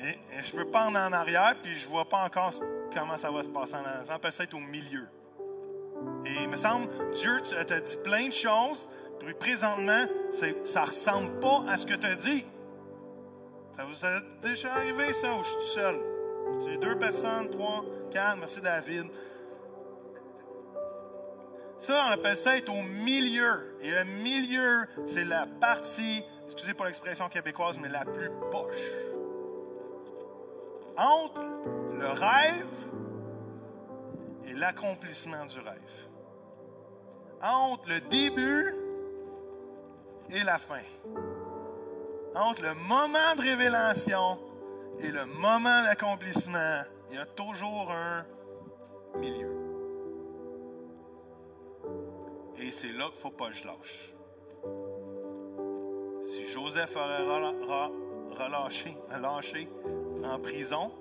Et, 0.00 0.18
je 0.42 0.56
veux 0.56 0.66
pas 0.66 0.86
en 0.86 0.94
arrière, 0.94 1.54
puis 1.62 1.76
je 1.76 1.84
ne 1.84 1.90
vois 1.90 2.08
pas 2.08 2.24
encore 2.24 2.52
comment 2.94 3.16
ça 3.16 3.30
va 3.30 3.42
se 3.42 3.50
passer 3.50 3.74
en 3.74 3.84
arrière. 3.84 4.04
J'appelle 4.06 4.32
ça 4.32 4.44
être 4.44 4.54
au 4.54 4.60
milieu. 4.60 5.06
Et 6.26 6.42
il 6.42 6.48
me 6.48 6.56
semble, 6.56 6.88
Dieu 7.12 7.40
t'a 7.40 7.80
dit 7.80 7.96
plein 8.04 8.28
de 8.28 8.32
choses, 8.32 8.88
puis 9.20 9.34
présentement, 9.34 10.04
ça 10.32 10.80
ne 10.82 10.86
ressemble 10.86 11.40
pas 11.40 11.64
à 11.68 11.76
ce 11.76 11.86
que 11.86 11.94
tu 11.94 12.06
as 12.06 12.16
dit. 12.16 12.44
Ça 13.76 13.84
vous 13.84 14.04
est 14.04 14.40
déjà 14.42 14.74
arrivé, 14.74 15.12
ça, 15.12 15.34
ou 15.34 15.42
je 15.42 15.48
suis 15.48 15.56
tout 15.56 15.62
seul? 15.62 15.96
C'est 16.64 16.76
deux 16.78 16.98
personnes, 16.98 17.48
trois, 17.50 17.84
quatre, 18.10 18.38
merci 18.38 18.60
David. 18.60 19.04
Ça, 21.78 22.04
on 22.06 22.12
appelle 22.12 22.36
ça 22.36 22.56
être 22.56 22.72
au 22.72 22.82
milieu. 22.82 23.76
Et 23.80 23.90
le 23.90 24.04
milieu, 24.04 24.86
c'est 25.04 25.24
la 25.24 25.46
partie, 25.46 26.22
excusez 26.44 26.74
pour 26.74 26.86
l'expression 26.86 27.28
québécoise, 27.28 27.78
mais 27.78 27.88
la 27.88 28.04
plus 28.04 28.30
poche. 28.50 28.72
Entre 30.96 31.40
le 31.92 32.08
rêve 32.08 32.66
et 34.44 34.54
l'accomplissement 34.54 35.44
du 35.46 35.58
rêve. 35.60 36.08
Entre 37.42 37.88
le 37.88 38.00
début 38.00 38.74
et 40.30 40.42
la 40.44 40.58
fin. 40.58 40.82
Entre 42.34 42.62
le 42.62 42.74
moment 42.74 43.34
de 43.36 43.42
révélation 43.42 44.38
et 45.00 45.10
le 45.10 45.24
moment 45.26 45.82
d'accomplissement, 45.82 46.82
il 47.10 47.16
y 47.16 47.18
a 47.18 47.26
toujours 47.26 47.90
un 47.90 48.24
milieu. 49.18 49.62
Et 52.58 52.70
c'est 52.70 52.92
là 52.92 53.06
qu'il 53.06 53.14
ne 53.14 53.18
faut 53.18 53.30
pas 53.30 53.48
que 53.48 53.56
je 53.56 53.66
lâche. 53.66 54.14
Joseph 56.52 56.96
aurait 56.96 57.22
relâché, 58.38 58.94
relâché 59.10 59.68
en 60.22 60.38
prison, 60.38 60.92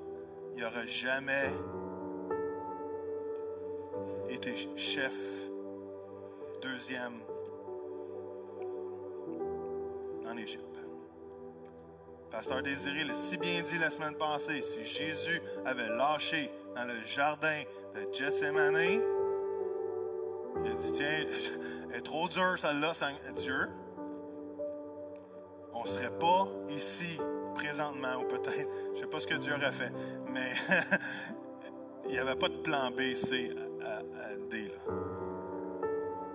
il 0.55 0.61
n'aurait 0.61 0.87
jamais 0.87 1.49
été 4.29 4.55
chef 4.77 5.13
deuxième 6.61 7.19
en 10.25 10.37
Égypte. 10.37 10.79
Pasteur 12.29 12.63
Désiré 12.63 13.03
l'a 13.03 13.15
si 13.15 13.35
bien 13.37 13.61
dit 13.61 13.77
la 13.77 13.89
semaine 13.89 14.15
passée, 14.15 14.61
si 14.61 14.85
Jésus 14.85 15.41
avait 15.65 15.89
lâché 15.89 16.49
dans 16.75 16.85
le 16.85 17.03
jardin 17.03 17.61
de 17.93 18.13
Gethsemane, 18.13 19.01
il 20.63 20.71
a 20.71 20.75
dit, 20.75 20.91
tiens, 20.93 21.25
elle 21.89 21.97
est 21.97 22.01
trop 22.01 22.29
dure 22.29 22.57
celle-là, 22.57 22.93
Dieu. 23.35 23.67
On 25.81 25.85
ne 25.85 25.89
serait 25.89 26.19
pas 26.19 26.47
ici 26.69 27.19
présentement, 27.55 28.21
ou 28.21 28.25
peut-être, 28.25 28.69
je 28.89 28.91
ne 28.91 28.95
sais 28.97 29.07
pas 29.07 29.19
ce 29.19 29.25
que 29.25 29.33
Dieu 29.33 29.55
aurait 29.55 29.71
fait, 29.71 29.91
mais 30.27 30.51
il 32.05 32.11
n'y 32.11 32.19
avait 32.19 32.35
pas 32.35 32.49
de 32.49 32.57
plan 32.57 32.91
B, 32.91 33.15
C, 33.15 33.55
D. 34.51 34.67
Là. 34.67 34.93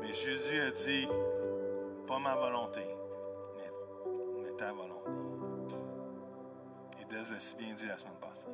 Mais 0.01 0.13
Jésus 0.13 0.59
a 0.59 0.73
dit, 0.73 1.07
pas 2.09 2.19
ma 2.19 2.35
volonté, 2.35 2.81
mais, 4.43 4.51
ta 4.59 4.73
volonté. 4.73 5.13
Et 7.01 7.05
Des 7.05 7.31
l'a 7.31 7.39
si 7.39 7.55
bien 7.55 7.73
dit 7.73 7.87
la 7.87 7.99
semaine 7.99 8.19
passée. 8.21 8.49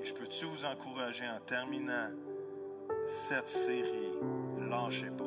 Et 0.00 0.04
je 0.04 0.14
peux-tu 0.14 0.44
vous 0.44 0.64
encourager 0.66 1.24
en 1.24 1.40
terminant 1.44 2.10
cette 3.08 3.48
série, 3.48 4.20
lâchez 4.68 5.10
pas. 5.10 5.24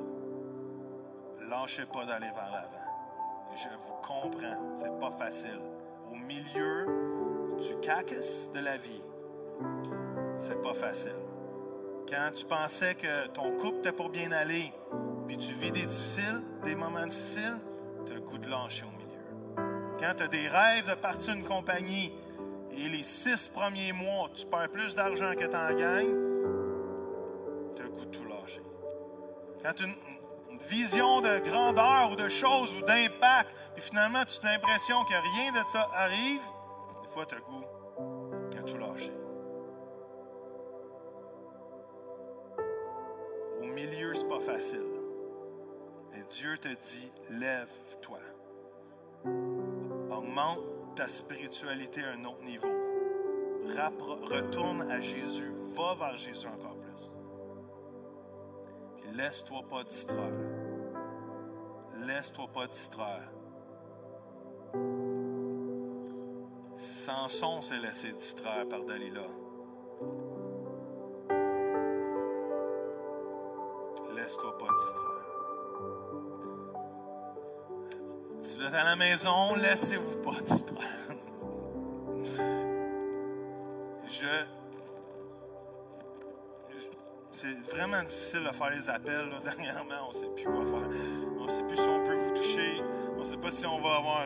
Lâchez 1.49 1.86
pas 1.86 2.05
d'aller 2.05 2.32
vers 2.34 2.49
l'avant. 2.49 2.82
Je 3.56 3.70
vous 3.70 3.93
comprends, 4.01 4.80
c'est 4.80 4.99
pas 4.99 5.12
facile. 5.12 5.60
Au 6.10 6.16
milieu 6.16 6.88
du 7.60 7.80
cacus 7.82 8.49
de 8.54 8.60
la 8.60 8.78
vie, 8.78 9.04
c'est 10.39 10.60
pas 10.62 10.74
facile. 10.74 11.16
Quand 12.10 12.32
tu 12.34 12.45
pensais 12.45 12.95
que 12.95 13.28
ton 13.28 13.51
couple 13.58 13.78
n'était 13.78 13.91
pas 13.91 14.10
bien 14.10 14.32
allé, 14.32 14.74
puis 15.28 15.38
tu 15.38 15.54
vis 15.54 15.72
des 15.72 15.86
difficiles, 15.86 16.41
des 16.64 16.76
moments 16.76 17.06
difficiles, 17.06 17.58
tu 18.06 18.12
as 18.12 18.16
le 18.16 18.22
goût 18.22 18.39
de 18.39 18.49
lâcher 18.49 18.86
au 18.86 18.97
milieu. 18.97 19.97
Quand 19.99 20.14
tu 20.18 20.24
as 20.24 20.28
des 20.28 20.47
rêves 20.47 20.89
de 20.89 20.95
partir 20.95 21.36
une 21.36 21.43
compagnie 21.43 22.12
et 22.72 22.89
les 22.89 23.04
six 23.04 23.49
premiers 23.49 23.93
mois, 23.93 24.30
tu 24.34 24.47
perds 24.47 24.70
plus 24.70 24.95
d'argent 24.95 25.34
que 25.36 25.45
tu 25.45 25.56
en 25.56 25.74
gagnes, 25.76 26.16
tu 27.76 27.82
as 27.84 27.86
le 27.86 27.91
goût 27.91 28.06
de 28.06 28.12
tout 28.12 28.26
lâcher. 28.26 28.62
Quand 29.62 29.80
une, 29.80 29.93
vision 30.74 31.21
de 31.21 31.39
grandeur 31.39 32.11
ou 32.11 32.15
de 32.15 32.28
choses 32.28 32.76
ou 32.76 32.82
d'impact, 32.82 33.55
puis 33.74 33.84
finalement 33.84 34.26
tu 34.26 34.45
as 34.45 34.53
l'impression 34.53 35.03
que 35.05 35.13
rien 35.13 35.51
de 35.51 35.67
ça 35.69 35.88
arrive, 35.95 36.41
des 37.03 37.09
fois 37.09 37.26
tu 37.26 37.36
as 37.36 37.38
le 37.38 37.43
goût 37.43 37.65
de 38.51 38.61
tout 38.61 38.78
lâcher. 38.78 39.13
Au 43.61 43.65
milieu, 43.65 44.13
c'est 44.15 44.28
pas 44.28 44.39
facile. 44.39 44.93
Mais 46.11 46.24
Dieu 46.30 46.57
te 46.57 46.67
dit, 46.67 47.11
lève-toi. 47.30 48.19
Augmente 50.11 50.59
ta 50.95 51.07
spiritualité 51.07 52.01
à 52.03 52.19
un 52.19 52.26
autre 52.26 52.43
niveau. 52.43 52.67
retourne 54.30 54.91
à 54.91 54.99
Jésus. 54.99 55.51
Va 55.76 55.95
vers 55.95 56.17
Jésus 56.17 56.47
encore 56.47 56.76
plus. 56.78 57.11
Puis 58.97 59.17
laisse-toi 59.17 59.61
pas 59.69 59.84
distraire. 59.84 60.53
Laisse-toi 62.08 62.47
pas 62.54 62.68
distraire. 62.68 63.32
Samson 66.76 67.62
s'est 67.62 67.80
laissé 67.80 68.12
distraire 68.12 68.68
par 68.68 68.84
Dalila. 68.84 69.22
Laisse-toi 74.16 74.58
pas 74.58 74.68
distraire. 74.68 75.14
Si 78.41 78.58
vous 78.58 78.66
êtes 78.66 78.74
à 78.74 78.84
la 78.84 78.95
maison, 78.97 79.56
laissez-vous 79.56 80.18
pas 80.18 80.41
distraire. 80.45 80.89
Je, 84.06 84.45
c'est 87.32 87.60
vraiment 87.72 88.04
difficile 88.04 88.43
de 88.43 88.51
faire 88.54 88.70
les 88.70 88.89
appels. 88.89 89.30
Dernièrement, 89.43 89.95
on 90.06 90.10
ne 90.10 90.14
sait 90.14 90.30
plus 90.36 90.45
quoi 90.45 90.66
faire. 90.66 91.22
Si 93.54 93.68
on 93.68 93.80
va 93.80 93.95
avoir 93.97 94.26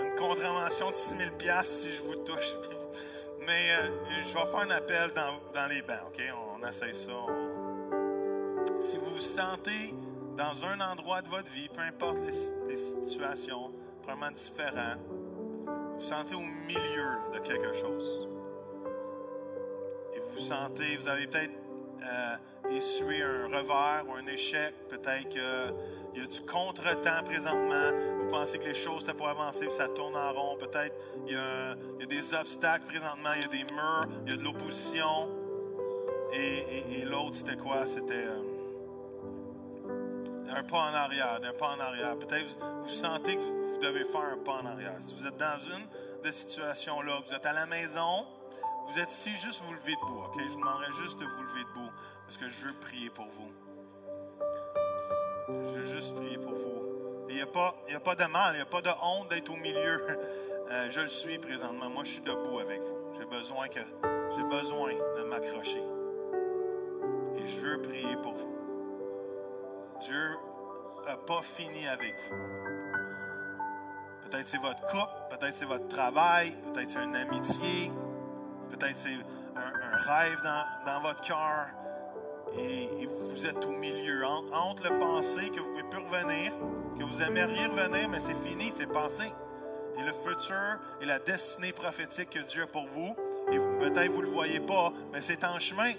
une 0.00 0.14
contravention 0.16 0.88
de 0.88 0.94
6 0.94 1.16
000 1.16 1.30
si 1.64 1.92
je 1.92 2.02
vous 2.02 2.14
touche. 2.16 2.52
Mais 3.40 3.70
euh, 3.80 4.22
je 4.22 4.26
vais 4.26 4.44
faire 4.44 4.60
un 4.60 4.70
appel 4.70 5.10
dans, 5.14 5.66
les 5.66 5.82
bancs. 5.82 5.98
OK? 6.06 6.22
On, 6.54 6.66
essaie 6.66 6.94
ça. 6.94 7.12
Si 8.80 8.96
vous 8.96 9.06
vous 9.06 9.20
sentez 9.20 9.94
dans 10.36 10.64
un 10.66 10.78
endroit 10.80 11.20
de 11.22 11.28
votre 11.28 11.50
vie, 11.50 11.68
peu 11.68 11.80
importe 11.80 12.18
les, 12.68 12.78
situations, 12.78 13.72
vraiment 14.04 14.30
différent, 14.30 14.94
vous 15.94 16.00
sentez 16.00 16.36
au 16.36 16.46
milieu 16.66 17.18
de 17.34 17.38
quelque 17.40 17.72
chose. 17.72 18.28
Et 20.14 20.20
vous 20.20 20.38
sentez, 20.38 20.96
vous 20.96 21.08
avez 21.08 21.26
peut-être 21.26 21.52
euh, 22.02 22.36
essuyé 22.70 23.22
un 23.22 23.46
revers 23.46 24.04
ou 24.08 24.12
un 24.14 24.26
échec, 24.26 24.74
peut-être 24.88 25.28
qu'il 25.28 25.40
y 26.14 26.20
a 26.20 26.26
du 26.26 26.40
contretemps 26.42 27.22
présentement, 27.24 27.90
vous 28.20 28.28
pensez 28.28 28.58
que 28.58 28.66
les 28.66 28.74
choses 28.74 29.02
étaient 29.02 29.14
pour 29.14 29.28
avancer, 29.28 29.66
que 29.66 29.72
ça 29.72 29.88
tourne 29.88 30.16
en 30.16 30.32
rond, 30.32 30.56
peut-être 30.56 30.94
il, 31.26 31.34
y 31.34 31.36
a 31.36 32.06
des 32.06 32.34
obstacles 32.34 32.86
présentement, 32.86 33.30
il 33.36 33.42
y 33.42 33.44
a 33.44 33.48
des 33.48 33.72
murs, 33.72 34.08
il 34.26 34.32
y 34.32 34.34
a 34.34 34.38
de 34.38 34.44
l'opposition. 34.44 35.28
Et, 36.32 37.04
l'autre, 37.06 37.36
c'était 37.36 37.56
quoi? 37.56 37.86
C'était... 37.86 38.26
Euh, 38.26 38.42
un 40.50 40.62
pas 40.62 40.90
en 40.90 40.94
arrière, 40.94 41.40
d'un 41.40 41.52
pas 41.52 41.74
en 41.76 41.80
arrière. 41.80 42.18
Peut-être 42.18 42.44
vous, 42.46 42.82
vous 42.82 42.88
sentez 42.88 43.36
que 43.36 43.40
vous 43.40 43.78
devez 43.78 44.04
faire 44.04 44.20
un 44.32 44.38
pas 44.38 44.60
en 44.62 44.66
arrière. 44.66 44.94
Si 45.00 45.14
vous 45.14 45.26
êtes 45.26 45.36
dans 45.36 45.58
une 45.60 45.86
de 46.22 46.30
ces 46.30 46.48
situations-là, 46.48 47.20
vous 47.26 47.34
êtes 47.34 47.46
à 47.46 47.52
la 47.52 47.66
maison, 47.66 48.26
vous 48.88 48.98
êtes 48.98 49.12
ici, 49.12 49.30
juste 49.36 49.62
vous 49.64 49.74
lever 49.74 49.94
debout, 49.96 50.22
OK? 50.24 50.40
Je 50.40 50.48
vous 50.48 50.60
demanderai 50.60 50.90
juste 50.92 51.20
de 51.20 51.26
vous 51.26 51.42
lever 51.42 51.64
debout 51.74 51.90
parce 52.24 52.38
que 52.38 52.48
je 52.48 52.64
veux 52.64 52.72
prier 52.74 53.10
pour 53.10 53.26
vous. 53.26 53.52
Je 55.48 55.78
veux 55.78 55.94
juste 55.94 56.16
prier 56.16 56.38
pour 56.38 56.54
vous. 56.54 56.88
Il 57.28 57.34
n'y 57.34 57.42
a, 57.42 57.46
pas, 57.46 57.74
a 57.94 58.00
pas 58.00 58.14
de 58.14 58.24
mal, 58.24 58.54
il 58.54 58.56
n'y 58.56 58.62
a 58.62 58.66
pas 58.66 58.80
de 58.80 58.90
honte 59.02 59.28
d'être 59.28 59.50
au 59.50 59.56
milieu. 59.56 60.18
Euh, 60.70 60.90
je 60.90 61.00
le 61.00 61.08
suis 61.08 61.38
présentement. 61.38 61.88
Moi, 61.88 62.04
je 62.04 62.10
suis 62.10 62.20
debout 62.20 62.58
avec 62.58 62.82
vous. 62.82 62.98
J'ai 63.18 63.24
besoin, 63.24 63.68
que, 63.68 63.80
j'ai 64.36 64.42
besoin 64.42 64.90
de 65.16 65.22
m'accrocher. 65.22 65.82
Et 67.38 67.46
je 67.46 67.60
veux 67.60 67.80
prier 67.80 68.16
pour 68.22 68.34
vous. 68.34 68.54
Dieu 69.98 70.36
n'a 71.06 71.16
pas 71.16 71.40
fini 71.40 71.88
avec 71.88 72.14
vous. 72.28 72.36
Peut-être 74.24 74.46
c'est 74.46 74.60
votre 74.60 74.82
couple, 74.82 75.14
peut-être 75.30 75.56
c'est 75.56 75.64
votre 75.64 75.88
travail, 75.88 76.54
peut-être 76.74 76.90
c'est 76.90 77.02
une 77.02 77.16
amitié, 77.16 77.90
peut-être 78.68 78.98
c'est 78.98 79.16
un, 79.56 79.96
rêve 80.12 80.40
dans, 80.86 81.00
votre 81.00 81.20
cœur. 81.22 81.66
Et, 82.58 83.06
vous 83.06 83.46
êtes 83.46 83.64
au 83.64 83.72
milieu, 83.72 84.24
entre, 84.24 84.90
le 84.90 84.98
pensée 84.98 85.50
que 85.50 85.60
vous 85.60 85.76
ne 85.76 85.82
pouvez 85.82 85.90
plus 85.90 86.00
revenir, 86.00 86.52
que 86.98 87.04
vous 87.04 87.22
aimeriez 87.22 87.66
revenir, 87.66 88.08
mais 88.08 88.18
c'est 88.18 88.34
fini, 88.34 88.72
c'est 88.74 88.86
passé. 88.86 89.24
Et 89.98 90.02
le 90.02 90.12
futur 90.12 90.78
et 91.00 91.06
la 91.06 91.18
destinée 91.18 91.72
prophétique 91.72 92.30
que 92.30 92.38
Dieu 92.40 92.62
a 92.62 92.66
pour 92.66 92.86
vous, 92.86 93.16
et 93.52 93.58
peut-être 93.58 94.10
vous 94.10 94.20
ne 94.20 94.26
le 94.26 94.32
voyez 94.32 94.60
pas, 94.60 94.92
mais 95.12 95.20
c'est 95.20 95.44
en 95.44 95.58
chemin. 95.58 95.92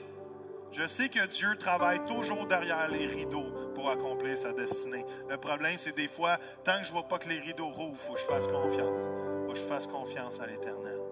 Je 0.71 0.87
sais 0.87 1.09
que 1.09 1.25
Dieu 1.25 1.55
travaille 1.57 2.03
toujours 2.05 2.45
derrière 2.45 2.89
les 2.91 3.07
rideaux 3.07 3.47
pour 3.73 3.89
accomplir 3.89 4.37
sa 4.37 4.53
destinée. 4.53 5.03
Le 5.27 5.37
problème, 5.37 5.77
c'est 5.77 5.95
des 5.95 6.07
fois, 6.07 6.37
tant 6.63 6.77
que 6.79 6.83
je 6.83 6.89
ne 6.89 6.93
vois 6.93 7.07
pas 7.07 7.17
que 7.17 7.29
les 7.29 7.39
rideaux 7.39 7.69
rouvrent, 7.69 7.93
il 7.93 8.07
faut 8.07 8.13
que 8.13 8.19
je 8.19 8.25
fasse 8.25 8.47
confiance. 8.47 8.99
Il 9.41 9.47
faut 9.47 9.53
que 9.53 9.57
je 9.57 9.63
fasse 9.63 9.87
confiance 9.87 10.39
à 10.39 10.45
l'Éternel. 10.45 11.08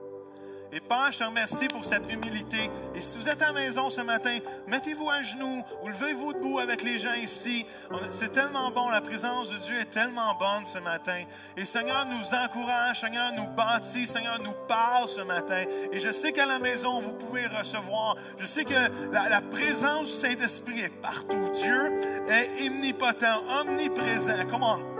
Et 0.71 0.79
Père, 0.81 1.11
je 1.11 1.19
te 1.19 1.23
remercie 1.23 1.67
pour 1.67 1.85
cette 1.85 2.11
humilité. 2.11 2.69
Et 2.93 3.01
si 3.01 3.17
vous 3.17 3.29
êtes 3.29 3.41
à 3.41 3.47
la 3.47 3.53
maison 3.53 3.89
ce 3.89 4.01
matin, 4.01 4.37
mettez-vous 4.67 5.09
à 5.09 5.21
genoux 5.21 5.63
ou 5.81 5.87
levez-vous 5.87 6.33
debout 6.33 6.59
avec 6.59 6.83
les 6.83 6.97
gens 6.97 7.13
ici. 7.13 7.65
C'est 8.09 8.31
tellement 8.31 8.69
bon, 8.71 8.89
la 8.89 9.01
présence 9.01 9.49
de 9.49 9.57
Dieu 9.57 9.79
est 9.79 9.89
tellement 9.89 10.35
bonne 10.35 10.65
ce 10.65 10.79
matin. 10.79 11.23
Et 11.55 11.63
Seigneur 11.63 12.05
nous 12.05 12.33
encourage, 12.33 12.99
Seigneur 12.99 13.31
nous 13.33 13.47
bâtit, 13.47 14.07
Seigneur 14.07 14.39
nous 14.41 14.55
parle 14.67 15.07
ce 15.07 15.21
matin. 15.21 15.63
Et 15.91 15.99
je 15.99 16.11
sais 16.11 16.33
qu'à 16.33 16.45
la 16.45 16.59
maison, 16.59 16.99
vous 16.99 17.13
pouvez 17.13 17.47
recevoir. 17.47 18.15
Je 18.37 18.45
sais 18.45 18.65
que 18.65 18.73
la, 19.11 19.29
la 19.29 19.41
présence 19.41 20.07
du 20.07 20.13
Saint-Esprit 20.13 20.81
est 20.81 21.01
partout. 21.01 21.49
Dieu 21.53 21.93
est 22.29 22.67
omnipotent, 22.67 23.41
omniprésent. 23.61 24.45
Comment? 24.49 24.96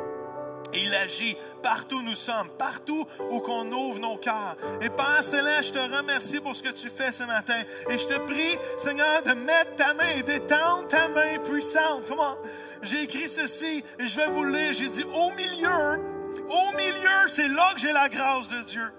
Il 0.74 0.93
agit 0.95 1.36
partout 1.63 1.97
où 1.97 2.01
nous 2.01 2.15
sommes, 2.15 2.49
partout 2.57 3.05
où 3.32 3.39
qu'on 3.39 3.72
ouvre 3.72 3.99
nos 3.99 4.18
cœurs. 4.18 4.55
Et 4.82 4.89
Père 4.89 5.24
Céleste, 5.24 5.70
je 5.70 5.74
te 5.74 5.95
remercie 5.95 6.39
pour 6.39 6.55
ce 6.55 6.63
que 6.63 6.70
tu 6.70 6.89
fais 6.89 7.11
ce 7.11 7.24
matin. 7.24 7.61
Et 7.89 7.97
je 7.97 8.07
te 8.07 8.18
prie, 8.20 8.57
Seigneur, 8.78 9.24
de 9.24 9.34
mettre 9.34 9.76
ta 9.76 9.93
main 9.93 10.09
et 10.18 10.24
d'étendre 10.24 10.88
ta 10.88 11.07
main 11.07 11.39
puissante. 11.39 12.03
Comment? 12.07 12.38
J'ai 12.82 13.03
écrit 13.03 13.28
ceci 13.28 13.84
et 13.99 14.05
je 14.05 14.18
vais 14.18 14.28
vous 14.28 14.43
le 14.43 14.57
lire. 14.57 14.74
J'ai 14.74 14.89
dit 14.89 15.03
au 15.03 15.32
milieu, 15.32 16.01
au 16.49 16.78
milieu, 16.78 17.28
c'est 17.28 17.47
là 17.47 17.70
que 17.74 17.80
j'ai 17.80 17.91
la 17.93 18.09
grâce 18.09 18.49
de 18.49 18.61
Dieu. 18.61 18.91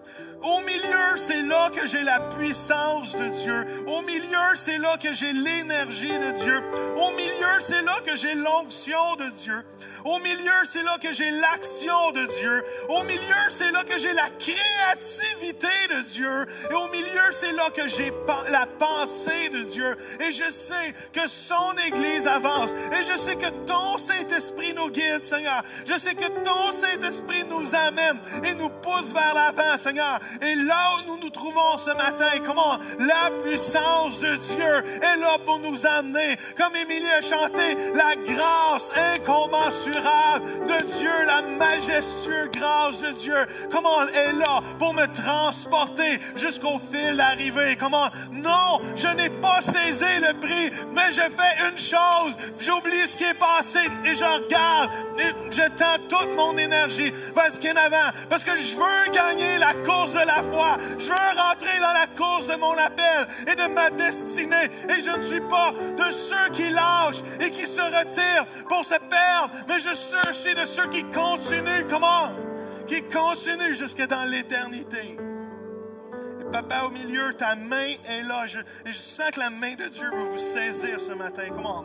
Au 0.42 0.60
milieu, 0.60 1.16
c'est 1.16 1.42
là 1.42 1.70
que 1.70 1.86
j'ai 1.86 2.02
la 2.02 2.20
puissance 2.20 3.16
de 3.16 3.28
Dieu. 3.28 3.66
Au 3.86 4.02
milieu, 4.02 4.54
c'est 4.54 4.78
là 4.78 4.96
que 4.96 5.12
j'ai 5.12 5.32
l'énergie 5.32 6.08
de 6.08 6.30
Dieu. 6.32 6.62
Au 6.96 7.10
milieu, 7.16 7.60
c'est 7.60 7.82
là 7.82 7.96
que 8.04 8.14
j'ai 8.14 8.34
l'onction 8.34 9.16
de 9.16 9.30
Dieu. 9.30 9.64
Au 10.04 10.18
milieu, 10.18 10.64
c'est 10.64 10.82
là 10.82 10.96
que 10.98 11.12
j'ai 11.12 11.30
l'action 11.30 12.12
de 12.12 12.26
Dieu. 12.38 12.64
Au 12.88 13.02
milieu, 13.02 13.34
c'est 13.50 13.70
là 13.72 13.82
que 13.82 13.98
j'ai 13.98 14.12
la 14.12 14.28
créativité 14.38 15.68
de 15.90 16.02
Dieu. 16.02 16.46
Et 16.70 16.74
au 16.74 16.88
milieu, 16.88 17.32
c'est 17.32 17.52
là 17.52 17.70
que 17.74 17.88
j'ai 17.88 18.12
la 18.50 18.66
pensée 18.66 19.48
de 19.48 19.62
Dieu. 19.64 19.96
Et 20.20 20.30
je 20.30 20.50
sais 20.50 20.94
que 21.12 21.26
son 21.26 21.74
Église 21.86 22.26
avance. 22.26 22.72
Et 22.92 23.02
je 23.02 23.16
sais 23.16 23.36
que 23.36 23.50
ton 23.66 23.98
Saint-Esprit 23.98 24.72
nous 24.74 24.90
guide, 24.90 25.24
Seigneur. 25.24 25.62
Je 25.86 25.98
sais 25.98 26.14
que 26.14 26.28
ton 26.42 26.72
Saint-Esprit 26.72 27.44
nous 27.44 27.74
amène 27.74 28.18
et 28.44 28.54
nous 28.54 28.68
pousse 28.68 29.12
vers 29.12 29.34
l'avant, 29.34 29.76
Seigneur. 29.76 30.20
Et 30.42 30.54
là 30.54 30.90
où 30.96 31.10
nous 31.10 31.18
nous 31.22 31.30
trouvons 31.30 31.78
ce 31.78 31.90
matin, 31.90 32.30
comment 32.44 32.78
la 32.98 33.30
puissance 33.42 34.20
de 34.20 34.36
Dieu 34.36 34.84
est 35.02 35.16
là 35.16 35.38
pour 35.44 35.58
nous 35.58 35.86
amener. 35.86 36.36
Comme 36.56 36.74
Émilie 36.76 37.10
a 37.10 37.20
chanté, 37.20 37.76
la 37.94 38.14
grâce 38.16 38.92
incommensurable 39.14 40.44
de 40.66 40.86
Dieu, 40.98 41.10
la 41.26 41.42
majestueuse 41.42 42.50
grâce 42.52 43.02
de 43.02 43.12
Dieu, 43.12 43.46
comment 43.70 44.02
est 44.02 44.32
là 44.32 44.60
pour 44.78 44.94
me 44.94 45.06
transporter 45.06 46.18
jusqu'au 46.36 46.78
fil 46.78 47.16
d'arrivée. 47.16 47.76
Comment? 47.76 48.08
Non, 48.32 48.80
je 48.96 49.08
n'ai 49.08 49.30
pas 49.30 49.60
saisi 49.60 50.04
le 50.20 50.34
prix, 50.34 50.70
mais 50.92 51.10
je 51.10 51.22
fais 51.22 51.68
une 51.68 51.78
chose. 51.78 52.36
J'oublie 52.58 53.06
ce 53.06 53.16
qui 53.16 53.24
est 53.24 53.34
passé 53.34 53.80
et 54.04 54.14
je 54.14 54.24
regarde 54.24 54.90
et 55.18 55.32
je 55.50 55.62
tends 55.76 55.98
toute 56.08 56.34
mon 56.36 56.56
énergie 56.56 57.12
vers 57.34 57.52
ce 57.52 57.58
qui 57.58 57.68
est 57.68 57.72
en 57.72 57.76
avant. 57.76 58.10
Parce 58.28 58.44
que 58.44 58.56
je 58.56 58.76
veux 58.76 59.12
gagner 59.12 59.58
la 59.58 59.72
course 59.86 60.12
la 60.26 60.42
foi. 60.42 60.76
Je 60.98 61.08
veux 61.08 61.40
rentrer 61.40 61.78
dans 61.80 61.92
la 61.92 62.06
course 62.16 62.48
de 62.48 62.56
mon 62.56 62.72
appel 62.72 63.26
et 63.50 63.54
de 63.54 63.66
ma 63.74 63.90
destinée. 63.90 64.70
Et 64.88 65.00
je 65.00 65.10
ne 65.10 65.22
suis 65.22 65.40
pas 65.40 65.72
de 65.72 66.10
ceux 66.10 66.50
qui 66.52 66.70
lâchent 66.70 67.22
et 67.40 67.50
qui 67.50 67.66
se 67.66 67.80
retirent 67.80 68.46
pour 68.68 68.84
se 68.84 68.94
perdre, 68.94 69.50
mais 69.68 69.80
je 69.80 69.94
suis 70.32 70.54
de 70.54 70.64
ceux 70.64 70.88
qui 70.88 71.04
continuent. 71.04 71.86
Comment? 71.88 72.30
Qui 72.86 73.02
continuent 73.02 73.74
jusque 73.74 74.06
dans 74.06 74.24
l'éternité. 74.24 75.18
Papa, 76.50 76.84
au 76.86 76.90
milieu, 76.90 77.34
ta 77.34 77.54
main 77.54 77.94
est 78.08 78.22
là. 78.22 78.46
Je, 78.46 78.60
et 78.60 78.92
je 78.92 78.98
sens 78.98 79.30
que 79.32 79.40
la 79.40 79.50
main 79.50 79.74
de 79.74 79.84
Dieu 79.88 80.08
va 80.10 80.24
vous 80.24 80.38
saisir 80.38 81.00
ce 81.00 81.12
matin. 81.12 81.44
Comment? 81.54 81.84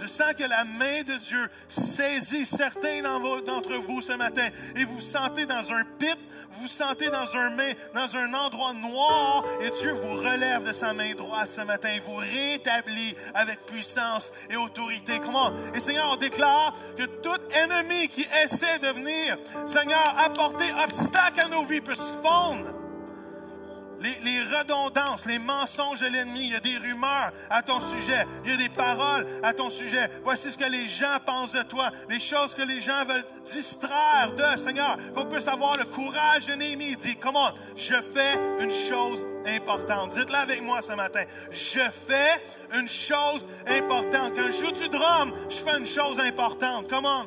Je 0.00 0.06
sens 0.06 0.32
que 0.32 0.44
la 0.44 0.64
main 0.64 1.02
de 1.02 1.16
Dieu 1.18 1.50
saisit 1.68 2.46
certains 2.46 3.02
d'entre 3.02 3.74
vous 3.74 4.00
ce 4.00 4.12
matin 4.12 4.48
et 4.76 4.84
vous 4.84 5.00
sentez 5.00 5.46
dans 5.46 5.72
un 5.72 5.84
pit, 5.98 6.18
vous 6.52 6.68
sentez 6.68 7.10
dans 7.10 7.36
un, 7.36 7.50
main, 7.50 7.72
dans 7.94 8.16
un 8.16 8.32
endroit 8.32 8.72
noir 8.72 9.44
et 9.60 9.70
Dieu 9.80 9.92
vous 9.92 10.14
relève 10.14 10.64
de 10.66 10.72
sa 10.72 10.94
main 10.94 11.14
droite 11.14 11.50
ce 11.50 11.60
matin 11.62 11.90
et 11.90 12.00
vous 12.00 12.16
rétablit 12.16 13.14
avec 13.34 13.64
puissance 13.66 14.32
et 14.48 14.56
autorité. 14.56 15.20
Comment? 15.24 15.52
Et 15.74 15.80
Seigneur, 15.80 16.10
on 16.12 16.16
déclare 16.16 16.74
que 16.96 17.04
tout 17.04 17.40
ennemi 17.52 18.08
qui 18.08 18.26
essaie 18.42 18.78
de 18.78 18.88
venir, 18.88 19.36
Seigneur, 19.66 20.14
apporter 20.18 20.72
obstacle 20.82 21.40
à 21.40 21.48
nos 21.48 21.64
vies 21.64 21.80
peut 21.80 21.94
se 21.94 22.16
fondre 22.16 22.89
les, 24.00 24.40
redondances, 24.40 25.26
les 25.26 25.38
mensonges 25.38 26.00
de 26.00 26.06
l'ennemi. 26.06 26.44
Il 26.44 26.52
y 26.52 26.54
a 26.54 26.60
des 26.60 26.76
rumeurs 26.76 27.32
à 27.48 27.62
ton 27.62 27.80
sujet. 27.80 28.26
Il 28.44 28.50
y 28.50 28.54
a 28.54 28.56
des 28.56 28.68
paroles 28.68 29.26
à 29.42 29.52
ton 29.52 29.70
sujet. 29.70 30.08
Voici 30.24 30.52
ce 30.52 30.58
que 30.58 30.64
les 30.64 30.86
gens 30.86 31.18
pensent 31.24 31.52
de 31.52 31.62
toi. 31.62 31.90
Les 32.08 32.18
choses 32.18 32.54
que 32.54 32.62
les 32.62 32.80
gens 32.80 33.04
veulent 33.06 33.24
distraire 33.44 34.32
de, 34.36 34.56
Seigneur. 34.56 34.96
Qu'on 35.14 35.26
puisse 35.26 35.48
avoir 35.48 35.76
le 35.76 35.84
courage 35.84 36.46
de 36.46 36.54
Néhémie. 36.54 36.96
Dit, 36.96 37.16
comment? 37.16 37.50
Je 37.76 38.00
fais 38.00 38.34
une 38.60 38.72
chose 38.72 39.26
importante. 39.46 40.10
Dites-le 40.10 40.36
avec 40.36 40.62
moi 40.62 40.82
ce 40.82 40.92
matin. 40.92 41.22
Je 41.50 41.80
fais 41.80 42.42
une 42.78 42.88
chose 42.88 43.48
importante. 43.66 44.32
Quand 44.34 44.46
je 44.46 44.66
joue 44.66 44.72
du 44.72 44.88
drum, 44.88 45.32
je 45.48 45.56
fais 45.56 45.78
une 45.78 45.86
chose 45.86 46.20
importante. 46.20 46.88
Comment? 46.88 47.24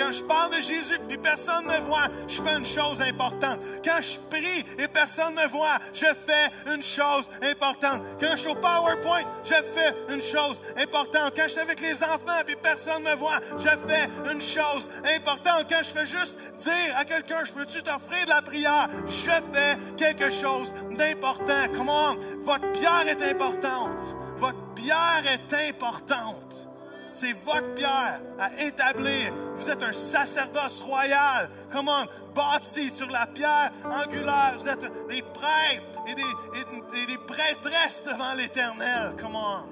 Quand 0.00 0.12
je 0.12 0.24
parle 0.24 0.56
de 0.56 0.62
Jésus 0.62 0.98
et 1.10 1.18
personne 1.18 1.66
ne 1.66 1.72
me 1.72 1.80
voit, 1.80 2.08
je 2.26 2.40
fais 2.40 2.56
une 2.56 2.64
chose 2.64 3.02
importante. 3.02 3.60
Quand 3.84 4.00
je 4.00 4.18
prie 4.30 4.64
et 4.78 4.88
personne 4.88 5.34
ne 5.34 5.46
voit, 5.46 5.78
je 5.92 6.06
fais 6.06 6.72
une 6.72 6.82
chose 6.82 7.28
importante. 7.42 8.00
Quand 8.18 8.30
je 8.30 8.36
suis 8.36 8.48
au 8.48 8.54
PowerPoint, 8.54 9.24
je 9.44 9.54
fais 9.54 9.94
une 10.08 10.22
chose 10.22 10.62
importante. 10.78 11.34
Quand 11.36 11.42
je 11.42 11.48
suis 11.48 11.60
avec 11.60 11.80
les 11.82 12.02
enfants 12.02 12.40
et 12.48 12.56
personne 12.56 13.04
ne 13.04 13.10
me 13.10 13.16
voit, 13.16 13.40
je 13.58 13.68
fais 13.68 14.08
une 14.32 14.40
chose 14.40 14.88
importante. 15.04 15.66
Quand 15.68 15.82
je 15.82 15.90
fais 15.90 16.06
juste 16.06 16.54
dire 16.56 16.96
à 16.96 17.04
quelqu'un, 17.04 17.44
je 17.44 17.52
peux-tu 17.52 17.82
t'offrir 17.82 18.24
de 18.24 18.30
la 18.30 18.40
prière, 18.40 18.88
je 19.06 19.30
fais 19.52 19.76
quelque 19.98 20.30
chose 20.30 20.74
d'important. 20.92 21.68
Comment? 21.76 22.16
Votre 22.40 22.72
pierre 22.72 23.06
est 23.06 23.22
importante. 23.22 24.00
Votre 24.38 24.74
pierre 24.74 25.24
est 25.30 25.68
importante. 25.68 26.69
C'est 27.12 27.32
votre 27.32 27.74
pierre 27.74 28.20
à 28.38 28.50
établir. 28.62 29.32
Vous 29.56 29.68
êtes 29.68 29.82
un 29.82 29.92
sacerdoce 29.92 30.82
royal. 30.82 31.50
Comment? 31.72 32.04
Bâti 32.34 32.90
sur 32.90 33.10
la 33.10 33.26
pierre 33.26 33.72
angulaire. 33.84 34.54
Vous 34.56 34.68
êtes 34.68 35.08
des 35.08 35.22
prêtres 35.22 36.04
et 36.06 36.14
des, 36.14 37.18
prêtresses 37.26 38.04
devant 38.04 38.32
l'Éternel. 38.34 39.14
Comment? 39.18 39.64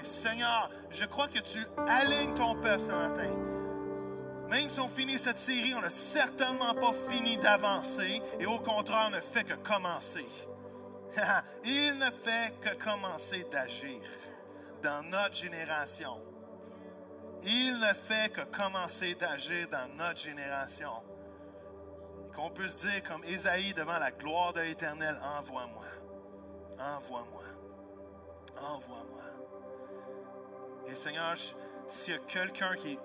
Et 0.00 0.04
Seigneur, 0.04 0.70
je 0.90 1.04
crois 1.04 1.28
que 1.28 1.40
tu 1.40 1.58
alignes 1.86 2.34
ton 2.34 2.54
peuple 2.54 2.80
ce 2.80 2.92
matin. 2.92 3.36
Même 4.50 4.68
si 4.68 4.80
on 4.80 4.88
finit 4.88 5.18
cette 5.18 5.38
série, 5.38 5.74
on 5.74 5.80
n'a 5.80 5.90
certainement 5.90 6.74
pas 6.74 6.92
fini 6.92 7.36
d'avancer 7.36 8.20
et 8.38 8.46
au 8.46 8.58
contraire, 8.58 9.06
on 9.06 9.10
ne 9.10 9.20
fait 9.20 9.44
que 9.44 9.54
commencer. 9.54 10.26
Il 11.64 11.98
ne 11.98 12.10
fait 12.10 12.54
que 12.60 12.76
commencer 12.76 13.46
d'agir 13.50 14.00
dans 14.82 15.02
notre 15.04 15.34
génération. 15.34 16.16
Il 17.42 17.78
ne 17.78 17.92
fait 17.94 18.32
que 18.32 18.42
commencer 18.42 19.14
d'agir 19.14 19.68
dans 19.68 19.88
notre 19.96 20.18
génération. 20.18 20.92
Et 22.26 22.34
qu'on 22.34 22.50
puisse 22.50 22.76
dire 22.76 23.02
comme 23.02 23.24
Isaïe 23.24 23.72
devant 23.72 23.98
la 23.98 24.10
gloire 24.10 24.52
de 24.52 24.60
l'Éternel, 24.60 25.18
envoie-moi, 25.38 25.86
envoie-moi, 26.78 27.44
envoie-moi. 28.60 29.22
Et 30.86 30.94
Seigneur, 30.94 31.34
s'il 31.88 32.14
y 32.14 32.16
a 32.16 32.20
quelqu'un 32.20 32.74
qui, 32.76 32.98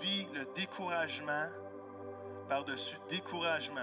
vit 0.00 0.28
le 0.34 0.44
découragement 0.54 1.46
par-dessus 2.48 2.98
découragement, 3.08 3.80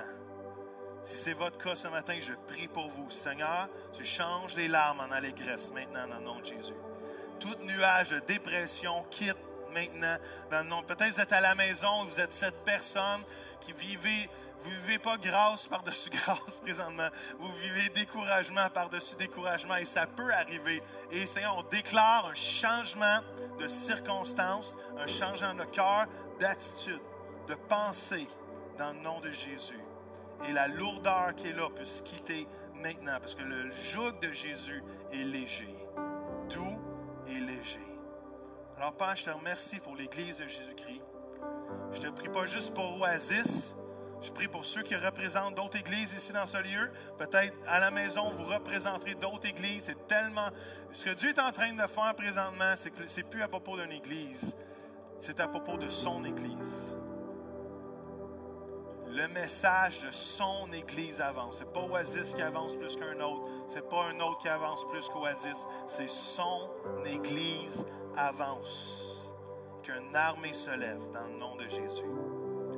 si 1.04 1.18
c'est 1.18 1.34
votre 1.34 1.58
cas 1.58 1.74
ce 1.74 1.88
matin, 1.88 2.16
je 2.22 2.34
prie 2.48 2.68
pour 2.68 2.88
vous. 2.88 3.10
Seigneur, 3.10 3.68
tu 3.92 4.06
changes 4.06 4.56
les 4.56 4.68
larmes 4.68 5.00
en 5.00 5.12
allégresse 5.12 5.72
maintenant 5.72 6.08
dans 6.08 6.20
le 6.20 6.24
nom 6.24 6.40
de 6.40 6.46
Jésus 6.46 6.76
tout 7.42 7.56
nuage 7.64 8.10
de 8.10 8.20
dépression 8.20 9.04
quitte 9.10 9.36
maintenant. 9.74 10.84
Peut-être 10.84 11.14
vous 11.14 11.20
êtes 11.20 11.34
à 11.34 11.42
la 11.42 11.56
maison, 11.56 12.06
vous 12.06 12.20
êtes 12.20 12.34
cette 12.34 12.64
personne 12.64 13.22
qui 13.60 13.74
vivez, 13.74 14.30
vous 14.60 14.70
vivez 14.70 15.00
pas 15.00 15.18
grâce 15.18 15.68
par-dessus 15.68 16.10
grâce 16.26 16.60
présentement. 16.62 17.10
Vous 17.40 17.52
vivez 17.54 17.90
découragement 17.90 18.70
par-dessus 18.70 19.16
découragement 19.16 19.76
et 19.76 19.86
ça 19.86 20.06
peut 20.08 20.32
arriver. 20.34 20.82
Et 21.12 21.26
Seigneur, 21.26 21.58
on 21.58 21.64
déclare 21.64 22.28
un 22.28 22.36
changement 22.36 23.20
de 23.60 23.68
circonstances, 23.68 24.78
un 24.98 25.08
changement 25.08 25.56
de 25.56 25.64
cœur, 25.66 26.06
d'attitude, 26.40 27.02
de 27.48 27.56
pensée 27.56 28.28
dans 28.78 28.94
le 28.94 29.00
nom 29.00 29.20
de 29.20 29.32
Jésus. 29.32 29.80
Et 30.48 30.54
la 30.54 30.68
lourdeur 30.68 31.36
qui 31.36 31.48
est 31.48 31.54
là 31.54 31.70
peut 31.70 31.86
se 31.86 32.02
quitter 32.04 32.48
maintenant 32.76 33.20
parce 33.20 33.36
que 33.36 33.44
le 33.44 33.72
joug 33.72 34.12
de 34.22 34.32
Jésus 34.34 34.84
est 35.12 35.24
léger, 35.24 35.76
doux 36.50 36.81
léger. 37.40 37.80
Alors, 38.78 38.94
Père, 38.94 39.16
je 39.16 39.26
te 39.26 39.30
remercie 39.30 39.80
pour 39.80 39.96
l'Église 39.96 40.40
de 40.40 40.48
Jésus-Christ. 40.48 41.02
Je 41.94 42.00
te 42.00 42.08
prie 42.08 42.30
pas 42.30 42.46
juste 42.46 42.74
pour 42.74 43.00
Oasis. 43.00 43.74
Je 44.22 44.32
prie 44.32 44.48
pour 44.48 44.66
ceux 44.66 44.84
qui 44.84 44.96
représentent 44.96 45.56
d'autres 45.56 45.80
églises 45.80 46.14
ici 46.14 46.32
dans 46.32 46.46
ce 46.46 46.58
lieu. 46.58 46.92
Peut-être 47.18 47.56
à 47.68 47.80
la 47.80 47.90
maison, 47.90 48.30
vous 48.30 48.46
représenterez 48.46 49.16
d'autres 49.16 49.48
églises. 49.48 49.86
C'est 49.86 50.08
tellement. 50.08 50.48
Ce 50.92 51.06
que 51.06 51.12
Dieu 51.12 51.30
est 51.30 51.40
en 51.40 51.52
train 51.52 51.74
de 51.74 51.88
faire 51.88 52.14
présentement, 52.16 52.74
c'est 52.76 52.92
que 52.92 53.08
c'est 53.08 53.24
plus 53.24 53.42
à 53.42 53.48
propos 53.48 53.78
d'une 53.78 53.92
église. 53.92 54.56
C'est 55.20 55.40
à 55.40 55.48
propos 55.48 55.78
de 55.78 55.90
son 55.90 56.24
église. 56.24 56.98
Le 59.08 59.28
message 59.30 60.00
de 60.00 60.12
son 60.12 60.72
église 60.72 61.20
avance. 61.20 61.58
C'est 61.58 61.74
pas 61.74 61.82
Oasis 61.82 62.34
qui 62.34 62.42
avance 62.42 62.76
plus 62.76 62.96
qu'un 62.96 63.20
autre. 63.22 63.50
C'est 63.74 63.88
pas 63.88 64.04
un 64.14 64.20
autre 64.20 64.40
qui 64.40 64.50
avance 64.50 64.86
plus 64.92 65.08
qu'Oasis. 65.08 65.66
C'est 65.88 66.10
son 66.10 66.70
église 67.06 67.86
avance. 68.18 69.32
Qu'une 69.82 70.14
armée 70.14 70.52
se 70.52 70.72
lève 70.72 71.00
dans 71.14 71.26
le 71.32 71.40
nom 71.40 71.56
de 71.56 71.64
Jésus. 71.70 72.04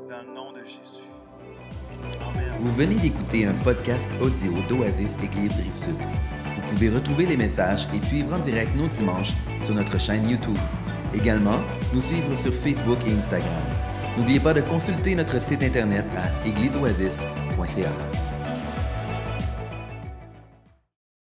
Dans 0.08 0.22
le 0.22 0.36
nom 0.36 0.52
de 0.52 0.60
Jésus. 0.60 1.10
Amen. 2.22 2.54
Vous 2.60 2.72
venez 2.74 2.94
d'écouter 2.94 3.48
un 3.48 3.56
podcast 3.56 4.12
audio 4.22 4.54
d'Oasis 4.70 5.18
Église 5.24 5.58
Rive-Sud. 5.58 5.98
Vous 6.56 6.62
pouvez 6.70 6.90
retrouver 6.90 7.26
les 7.26 7.38
messages 7.38 7.88
et 7.92 8.00
suivre 8.00 8.36
en 8.36 8.40
direct 8.40 8.76
nos 8.76 8.88
dimanches 8.88 9.34
sur 9.66 9.74
notre 9.74 10.00
chaîne 10.00 10.30
YouTube. 10.30 10.58
Également, 11.16 11.60
nous 11.92 12.02
suivre 12.02 12.36
sur 12.36 12.54
Facebook 12.54 13.00
et 13.08 13.14
Instagram. 13.14 13.64
N'oubliez 14.16 14.40
pas 14.40 14.54
de 14.54 14.62
consulter 14.62 15.16
notre 15.16 15.42
site 15.42 15.64
internet 15.64 16.06
à 16.16 16.48
égliseoasis.ca. 16.48 18.33